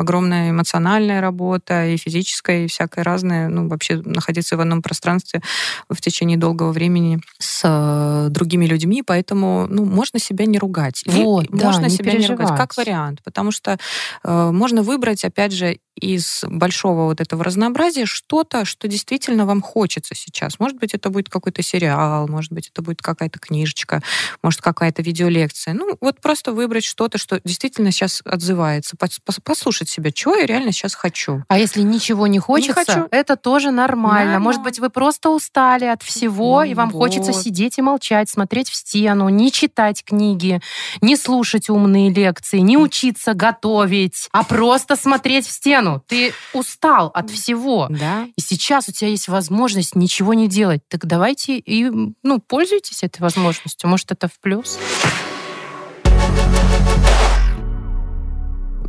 огромная 0.00 0.50
эмоциональная 0.50 1.20
работа, 1.20 1.86
и 1.86 1.96
физическая, 1.96 2.64
и 2.64 2.66
всякое 2.66 3.04
разное. 3.04 3.48
Ну, 3.48 3.68
вообще 3.68 3.96
находиться 3.96 4.56
в 4.56 4.60
одном 4.60 4.82
пространстве 4.82 5.42
в 5.88 6.00
течение 6.00 6.38
долгого 6.38 6.72
времени 6.72 7.20
с 7.38 7.62
э, 7.64 8.28
другими 8.30 8.66
людьми, 8.66 9.02
поэтому, 9.02 9.66
ну, 9.68 9.84
можно 9.84 10.18
себя 10.18 10.46
не 10.46 10.58
ругать. 10.58 11.02
И 11.04 11.10
Вот, 11.10 11.46
да, 11.50 11.66
можно 11.66 11.84
не 11.84 11.90
себя 11.90 12.12
не 12.14 12.26
ругать, 12.26 12.48
как 12.48 12.74
переживать. 12.74 12.76
вариант, 12.76 13.22
потому 13.22 13.52
что 13.52 13.78
э, 14.24 14.50
можно 14.50 14.82
выбрать, 14.82 15.24
опять 15.24 15.52
же, 15.52 15.78
из 16.00 16.44
большого 16.46 17.04
вот 17.04 17.20
этого 17.20 17.44
разнообразия 17.44 18.06
что-то, 18.06 18.64
что 18.64 18.88
действительно 18.88 19.44
вам 19.44 19.60
хочется 19.60 20.14
сейчас. 20.14 20.58
Может 20.58 20.78
быть, 20.78 20.94
это 20.94 21.10
будет 21.10 21.28
какой-то 21.28 21.62
сериал, 21.62 22.26
может 22.26 22.52
быть, 22.52 22.70
это 22.72 22.80
будет 22.80 23.02
какая-то 23.02 23.38
книжечка, 23.38 24.02
может, 24.42 24.62
какая-то 24.62 25.02
видеолекция. 25.02 25.74
Ну, 25.74 25.96
вот 26.00 26.20
просто 26.22 26.52
выбрать 26.52 26.84
что-то, 26.84 27.18
что 27.18 27.40
действительно 27.44 27.92
сейчас 27.92 28.22
отзывается, 28.24 28.96
пос- 28.96 29.20
пос- 29.26 29.40
послушать 29.42 29.89
себя, 29.90 30.10
чего 30.12 30.36
я 30.36 30.46
реально 30.46 30.72
сейчас 30.72 30.94
хочу. 30.94 31.44
А 31.48 31.58
если 31.58 31.82
ничего 31.82 32.26
не 32.26 32.38
хочется, 32.38 32.74
хочу. 32.84 33.08
это 33.10 33.36
тоже 33.36 33.70
нормально. 33.70 34.10
Нормально. 34.10 34.40
Может 34.40 34.62
быть, 34.62 34.78
вы 34.78 34.90
просто 34.90 35.30
устали 35.30 35.84
от 35.84 36.02
всего, 36.02 36.62
и 36.62 36.74
вам 36.74 36.90
хочется 36.90 37.32
Вот. 37.32 37.42
сидеть 37.42 37.78
и 37.78 37.82
молчать, 37.82 38.28
смотреть 38.28 38.68
в 38.68 38.74
стену, 38.74 39.28
не 39.28 39.52
читать 39.52 40.04
книги, 40.04 40.60
не 41.00 41.16
слушать 41.16 41.68
умные 41.68 42.10
лекции, 42.10 42.58
не 42.58 42.76
учиться 42.76 43.34
готовить, 43.34 44.28
а 44.32 44.44
просто 44.44 44.96
смотреть 44.96 45.46
в 45.46 45.50
стену. 45.50 46.02
Ты 46.06 46.32
устал 46.52 47.10
от 47.14 47.30
всего. 47.30 47.88
Да. 47.90 48.26
И 48.36 48.40
сейчас 48.40 48.88
у 48.88 48.92
тебя 48.92 49.10
есть 49.10 49.28
возможность 49.28 49.94
ничего 49.96 50.34
не 50.34 50.48
делать. 50.48 50.80
Так 50.88 51.06
давайте 51.06 51.58
и 51.58 51.90
ну, 52.22 52.38
пользуйтесь 52.40 53.02
этой 53.02 53.20
возможностью. 53.20 53.88
Может, 53.88 54.12
это 54.12 54.28
в 54.28 54.38
плюс. 54.40 54.78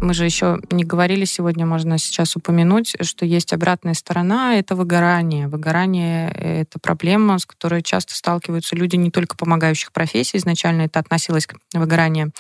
Мы 0.02 0.16
же 0.16 0.26
еще 0.26 0.60
не 0.72 0.84
говорили 0.84 1.26
сегодня, 1.26 1.66
можно 1.68 2.00
сейчас 2.00 2.36
упомянуть, 2.36 2.96
что 3.02 3.24
есть 3.24 3.54
обратная 3.54 3.94
сторона, 3.94 4.56
это 4.56 4.76
выгорание. 4.76 5.48
Выгорание— 5.48 6.32
это 6.62 6.80
проблема, 6.80 7.38
с 7.38 7.46
которой 7.46 7.84
часто 7.84 8.16
сталкиваются 8.16 8.76
люди 8.76 8.96
не 8.96 9.12
только 9.12 9.38
помогающих 9.38 9.92
профессий. 9.92 10.38
Изначально 10.38 10.82
это 10.84 11.00
относилось 11.00 11.46
к 11.46 11.56
выгоранию 11.74 12.32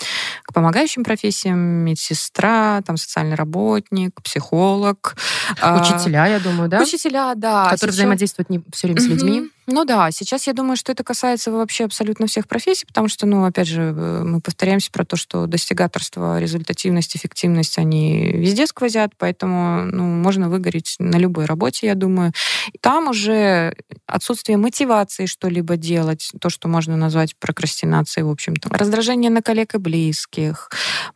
к 0.43 0.53
помогающим 0.53 1.03
профессиям, 1.03 1.59
медсестра, 1.59 2.81
там, 2.83 2.97
социальный 2.97 3.35
работник, 3.35 4.19
психолог. 4.23 5.15
а, 5.61 5.79
Учителя, 5.79 6.25
я 6.25 6.39
думаю, 6.39 6.67
да? 6.67 6.81
Учителя, 6.81 7.33
да. 7.35 7.65
Которые 7.65 7.77
Сейчас- 7.77 7.95
взаимодействуют 7.95 8.49
не 8.49 8.61
все 8.73 8.87
время 8.87 9.01
с 9.01 9.05
людьми. 9.05 9.49
Ну 9.71 9.85
да, 9.85 10.11
сейчас 10.11 10.47
я 10.47 10.53
думаю, 10.53 10.75
что 10.75 10.91
это 10.91 11.03
касается 11.03 11.51
вообще 11.51 11.85
абсолютно 11.85 12.27
всех 12.27 12.47
профессий, 12.47 12.85
потому 12.85 13.07
что, 13.07 13.25
ну, 13.25 13.45
опять 13.45 13.67
же, 13.67 13.81
э, 13.81 14.23
мы 14.23 14.41
повторяемся 14.41 14.91
про 14.91 15.05
то, 15.05 15.15
что 15.15 15.47
достигаторство, 15.47 16.39
результативность, 16.39 17.15
эффективность, 17.15 17.77
они 17.77 18.31
везде 18.33 18.67
сквозят, 18.67 19.11
поэтому, 19.17 19.85
ну, 19.85 20.03
можно 20.03 20.49
выгореть 20.49 20.95
на 20.99 21.17
любой 21.17 21.45
работе, 21.45 21.87
я 21.87 21.95
думаю. 21.95 22.33
Там 22.81 23.07
уже 23.07 23.75
отсутствие 24.05 24.57
мотивации 24.57 25.25
что-либо 25.25 25.77
делать, 25.77 26.31
то, 26.41 26.49
что 26.49 26.67
можно 26.67 26.97
назвать 26.97 27.35
прокрастинацией, 27.37 28.25
в 28.25 28.29
общем-то. 28.29 28.69
Раздражение 28.69 29.31
на 29.31 29.41
коллег 29.41 29.75
и 29.75 29.77
близких, 29.77 30.69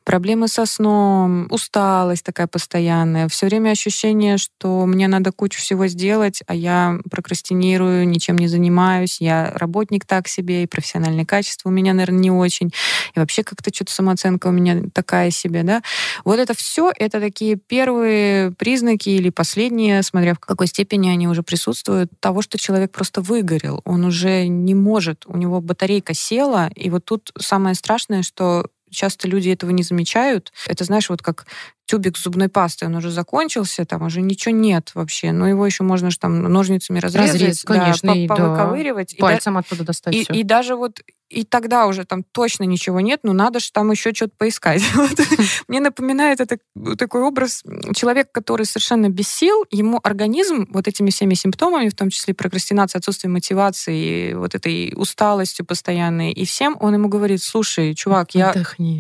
проблемы 0.04 0.48
со 0.48 0.66
сном, 0.66 1.48
усталость 1.50 2.24
такая 2.24 2.48
постоянная, 2.48 3.28
все 3.28 3.48
время 3.48 3.72
ощущение, 3.72 4.38
что 4.38 4.86
мне 4.86 5.08
надо 5.08 5.32
кучу 5.32 5.60
всего 5.60 5.88
сделать, 5.88 6.42
а 6.48 6.56
я 6.56 7.00
прокрастинирую, 7.10 8.08
ничем 8.08 8.38
не 8.38 8.45
занимаюсь, 8.48 9.18
я 9.20 9.52
работник 9.56 10.06
так 10.06 10.28
себе, 10.28 10.64
и 10.64 10.68
профессиональные 10.68 11.26
качества 11.26 11.70
у 11.70 11.72
меня, 11.72 11.94
наверное, 11.94 12.20
не 12.20 12.32
очень, 12.32 12.72
и 13.16 13.20
вообще 13.20 13.44
как-то 13.44 13.74
что-то 13.74 13.94
самооценка 13.94 14.48
у 14.48 14.52
меня 14.52 14.84
такая 14.94 15.32
себе, 15.32 15.64
да. 15.64 15.82
Вот 16.24 16.40
это 16.40 16.54
все, 16.54 16.92
это 16.98 17.20
такие 17.20 17.56
первые 17.56 18.52
признаки 18.52 19.10
или 19.10 19.30
последние, 19.30 20.04
смотря 20.04 20.34
в 20.34 20.40
какой 20.40 20.68
степени 20.68 21.10
они 21.10 21.28
уже 21.28 21.44
присутствуют, 21.44 22.12
того, 22.20 22.42
что 22.42 22.58
человек 22.58 22.92
просто 22.92 23.22
выгорел, 23.22 23.82
он 23.86 24.06
уже 24.06 24.48
не 24.48 24.76
может, 24.76 25.26
у 25.26 25.38
него 25.38 25.62
батарейка 25.62 26.14
села, 26.14 26.70
и 26.76 26.90
вот 26.90 27.06
тут 27.06 27.32
самое 27.38 27.76
страшное, 27.76 28.24
что 28.24 28.68
часто 28.96 29.28
люди 29.28 29.50
этого 29.50 29.72
не 29.72 29.84
замечают. 29.84 30.54
Это, 30.68 30.84
знаешь, 30.84 31.10
вот 31.10 31.22
как 31.22 31.46
тюбик 31.86 32.18
с 32.18 32.24
зубной 32.24 32.50
пастой, 32.50 32.88
он 32.88 32.96
уже 32.96 33.12
закончился, 33.12 33.86
там 33.86 34.04
уже 34.04 34.22
ничего 34.22 34.54
нет 34.56 34.92
вообще, 34.96 35.32
но 35.32 35.48
его 35.48 35.66
еще 35.66 35.84
можно 35.84 36.10
же 36.10 36.18
там 36.18 36.42
ножницами 36.42 37.00
разрезать, 37.00 37.34
Разрез, 37.34 37.64
да, 37.64 37.74
конечно, 37.74 38.12
и 38.12 38.28
да. 38.28 38.36
повыковыривать. 38.36 39.14
И 39.14 39.18
да- 39.18 39.22
Пальцем 39.22 39.58
оттуда 39.58 39.84
достать 39.84 40.16
и, 40.16 40.24
всё. 40.24 40.34
и 40.34 40.44
даже 40.44 40.76
вот 40.76 41.02
и 41.30 41.44
тогда 41.44 41.88
уже 41.88 42.06
там 42.06 42.24
точно 42.24 42.64
ничего 42.64 43.00
нет, 43.02 43.22
но 43.24 43.34
надо 43.34 43.60
же 43.60 43.72
там 43.72 43.92
еще 43.92 44.14
что-то 44.14 44.34
поискать. 44.38 44.84
Мне 45.68 45.80
напоминает 45.80 46.40
это 46.40 46.58
такой 46.98 47.22
образ 47.24 47.64
человека, 47.96 48.30
который 48.32 48.66
совершенно 48.66 49.10
без 49.10 49.28
сил, 49.28 49.66
ему 49.72 50.00
организм 50.04 50.68
вот 50.72 50.88
этими 50.88 51.10
всеми 51.10 51.34
симптомами, 51.34 51.90
в 51.90 51.96
том 51.96 52.10
числе 52.10 52.34
прокрастинация, 52.34 53.00
отсутствие 53.00 53.32
мотивации, 53.32 54.34
вот 54.34 54.54
этой 54.56 54.94
усталостью 54.96 55.66
постоянной, 55.66 56.32
и 56.32 56.46
всем 56.46 56.78
он 56.80 56.94
ему 56.94 57.10
говорит, 57.10 57.42
слушай, 57.42 57.96
чувак, 57.96 58.36
я 58.36 58.54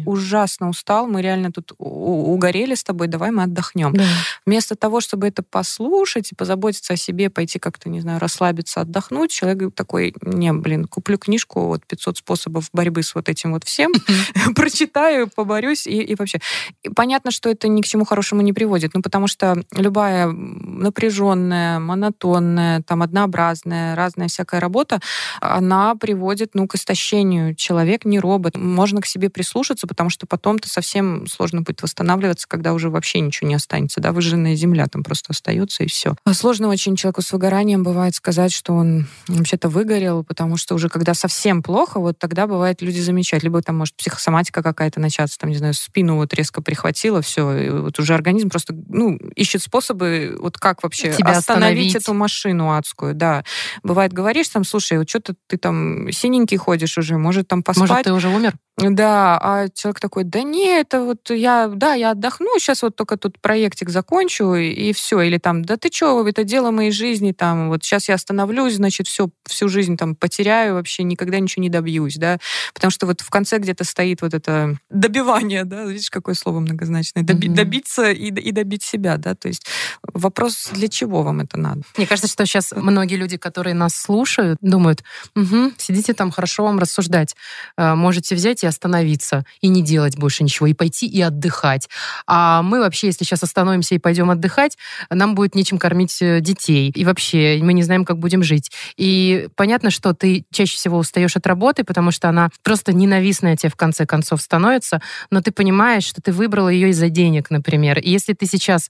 ужасно 0.06 0.70
устал, 0.70 1.08
мы 1.08 1.22
реально 1.22 1.52
тут 1.52 1.74
угорели 1.78 2.75
с 2.76 2.84
тобой, 2.84 3.08
давай 3.08 3.32
мы 3.32 3.44
отдохнем. 3.44 3.94
Да. 3.94 4.06
Вместо 4.46 4.76
того, 4.76 5.02
чтобы 5.02 5.28
это 5.28 5.44
послушать 5.44 6.32
и 6.32 6.36
позаботиться 6.36 6.94
о 6.94 6.98
себе, 6.98 7.30
пойти 7.30 7.60
как-то, 7.60 7.90
не 7.90 8.02
знаю, 8.02 8.20
расслабиться, 8.20 8.82
отдохнуть, 8.82 9.32
человек 9.32 9.74
такой, 9.76 10.14
не, 10.22 10.54
блин, 10.54 10.86
куплю 10.86 11.18
книжку, 11.18 11.68
вот 11.68 11.86
500 11.86 12.18
способов 12.18 12.70
борьбы 12.74 13.04
с 13.04 13.16
вот 13.16 13.30
этим 13.30 13.54
вот 13.54 13.64
всем, 13.64 13.94
прочитаю, 14.56 15.28
поборюсь 15.28 15.88
и, 15.88 16.02
и 16.02 16.16
вообще. 16.16 16.40
И 16.84 16.90
понятно, 16.90 17.32
что 17.32 17.50
это 17.50 17.68
ни 17.68 17.82
к 17.82 17.86
чему 17.86 18.06
хорошему 18.06 18.42
не 18.42 18.54
приводит, 18.54 18.94
ну, 18.94 19.02
потому 19.02 19.28
что 19.28 19.64
любая 19.76 20.28
напряженная, 20.28 21.80
монотонная, 21.80 22.82
там, 22.82 23.02
однообразная, 23.02 23.96
разная 23.96 24.28
всякая 24.28 24.60
работа, 24.60 25.00
она 25.42 25.96
приводит, 25.96 26.52
ну, 26.54 26.68
к 26.68 26.76
истощению. 26.76 27.56
Человек 27.56 28.06
не 28.06 28.20
робот. 28.20 28.58
Можно 28.58 29.02
к 29.02 29.06
себе 29.06 29.30
прислушаться, 29.30 29.88
потому 29.88 30.10
что 30.10 30.28
потом-то 30.28 30.70
совсем 30.70 31.28
сложно 31.28 31.62
будет 31.62 31.82
восстанавливаться, 31.82 32.48
когда 32.48 32.65
уже 32.74 32.90
вообще 32.90 33.20
ничего 33.20 33.50
не 33.50 33.56
останется, 33.56 34.02
да, 34.02 34.12
выжженная 34.12 34.56
земля 34.56 34.88
там 34.88 35.04
просто 35.04 35.28
остается 35.32 35.84
и 35.84 35.88
все. 35.88 36.16
Сложно 36.32 36.68
очень 36.70 36.96
человеку 36.96 37.22
с 37.22 37.32
выгоранием 37.32 37.84
бывает 37.84 38.16
сказать, 38.16 38.52
что 38.52 38.74
он 38.74 39.08
вообще-то 39.28 39.70
выгорел, 39.70 40.24
потому 40.24 40.58
что 40.58 40.76
уже 40.76 40.90
когда 40.90 41.14
совсем 41.14 41.64
плохо, 41.64 42.00
вот 42.00 42.18
тогда 42.20 42.48
бывает 42.48 42.82
люди 42.82 43.00
замечают, 43.00 43.44
либо 43.44 43.62
там 43.62 43.78
может 43.78 43.96
психосоматика 43.96 44.62
какая-то 44.64 45.00
начаться, 45.00 45.38
там, 45.38 45.50
не 45.50 45.58
знаю, 45.58 45.74
спину 45.74 46.16
вот 46.16 46.34
резко 46.34 46.62
прихватило, 46.62 47.22
все, 47.22 47.56
и 47.58 47.70
вот 47.70 48.00
уже 48.00 48.14
организм 48.14 48.50
просто, 48.50 48.76
ну, 48.88 49.18
ищет 49.36 49.62
способы, 49.62 50.38
вот 50.40 50.58
как 50.58 50.84
вообще 50.84 51.12
Тебя 51.14 51.32
остановить 51.32 51.88
остановить. 51.88 51.96
эту 51.96 52.14
машину 52.14 52.72
адскую, 52.72 53.14
да. 53.14 53.44
Бывает, 53.84 54.14
говоришь 54.14 54.50
там, 54.50 54.64
слушай, 54.64 54.98
вот 54.98 55.10
что-то 55.10 55.36
ты 55.48 55.58
там 55.58 56.12
синенький 56.12 56.58
ходишь 56.58 56.98
уже, 56.98 57.18
может 57.18 57.48
там 57.48 57.64
поспать, 57.64 57.90
Может, 57.90 58.04
ты 58.06 58.14
уже 58.14 58.30
умер? 58.30 58.54
Да, 58.78 59.38
а 59.42 59.70
человек 59.70 60.02
такой, 60.02 60.26
да 60.26 60.44
не, 60.44 60.68
это 60.82 61.02
вот 61.06 61.30
я, 61.30 61.68
да, 61.74 61.94
я 61.94 62.12
отдохну, 62.12 62.60
сейчас 62.60 62.82
вот 62.82 62.96
только 62.98 63.16
тут 63.16 63.40
проектик 63.40 63.90
закончу, 63.90 64.54
и, 64.56 64.92
все. 64.92 65.22
Или 65.22 65.38
там, 65.38 65.64
да 65.64 65.78
ты 65.78 65.90
что, 65.92 66.28
это 66.28 66.44
дело 66.44 66.72
моей 66.72 66.92
жизни, 66.92 67.32
там, 67.32 67.70
вот 67.70 67.84
сейчас 67.86 68.10
я 68.10 68.16
остановлюсь, 68.16 68.76
значит, 68.76 69.08
все, 69.08 69.30
всю 69.46 69.70
жизнь 69.70 69.96
там 69.96 70.14
потеряю, 70.16 70.74
вообще 70.74 71.04
никогда 71.04 71.40
ничего 71.40 71.62
не 71.64 71.70
добьюсь, 71.70 72.18
да. 72.18 72.38
Потому 72.74 72.92
что 72.92 73.06
вот 73.06 73.22
в 73.22 73.30
конце 73.30 73.60
где-то 73.60 73.86
стоит 73.86 74.22
вот 74.22 74.34
это 74.34 74.76
добивание, 74.90 75.64
да, 75.64 75.86
видишь, 75.86 76.10
какое 76.10 76.36
слово 76.36 76.60
многозначное, 76.60 77.24
Доби- 77.24 77.46
Мгм. 77.48 77.56
добиться 77.56 78.12
и, 78.12 78.28
и 78.28 78.52
добить 78.52 78.84
себя, 78.84 79.16
да, 79.16 79.36
то 79.36 79.48
есть 79.48 79.66
вопрос, 80.14 80.70
для 80.74 80.90
чего 80.90 81.24
вам 81.24 81.40
это 81.40 81.58
надо? 81.58 81.82
Мне 81.96 82.08
кажется, 82.08 82.30
что 82.30 82.46
сейчас 82.46 82.74
многие 82.76 83.16
люди, 83.16 83.38
которые 83.38 83.74
нас 83.74 83.96
слушают, 83.96 84.58
думают, 84.60 85.04
«Мгм, 85.34 85.74
сидите 85.78 86.14
там, 86.14 86.30
хорошо 86.32 86.64
вам 86.66 86.78
рассуждать. 86.80 87.36
Э, 87.78 87.96
Можете 87.96 88.36
взять 88.36 88.65
и 88.66 88.68
остановиться, 88.68 89.46
и 89.62 89.68
не 89.68 89.82
делать 89.82 90.18
больше 90.18 90.44
ничего, 90.44 90.68
и 90.68 90.74
пойти 90.74 91.08
и 91.08 91.22
отдыхать. 91.22 91.88
А 92.28 92.62
мы 92.62 92.80
вообще, 92.80 93.08
если 93.08 93.24
сейчас 93.24 93.44
остановимся 93.44 93.96
и 93.96 94.00
пойдем 94.00 94.30
отдыхать, 94.30 94.78
нам 95.10 95.36
будет 95.36 95.56
нечем 95.56 95.78
кормить 95.78 96.22
э, 96.22 96.42
детей. 96.42 96.92
И 96.94 97.06
вообще, 97.06 97.60
мы 97.62 97.74
не 97.74 97.84
знаем, 97.84 98.04
как 98.06 98.20
будем 98.20 98.44
жить. 98.44 98.72
И 98.98 99.48
понятно, 99.56 99.90
что 99.92 100.14
ты 100.14 100.46
чаще 100.52 100.76
всего 100.76 100.98
устаешь 100.98 101.36
от 101.36 101.48
работы, 101.48 101.84
потому 101.84 102.12
что 102.12 102.28
она 102.28 102.50
просто 102.64 102.94
ненавистная 102.94 103.56
тебе 103.56 103.70
в 103.70 103.76
конце 103.76 104.06
концов 104.06 104.42
становится, 104.42 105.02
но 105.30 105.42
ты 105.42 105.52
понимаешь, 105.52 106.04
что 106.04 106.22
ты 106.22 106.32
выбрала 106.32 106.70
ее 106.70 106.90
из-за 106.90 107.10
денег, 107.10 107.50
например. 107.50 108.00
И 108.00 108.10
если 108.10 108.34
ты 108.34 108.46
сейчас 108.46 108.90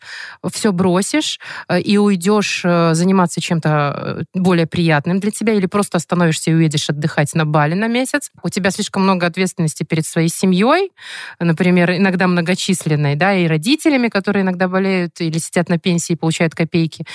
все 0.52 0.72
бросишь 0.72 1.40
э, 1.68 1.80
и 1.80 1.98
уйдешь 1.98 2.62
э, 2.64 2.94
заниматься 2.94 3.42
чем-то 3.42 4.26
более 4.34 4.66
приятным 4.66 5.20
для 5.20 5.32
тебя, 5.32 5.54
или 5.54 5.66
просто 5.66 5.98
остановишься 5.98 6.52
и 6.52 6.54
уедешь 6.54 6.90
отдыхать 6.90 7.34
на 7.34 7.46
Бали 7.46 7.74
на 7.74 7.88
месяц, 7.88 8.32
у 8.44 8.50
тебя 8.50 8.72
слишком 8.72 9.04
много 9.04 9.28
ответственности 9.28 9.65
перед 9.84 10.06
своей 10.06 10.30
семьей, 10.30 10.92
например, 11.40 11.92
иногда 11.92 12.28
многочисленной, 12.28 13.16
да, 13.16 13.34
и 13.34 13.48
родителями, 13.48 14.10
которые 14.10 14.44
иногда 14.44 14.68
болеют 14.68 15.20
или 15.20 15.38
сидят 15.40 15.70
на 15.70 15.78
пенсии 15.80 16.14
и 16.14 16.16
получают 16.16 16.54
копейки, 16.54 17.06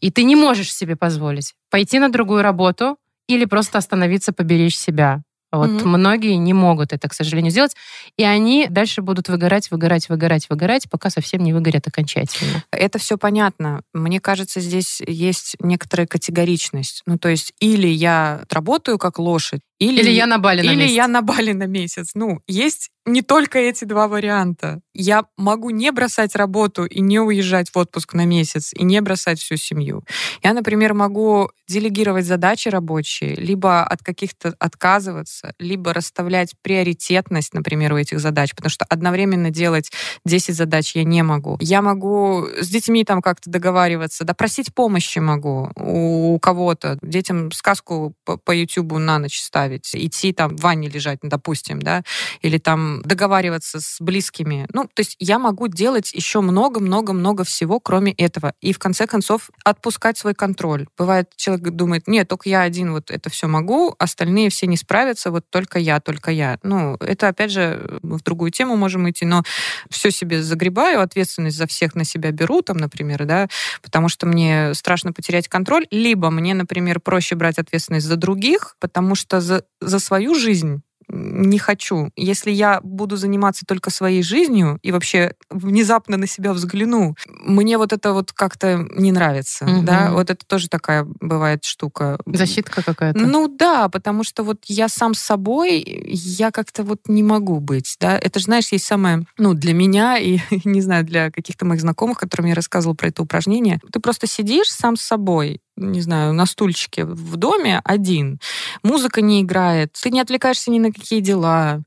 и 0.00 0.10
ты 0.10 0.22
не 0.24 0.36
можешь 0.36 0.72
себе 0.72 0.96
позволить 0.96 1.54
пойти 1.70 1.98
на 1.98 2.08
другую 2.10 2.42
работу 2.42 2.96
или 3.28 3.44
просто 3.44 3.78
остановиться, 3.78 4.32
поберечь 4.32 4.76
себя. 4.76 5.22
Вот 5.52 5.70
Мгм. 5.70 5.90
многие 5.90 6.34
не 6.36 6.52
могут 6.52 6.92
это, 6.92 7.08
к 7.08 7.14
сожалению, 7.14 7.50
сделать, 7.50 7.74
и 8.18 8.24
они 8.24 8.66
дальше 8.68 9.00
будут 9.00 9.28
выгорать, 9.28 9.70
выгорать, 9.70 10.08
выгорать, 10.08 10.50
выгорать, 10.50 10.90
пока 10.90 11.08
совсем 11.08 11.42
не 11.42 11.52
выгорят 11.52 11.86
окончательно. 11.86 12.64
Это 12.72 12.98
все 12.98 13.16
понятно. 13.16 13.82
Мне 13.94 14.20
кажется, 14.20 14.60
здесь 14.60 15.00
есть 15.06 15.56
некоторая 15.60 16.06
категоричность. 16.06 17.02
Ну, 17.06 17.16
то 17.16 17.28
есть 17.28 17.52
или 17.60 17.86
я 17.86 18.42
работаю 18.50 18.98
как 18.98 19.18
лошадь, 19.18 19.60
или, 19.78 20.00
Или 20.00 20.10
я 20.10 20.26
на 20.26 20.38
Бали 20.38 20.62
на 20.62 20.72
или 20.72 20.82
месяц. 20.82 20.94
я 20.94 21.08
на 21.08 21.22
Бали 21.22 21.52
на 21.52 21.66
месяц. 21.66 22.12
Ну, 22.14 22.40
есть 22.46 22.90
не 23.06 23.22
только 23.22 23.58
эти 23.58 23.84
два 23.84 24.08
варианта. 24.08 24.80
Я 24.92 25.24
могу 25.36 25.70
не 25.70 25.92
бросать 25.92 26.34
работу 26.34 26.84
и 26.84 27.00
не 27.00 27.20
уезжать 27.20 27.70
в 27.70 27.78
отпуск 27.78 28.14
на 28.14 28.24
месяц, 28.24 28.72
и 28.74 28.82
не 28.84 29.00
бросать 29.00 29.38
всю 29.38 29.56
семью. 29.56 30.04
Я, 30.42 30.54
например, 30.54 30.92
могу 30.94 31.50
делегировать 31.68 32.24
задачи 32.26 32.68
рабочие, 32.68 33.34
либо 33.36 33.84
от 33.84 34.02
каких-то 34.02 34.54
отказываться, 34.58 35.54
либо 35.58 35.92
расставлять 35.92 36.54
приоритетность, 36.62 37.54
например, 37.54 37.92
у 37.92 37.96
этих 37.96 38.18
задач, 38.18 38.54
потому 38.54 38.70
что 38.70 38.84
одновременно 38.88 39.50
делать 39.50 39.90
10 40.24 40.54
задач 40.54 40.94
я 40.96 41.04
не 41.04 41.22
могу. 41.22 41.56
Я 41.60 41.82
могу 41.82 42.46
с 42.60 42.68
детьми 42.68 43.04
там 43.04 43.22
как-то 43.22 43.50
договариваться, 43.50 44.24
да, 44.24 44.34
просить 44.34 44.74
помощи 44.74 45.18
могу 45.18 45.70
у 45.76 46.38
кого-то, 46.40 46.98
детям 47.02 47.52
сказку 47.52 48.14
по, 48.24 48.36
по 48.36 48.52
YouTube 48.52 48.92
на 48.98 49.18
ночь 49.18 49.40
ставить, 49.40 49.65
идти 49.68 50.32
там 50.32 50.56
в 50.56 50.60
ванне 50.60 50.88
лежать, 50.88 51.20
ну, 51.22 51.28
допустим, 51.28 51.80
да, 51.80 52.02
или 52.42 52.58
там 52.58 53.02
договариваться 53.02 53.80
с 53.80 53.96
близкими. 54.00 54.66
Ну, 54.72 54.84
то 54.84 55.00
есть 55.00 55.16
я 55.18 55.38
могу 55.38 55.68
делать 55.68 56.12
еще 56.12 56.40
много-много-много 56.40 57.44
всего, 57.44 57.80
кроме 57.80 58.12
этого. 58.12 58.52
И 58.60 58.72
в 58.72 58.78
конце 58.78 59.06
концов 59.06 59.50
отпускать 59.64 60.18
свой 60.18 60.34
контроль. 60.34 60.86
Бывает, 60.98 61.30
человек 61.36 61.70
думает, 61.70 62.08
нет, 62.08 62.28
только 62.28 62.48
я 62.48 62.62
один 62.62 62.92
вот 62.92 63.10
это 63.10 63.30
все 63.30 63.46
могу, 63.46 63.94
остальные 63.98 64.50
все 64.50 64.66
не 64.66 64.76
справятся, 64.76 65.30
вот 65.30 65.44
только 65.50 65.78
я, 65.78 66.00
только 66.00 66.30
я. 66.30 66.58
Ну, 66.62 66.96
это, 67.00 67.28
опять 67.28 67.50
же, 67.50 67.98
в 68.02 68.22
другую 68.22 68.50
тему 68.50 68.76
можем 68.76 69.08
идти, 69.08 69.24
но 69.24 69.42
все 69.90 70.10
себе 70.10 70.42
загребаю, 70.42 71.00
ответственность 71.00 71.56
за 71.56 71.66
всех 71.66 71.94
на 71.94 72.04
себя 72.04 72.30
беру, 72.30 72.62
там, 72.62 72.76
например, 72.76 73.24
да, 73.24 73.48
потому 73.82 74.08
что 74.08 74.26
мне 74.26 74.74
страшно 74.74 75.12
потерять 75.12 75.48
контроль, 75.48 75.86
либо 75.90 76.30
мне, 76.30 76.54
например, 76.54 77.00
проще 77.00 77.34
брать 77.34 77.58
ответственность 77.58 78.06
за 78.06 78.16
других, 78.16 78.76
потому 78.80 79.14
что 79.14 79.40
за, 79.40 79.55
за 79.80 79.98
свою 79.98 80.34
жизнь 80.34 80.82
не 81.08 81.58
хочу. 81.58 82.10
Если 82.16 82.50
я 82.50 82.80
буду 82.82 83.16
заниматься 83.16 83.64
только 83.66 83.90
своей 83.90 84.22
жизнью 84.22 84.78
и 84.82 84.90
вообще 84.90 85.34
внезапно 85.50 86.16
на 86.16 86.26
себя 86.26 86.52
взгляну, 86.52 87.16
мне 87.28 87.78
вот 87.78 87.92
это 87.92 88.12
вот 88.12 88.32
как-то 88.32 88.86
не 88.96 89.12
нравится. 89.12 89.66
Мгм. 89.66 89.84
Да? 89.84 90.12
Вот 90.12 90.30
это 90.30 90.44
тоже 90.46 90.68
такая 90.68 91.04
бывает 91.04 91.64
штука. 91.64 92.18
Защитка 92.26 92.82
какая-то. 92.82 93.18
Ну 93.18 93.48
да, 93.48 93.88
потому 93.88 94.24
что 94.24 94.42
вот 94.42 94.64
я 94.66 94.88
сам 94.88 95.14
с 95.14 95.20
собой, 95.20 95.84
я 96.08 96.50
как-то 96.50 96.82
вот 96.82 97.02
не 97.08 97.22
могу 97.22 97.60
быть, 97.60 97.96
да. 98.00 98.18
Это 98.18 98.38
же, 98.40 98.46
знаешь, 98.46 98.72
есть 98.72 98.84
самое, 98.84 99.26
ну, 99.38 99.54
для 99.54 99.74
меня 99.74 100.18
и, 100.18 100.38
не 100.64 100.80
знаю, 100.80 101.04
для 101.04 101.30
каких-то 101.30 101.64
моих 101.64 101.80
знакомых, 101.80 102.18
которым 102.18 102.46
я 102.46 102.54
рассказывала 102.54 102.94
про 102.94 103.08
это 103.08 103.22
упражнение. 103.22 103.80
Ты 103.92 104.00
просто 104.00 104.26
сидишь 104.26 104.70
сам 104.70 104.96
с 104.96 105.02
собой, 105.02 105.60
не 105.76 106.00
знаю, 106.00 106.32
на 106.32 106.46
стульчике 106.46 107.04
в 107.04 107.36
доме 107.36 107.80
один. 107.84 108.40
Музыка 108.82 109.20
не 109.20 109.42
играет, 109.42 109.92
ты 109.92 110.10
не 110.10 110.20
отвлекаешься 110.20 110.70
ни 110.70 110.78
на 110.78 110.92
какие 110.92 111.20
дела, 111.20 111.80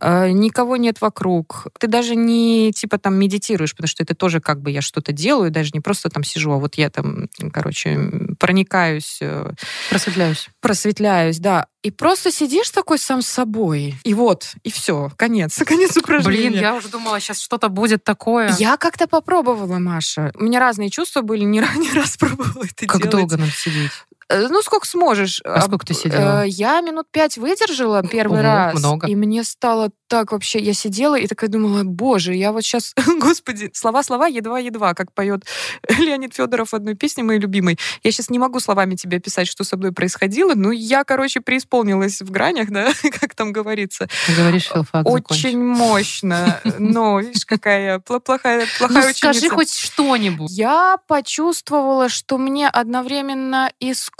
э, 0.00 0.30
никого 0.30 0.76
нет 0.76 1.00
вокруг. 1.00 1.66
Ты 1.78 1.86
даже 1.86 2.16
не, 2.16 2.72
типа, 2.72 2.98
там, 2.98 3.14
медитируешь, 3.14 3.72
потому 3.74 3.88
что 3.88 4.02
это 4.02 4.14
тоже 4.14 4.40
как 4.40 4.60
бы 4.60 4.70
я 4.70 4.80
что-то 4.80 5.12
делаю, 5.12 5.50
даже 5.50 5.70
не 5.74 5.80
просто 5.80 6.08
там 6.08 6.24
сижу, 6.24 6.52
а 6.52 6.58
вот 6.58 6.76
я 6.76 6.90
там, 6.90 7.28
короче, 7.52 8.10
проникаюсь 8.38 9.18
э, 9.20 9.52
Просветляюсь. 9.90 10.48
просветляюсь, 10.60 11.38
да. 11.38 11.66
И 11.86 11.92
просто 11.92 12.32
сидишь 12.32 12.70
такой 12.70 12.98
сам 12.98 13.22
с 13.22 13.28
собой. 13.28 13.94
И 14.02 14.12
вот, 14.12 14.54
и 14.64 14.72
все, 14.72 15.12
конец, 15.16 15.56
конец 15.64 15.96
упражнения. 15.96 16.50
Блин, 16.50 16.60
я 16.60 16.74
уже 16.74 16.88
думала, 16.88 17.20
сейчас 17.20 17.40
что-то 17.40 17.68
будет 17.68 18.02
такое. 18.02 18.52
Я 18.58 18.76
как-то 18.76 19.06
попробовала, 19.06 19.78
Маша. 19.78 20.32
У 20.34 20.42
меня 20.42 20.58
разные 20.58 20.90
чувства 20.90 21.20
были, 21.20 21.44
не, 21.44 21.60
не 21.60 21.92
раз 21.92 22.16
пробовала 22.16 22.64
это 22.64 22.86
Как 22.86 23.02
делать. 23.02 23.25
Долго 23.26 23.36
надо 23.36 23.52
сидеть? 23.52 24.06
Э, 24.28 24.48
Ну, 24.48 24.62
сколько 24.62 24.86
сможешь. 24.86 25.40
А 25.44 25.60
сколько 25.62 25.86
ты 25.86 25.94
сидела? 25.94 26.44
Э, 26.44 26.48
Я 26.48 26.80
минут 26.80 27.06
пять 27.10 27.36
выдержала 27.38 28.02
первый 28.02 28.40
Ого, 28.40 28.42
раз. 28.48 28.78
много. 28.78 29.06
И 29.06 29.14
мне 29.14 29.44
стало 29.44 29.90
так 30.08 30.30
вообще... 30.32 30.58
Я 30.60 30.72
сидела 30.72 31.16
и 31.18 31.26
такая 31.26 31.50
думала, 31.50 31.82
боже, 31.84 32.34
я 32.34 32.52
вот 32.52 32.62
сейчас... 32.62 32.94
Господи, 33.20 33.70
слова-слова, 33.74 34.26
едва-едва, 34.28 34.94
как 34.94 35.12
поет 35.12 35.44
Леонид 35.98 36.34
Федоров 36.34 36.70
в 36.70 36.74
одной 36.74 36.94
песне 36.94 37.22
моей 37.24 37.40
любимой. 37.40 37.76
Я 38.04 38.12
сейчас 38.12 38.30
не 38.30 38.38
могу 38.38 38.60
словами 38.60 38.94
тебе 38.94 39.16
описать, 39.18 39.48
что 39.48 39.64
со 39.64 39.76
мной 39.76 39.92
происходило, 39.92 40.54
но 40.54 40.70
я, 40.72 41.02
короче, 41.04 41.40
преисполнилась 41.40 42.20
в 42.22 42.30
гранях, 42.30 42.68
да, 42.70 42.92
как 43.20 43.34
там 43.34 43.52
говорится. 43.52 44.08
Ты 44.26 44.34
говоришь, 44.36 44.68
филфак 44.68 45.08
Очень 45.08 45.62
мощно. 45.62 46.60
Но, 46.78 47.18
видишь, 47.20 47.44
какая 47.46 47.84
я 47.84 47.96
пла- 47.96 48.20
плохая, 48.20 48.60
Ну, 48.80 48.86
плохая 48.88 49.12
скажи 49.12 49.38
ученица. 49.38 49.54
хоть 49.54 49.72
что-нибудь. 49.74 50.50
Я 50.52 50.98
почувствовала, 51.08 52.08
что 52.08 52.38
мне 52.38 52.68
одновременно 52.68 53.72
и 53.80 53.92
скучно, 53.94 54.15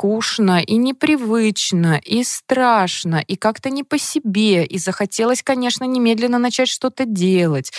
и 0.61 0.76
непривычно, 0.76 2.01
и 2.05 2.22
страшно, 2.24 3.16
и 3.26 3.36
как-то 3.36 3.70
не 3.70 3.82
по 3.82 3.99
себе, 3.99 4.64
и 4.64 4.78
захотелось, 4.78 5.42
конечно, 5.42 5.84
немедленно 5.84 6.38
начать 6.38 6.68
что-то 6.68 7.05
делать. 7.07 7.72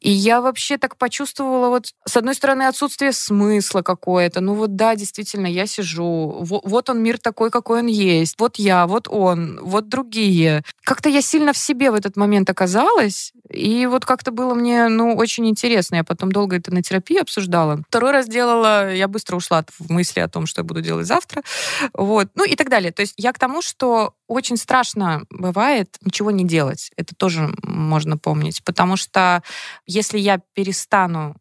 И 0.00 0.10
я 0.10 0.40
вообще 0.40 0.78
так 0.78 0.96
почувствовала, 0.96 1.68
вот, 1.68 1.94
с 2.06 2.16
одной 2.16 2.34
стороны, 2.34 2.64
отсутствие 2.64 3.12
смысла 3.12 3.82
какое-то. 3.82 4.40
Ну 4.40 4.54
вот 4.54 4.76
да, 4.76 4.94
действительно, 4.96 5.46
я 5.46 5.66
сижу, 5.66 6.38
во- 6.40 6.62
вот 6.64 6.90
он 6.90 7.02
мир 7.02 7.18
такой, 7.18 7.50
какой 7.50 7.80
он 7.80 7.86
есть, 7.86 8.36
вот 8.38 8.56
я, 8.56 8.86
вот 8.86 9.08
он, 9.08 9.60
вот 9.62 9.88
другие. 9.88 10.62
Как-то 10.84 11.08
я 11.08 11.22
сильно 11.22 11.52
в 11.52 11.56
себе 11.56 11.90
в 11.90 11.94
этот 11.94 12.16
момент 12.16 12.50
оказалась, 12.50 13.32
и 13.52 13.86
вот 13.86 14.04
как-то 14.04 14.30
было 14.30 14.54
мне, 14.54 14.88
ну, 14.88 15.16
очень 15.16 15.48
интересно. 15.48 15.96
Я 15.96 16.04
потом 16.04 16.30
долго 16.30 16.56
это 16.56 16.72
на 16.72 16.82
терапии 16.82 17.18
обсуждала. 17.18 17.82
Второй 17.88 18.12
раз 18.12 18.28
делала, 18.28 18.92
я 18.92 19.08
быстро 19.08 19.36
ушла 19.36 19.64
в 19.78 19.90
мысли 19.90 20.20
о 20.20 20.28
том, 20.28 20.46
что 20.46 20.60
я 20.60 20.64
буду 20.64 20.80
делать 20.80 21.06
завтра. 21.06 21.42
Вот. 21.92 22.28
Ну 22.34 22.44
и 22.44 22.54
так 22.54 22.68
далее. 22.68 22.92
То 22.92 23.02
есть 23.02 23.14
я 23.16 23.32
к 23.32 23.38
тому, 23.38 23.60
что 23.62 24.14
очень 24.28 24.56
страшно 24.56 25.24
бывает 25.30 25.96
ничего 26.02 26.30
не 26.30 26.44
делать. 26.44 26.90
Это 26.96 27.14
тоже 27.14 27.52
можно 27.62 28.16
помнить. 28.16 28.62
Потому 28.64 28.96
что 28.96 29.42
если 29.86 30.18
я 30.18 30.40
перестану 30.54 31.36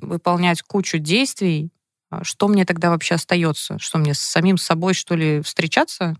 выполнять 0.00 0.62
кучу 0.62 0.98
действий, 0.98 1.70
а 2.10 2.24
что 2.24 2.48
мне 2.48 2.64
тогда 2.64 2.90
вообще 2.90 3.16
остается? 3.16 3.78
Что 3.78 3.98
мне 3.98 4.14
с 4.14 4.20
самим 4.20 4.58
собой, 4.58 4.94
что 4.94 5.14
ли, 5.14 5.42
встречаться? 5.42 6.16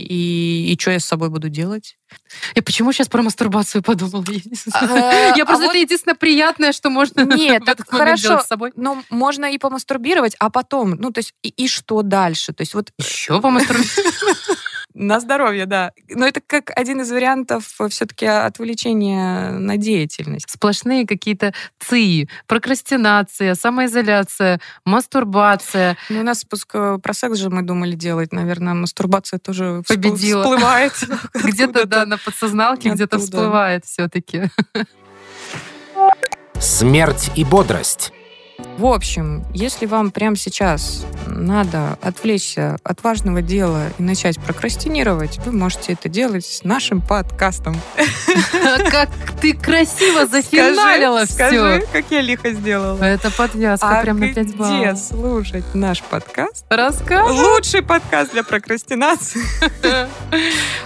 И, 0.00 0.72
и 0.72 0.78
что 0.78 0.90
я 0.90 1.00
с 1.00 1.04
собой 1.04 1.30
буду 1.30 1.48
делать? 1.48 1.96
Я 2.54 2.62
почему 2.62 2.92
сейчас 2.92 3.08
про 3.08 3.22
мастурбацию 3.22 3.82
подумала? 3.82 4.24
Я. 4.30 4.40
А, 4.74 5.32
а 5.40 5.46
просто 5.46 5.66
это 5.66 5.78
единственное 5.78 6.14
приятное, 6.14 6.72
что 6.72 6.90
можно 6.90 7.20
Нет, 7.36 7.64
так 7.64 7.88
хорошо. 7.88 8.28
делать 8.28 8.44
с 8.44 8.48
собой. 8.48 8.72
Ну, 8.76 9.02
можно 9.10 9.46
и 9.46 9.58
помастурбировать, 9.58 10.34
а 10.38 10.50
потом, 10.50 10.92
ну, 10.92 11.10
то 11.10 11.18
есть, 11.18 11.34
и, 11.42 11.48
и 11.48 11.68
что 11.68 12.02
дальше? 12.02 12.52
То 12.52 12.62
есть, 12.62 12.74
вот 12.74 12.90
Еще 12.98 13.40
помастурбировать. 13.40 13.90
на 14.94 15.20
здоровье, 15.20 15.66
да. 15.66 15.92
Но 16.08 16.26
это 16.26 16.40
как 16.44 16.70
один 16.76 17.00
из 17.00 17.10
вариантов 17.10 17.64
все-таки 17.90 18.26
отвлечения 18.26 19.50
на 19.52 19.76
деятельность. 19.76 20.50
Сплошные 20.50 21.06
какие-то 21.06 21.52
ЦИ, 21.78 22.28
прокрастинация, 22.46 23.54
самоизоляция, 23.54 24.60
мастурбация. 24.84 25.96
Ну, 26.08 26.20
у 26.20 26.22
нас 26.24 26.44
пуск- 26.44 26.98
про 27.00 27.14
секс 27.14 27.38
же 27.38 27.50
мы 27.50 27.62
думали 27.62 27.94
делать. 27.94 28.32
Наверное, 28.32 28.74
мастурбация 28.74 29.38
тоже 29.38 29.82
Победила. 29.86 30.42
всплывает. 30.42 30.92
Где-то, 31.34 31.86
да, 31.86 32.06
на 32.06 32.18
подсозналке 32.18 32.90
где-то 32.90 33.18
всплывает 33.18 33.84
все-таки. 33.84 34.50
Смерть 36.58 37.30
и 37.36 37.44
бодрость. 37.44 38.12
В 38.78 38.86
общем, 38.86 39.44
если 39.52 39.84
вам 39.86 40.10
прямо 40.10 40.36
сейчас 40.36 41.04
надо 41.26 41.98
отвлечься 42.00 42.78
от 42.82 43.02
важного 43.04 43.42
дела 43.42 43.82
и 43.98 44.02
начать 44.02 44.40
прокрастинировать, 44.40 45.38
вы 45.44 45.52
можете 45.52 45.92
это 45.92 46.08
делать 46.08 46.46
с 46.46 46.64
нашим 46.64 47.00
подкастом. 47.02 47.78
Как 48.90 49.10
ты 49.40 49.54
красиво 49.54 50.26
зафиналила 50.26 51.24
Скажи, 51.26 51.80
все. 51.80 51.86
как 51.92 52.04
я 52.10 52.20
лихо 52.20 52.52
сделала. 52.52 53.02
Это 53.02 53.30
подвязка 53.30 54.00
А 54.00 54.02
прям 54.02 54.20
на 54.20 54.28
5 54.32 54.46
где 54.46 54.56
баллов. 54.56 54.98
слушать 54.98 55.64
наш 55.74 56.02
подкаст? 56.02 56.64
Расскажи. 56.68 57.32
Лучший 57.32 57.82
подкаст 57.82 58.32
для 58.32 58.42
прокрастинации. 58.44 59.40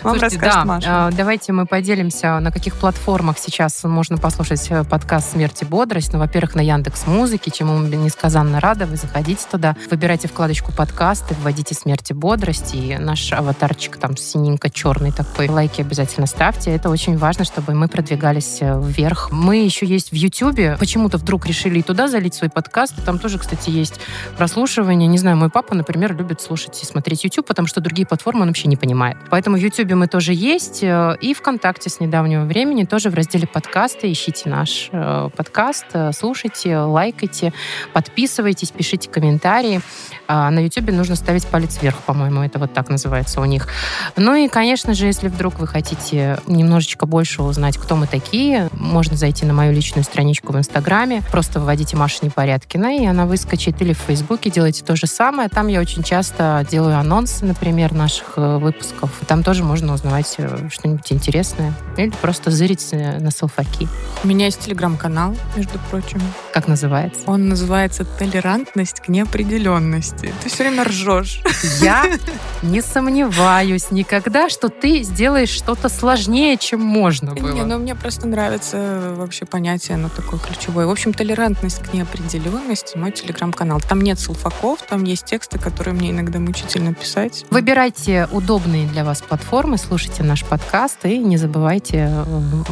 Вам 0.03 0.19
расскажет 0.21 0.65
Маша. 0.65 0.87
а, 1.07 1.11
давайте 1.11 1.53
мы 1.53 1.67
поделимся, 1.67 2.39
на 2.41 2.51
каких 2.53 2.75
платформах 2.77 3.39
сейчас 3.39 3.83
можно 3.85 4.19
послушать 4.19 4.67
э, 4.71 4.85
подкаст 4.85 5.33
«Смерть 5.33 5.63
и 5.63 5.65
бодрость». 5.65 6.13
Ну, 6.13 6.19
во-первых, 6.19 6.55
на 6.55 6.61
Яндекс 6.61 7.07
Музыке, 7.07 7.51
чему 7.65 7.79
мы 7.79 7.89
несказанно 7.97 8.61
рады. 8.61 8.85
Вы 8.85 8.97
заходите 8.97 9.47
туда, 9.51 9.75
выбирайте 9.91 10.29
вкладочку 10.29 10.71
«Подкасты», 10.73 11.35
вводите 11.41 11.75
«Смерть 11.75 12.11
и 12.11 12.15
бодрость», 12.15 12.75
и 12.75 12.97
наш 12.99 13.33
аватарчик 13.33 13.97
там 13.97 14.17
синенько-черный 14.17 15.13
такой. 15.13 15.49
Лайки 15.49 15.81
обязательно 15.81 16.27
ставьте. 16.27 16.71
Это 16.71 16.91
очень 16.91 17.17
важно, 17.17 17.45
чтобы 17.45 17.73
мы 17.75 17.89
продвигались 17.89 18.59
э, 18.61 18.79
вверх. 18.79 19.31
Мы 19.33 19.65
еще 19.65 19.87
есть 19.87 20.11
в 20.11 20.15
Ютьюбе. 20.15 20.77
Почему-то 20.79 21.17
вдруг 21.17 21.47
решили 21.47 21.79
и 21.79 21.83
туда 21.83 22.07
залить 22.09 22.35
свой 22.35 22.51
подкаст. 22.51 23.03
Там 23.07 23.19
тоже, 23.19 23.39
кстати, 23.39 23.71
есть 23.71 23.99
прослушивание. 24.37 25.09
Не 25.09 25.19
знаю, 25.19 25.39
мой 25.39 25.49
папа, 25.49 25.75
например, 25.75 26.15
любит 26.15 26.43
слушать 26.43 26.83
и 26.83 26.85
смотреть 26.85 27.25
YouTube, 27.25 27.47
потому 27.47 27.67
что 27.67 27.81
другие 27.81 28.07
платформы 28.07 28.43
он 28.43 28.49
вообще 28.49 28.69
не 28.69 28.77
понимает. 28.77 29.17
Поэтому 29.31 29.57
в 29.57 29.61
YouTube 29.61 29.93
мы 29.93 30.07
тоже 30.07 30.35
есть. 30.35 30.83
э, 30.83 31.17
И 31.23 31.33
ВКонтакте 31.33 31.89
с 31.89 31.99
недавнего 32.01 32.45
времени 32.45 32.85
тоже 32.85 33.09
в 33.09 33.15
разделе 33.15 33.47
подкасты. 33.47 34.13
Ищите 34.13 34.51
наш 34.51 34.91
э, 34.93 35.31
подкаст, 35.35 35.87
слушайте, 36.13 36.77
лайкайте, 36.77 37.54
подписывайтесь, 37.93 38.71
пишите 38.71 39.09
комментарии. 39.09 39.81
А 40.27 40.51
на 40.51 40.61
YouTube 40.61 40.91
нужно 40.93 41.17
ставить 41.17 41.47
палец 41.47 41.81
вверх, 41.83 41.97
по-моему, 41.99 42.43
это 42.43 42.59
вот 42.59 42.73
так 42.73 42.89
называется 42.89 43.41
у 43.41 43.45
них. 43.45 43.69
Ну 44.17 44.35
и, 44.35 44.49
конечно 44.49 44.95
же, 44.95 45.07
если 45.07 45.29
вдруг 45.29 45.59
вы 45.59 45.67
хотите 45.67 46.39
немножечко 46.47 47.07
больше 47.07 47.43
узнать, 47.43 47.77
кто 47.77 47.97
мы 47.97 48.07
такие, 48.07 48.69
можно 48.73 49.17
зайти 49.17 49.45
на 49.45 49.53
мою 49.53 49.73
личную 49.73 50.05
страничку 50.05 50.53
в 50.53 50.59
Инстаграме, 50.59 51.23
просто 51.31 51.61
вводите 51.61 51.97
Маша 51.97 52.19
Непорядкина, 52.23 52.97
и 52.99 53.07
она 53.07 53.27
выскочит, 53.27 53.81
или 53.83 53.93
в 53.93 53.99
Фейсбуке 53.99 54.51
делайте 54.51 54.85
то 54.85 54.97
же 54.97 55.07
самое. 55.07 55.49
Там 55.49 55.69
я 55.69 55.81
очень 55.81 56.03
часто 56.03 56.67
делаю 56.71 56.99
анонсы, 56.99 57.45
например, 57.45 57.93
наших 57.93 58.35
э, 58.37 58.59
выпусков. 58.59 59.11
Там 59.27 59.43
тоже 59.43 59.63
можно 59.65 59.93
узнавать 59.95 60.35
э, 60.39 60.69
что-нибудь 60.71 61.13
интересное. 61.13 61.75
Или 61.97 62.11
просто 62.23 62.51
зырить 62.51 62.89
э, 62.93 63.19
на 63.19 63.31
селфаки. 63.31 63.89
У 64.23 64.29
меня 64.29 64.47
есть 64.47 64.61
телеграм-канал, 64.61 65.37
между 65.57 65.79
прочим. 65.91 66.21
Как 66.53 66.69
называется? 66.69 67.23
Он 67.27 67.44
называется 67.45 68.05
«Толерантность 68.05 69.01
к 69.01 69.09
неопределенности». 69.09 70.33
Ты 70.43 70.49
все 70.49 70.65
время 70.65 70.85
ржешь. 70.85 71.41
Я 71.81 72.05
не 72.63 72.81
сомневаюсь 72.81 73.91
никогда, 73.91 74.49
что 74.49 74.69
ты 74.69 75.03
сделаешь 75.03 75.51
что-то 75.51 75.89
сложнее, 75.89 76.57
чем 76.57 76.81
можно 76.81 77.35
было. 77.35 77.53
Не, 77.53 77.65
ну 77.65 77.79
мне 77.79 77.95
просто 77.95 78.27
нравится 78.27 79.15
вообще 79.17 79.45
понятие, 79.45 79.97
оно 79.97 80.09
такое 80.09 80.41
ключевое. 80.41 80.87
В 80.87 80.91
общем, 80.91 81.13
толерантность 81.13 81.83
к 81.83 81.93
неопределенности, 81.93 82.97
мой 82.97 83.13
телеграм-канал. 83.13 83.81
Там 83.81 84.01
нет 84.01 84.19
сулфаков, 84.19 84.83
там 84.83 85.05
есть 85.05 85.25
тексты, 85.27 85.59
которые 85.59 85.95
мне 85.95 86.11
иногда 86.11 86.39
мучительно 86.39 86.95
писать. 86.95 87.45
Выбирайте 87.51 88.29
удобные 88.33 88.87
для 88.89 89.05
вас 89.05 89.23
платформы, 89.23 89.79
слушайте 89.79 90.23
наш 90.23 90.45
подкаст 90.45 91.05
и 91.05 91.19
не 91.19 91.37
забывайте 91.37 92.11
э, 92.11 92.25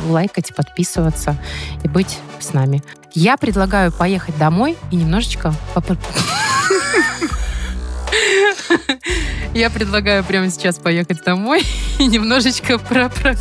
лайкать, 0.08 0.54
подписываться 0.54 1.36
и 1.82 1.88
быть 1.88 2.18
с 2.40 2.52
нами. 2.52 2.82
Я 3.14 3.36
предлагаю 3.36 3.92
поехать 3.92 4.36
домой 4.38 4.76
и 4.90 4.96
немножечко... 4.96 5.54
Я 9.54 9.68
предлагаю 9.68 10.24
прямо 10.24 10.48
сейчас 10.50 10.78
поехать 10.78 11.22
домой 11.24 11.62
и 11.98 12.06
немножечко 12.06 12.78
про- 12.78 13.10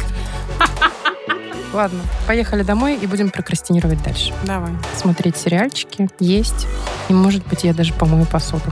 Ладно, 1.73 2.01
поехали 2.27 2.63
домой 2.63 2.97
и 3.01 3.07
будем 3.07 3.29
прокрастинировать 3.29 4.03
дальше. 4.03 4.33
Давай. 4.43 4.71
Смотреть 4.97 5.37
сериальчики, 5.37 6.09
есть. 6.19 6.67
И, 7.07 7.13
может 7.13 7.47
быть, 7.47 7.63
я 7.63 7.73
даже 7.73 7.93
помою 7.93 8.25
посуду. 8.25 8.65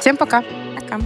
Всем 0.00 0.16
пока! 0.16 0.44
Пока. 0.78 1.00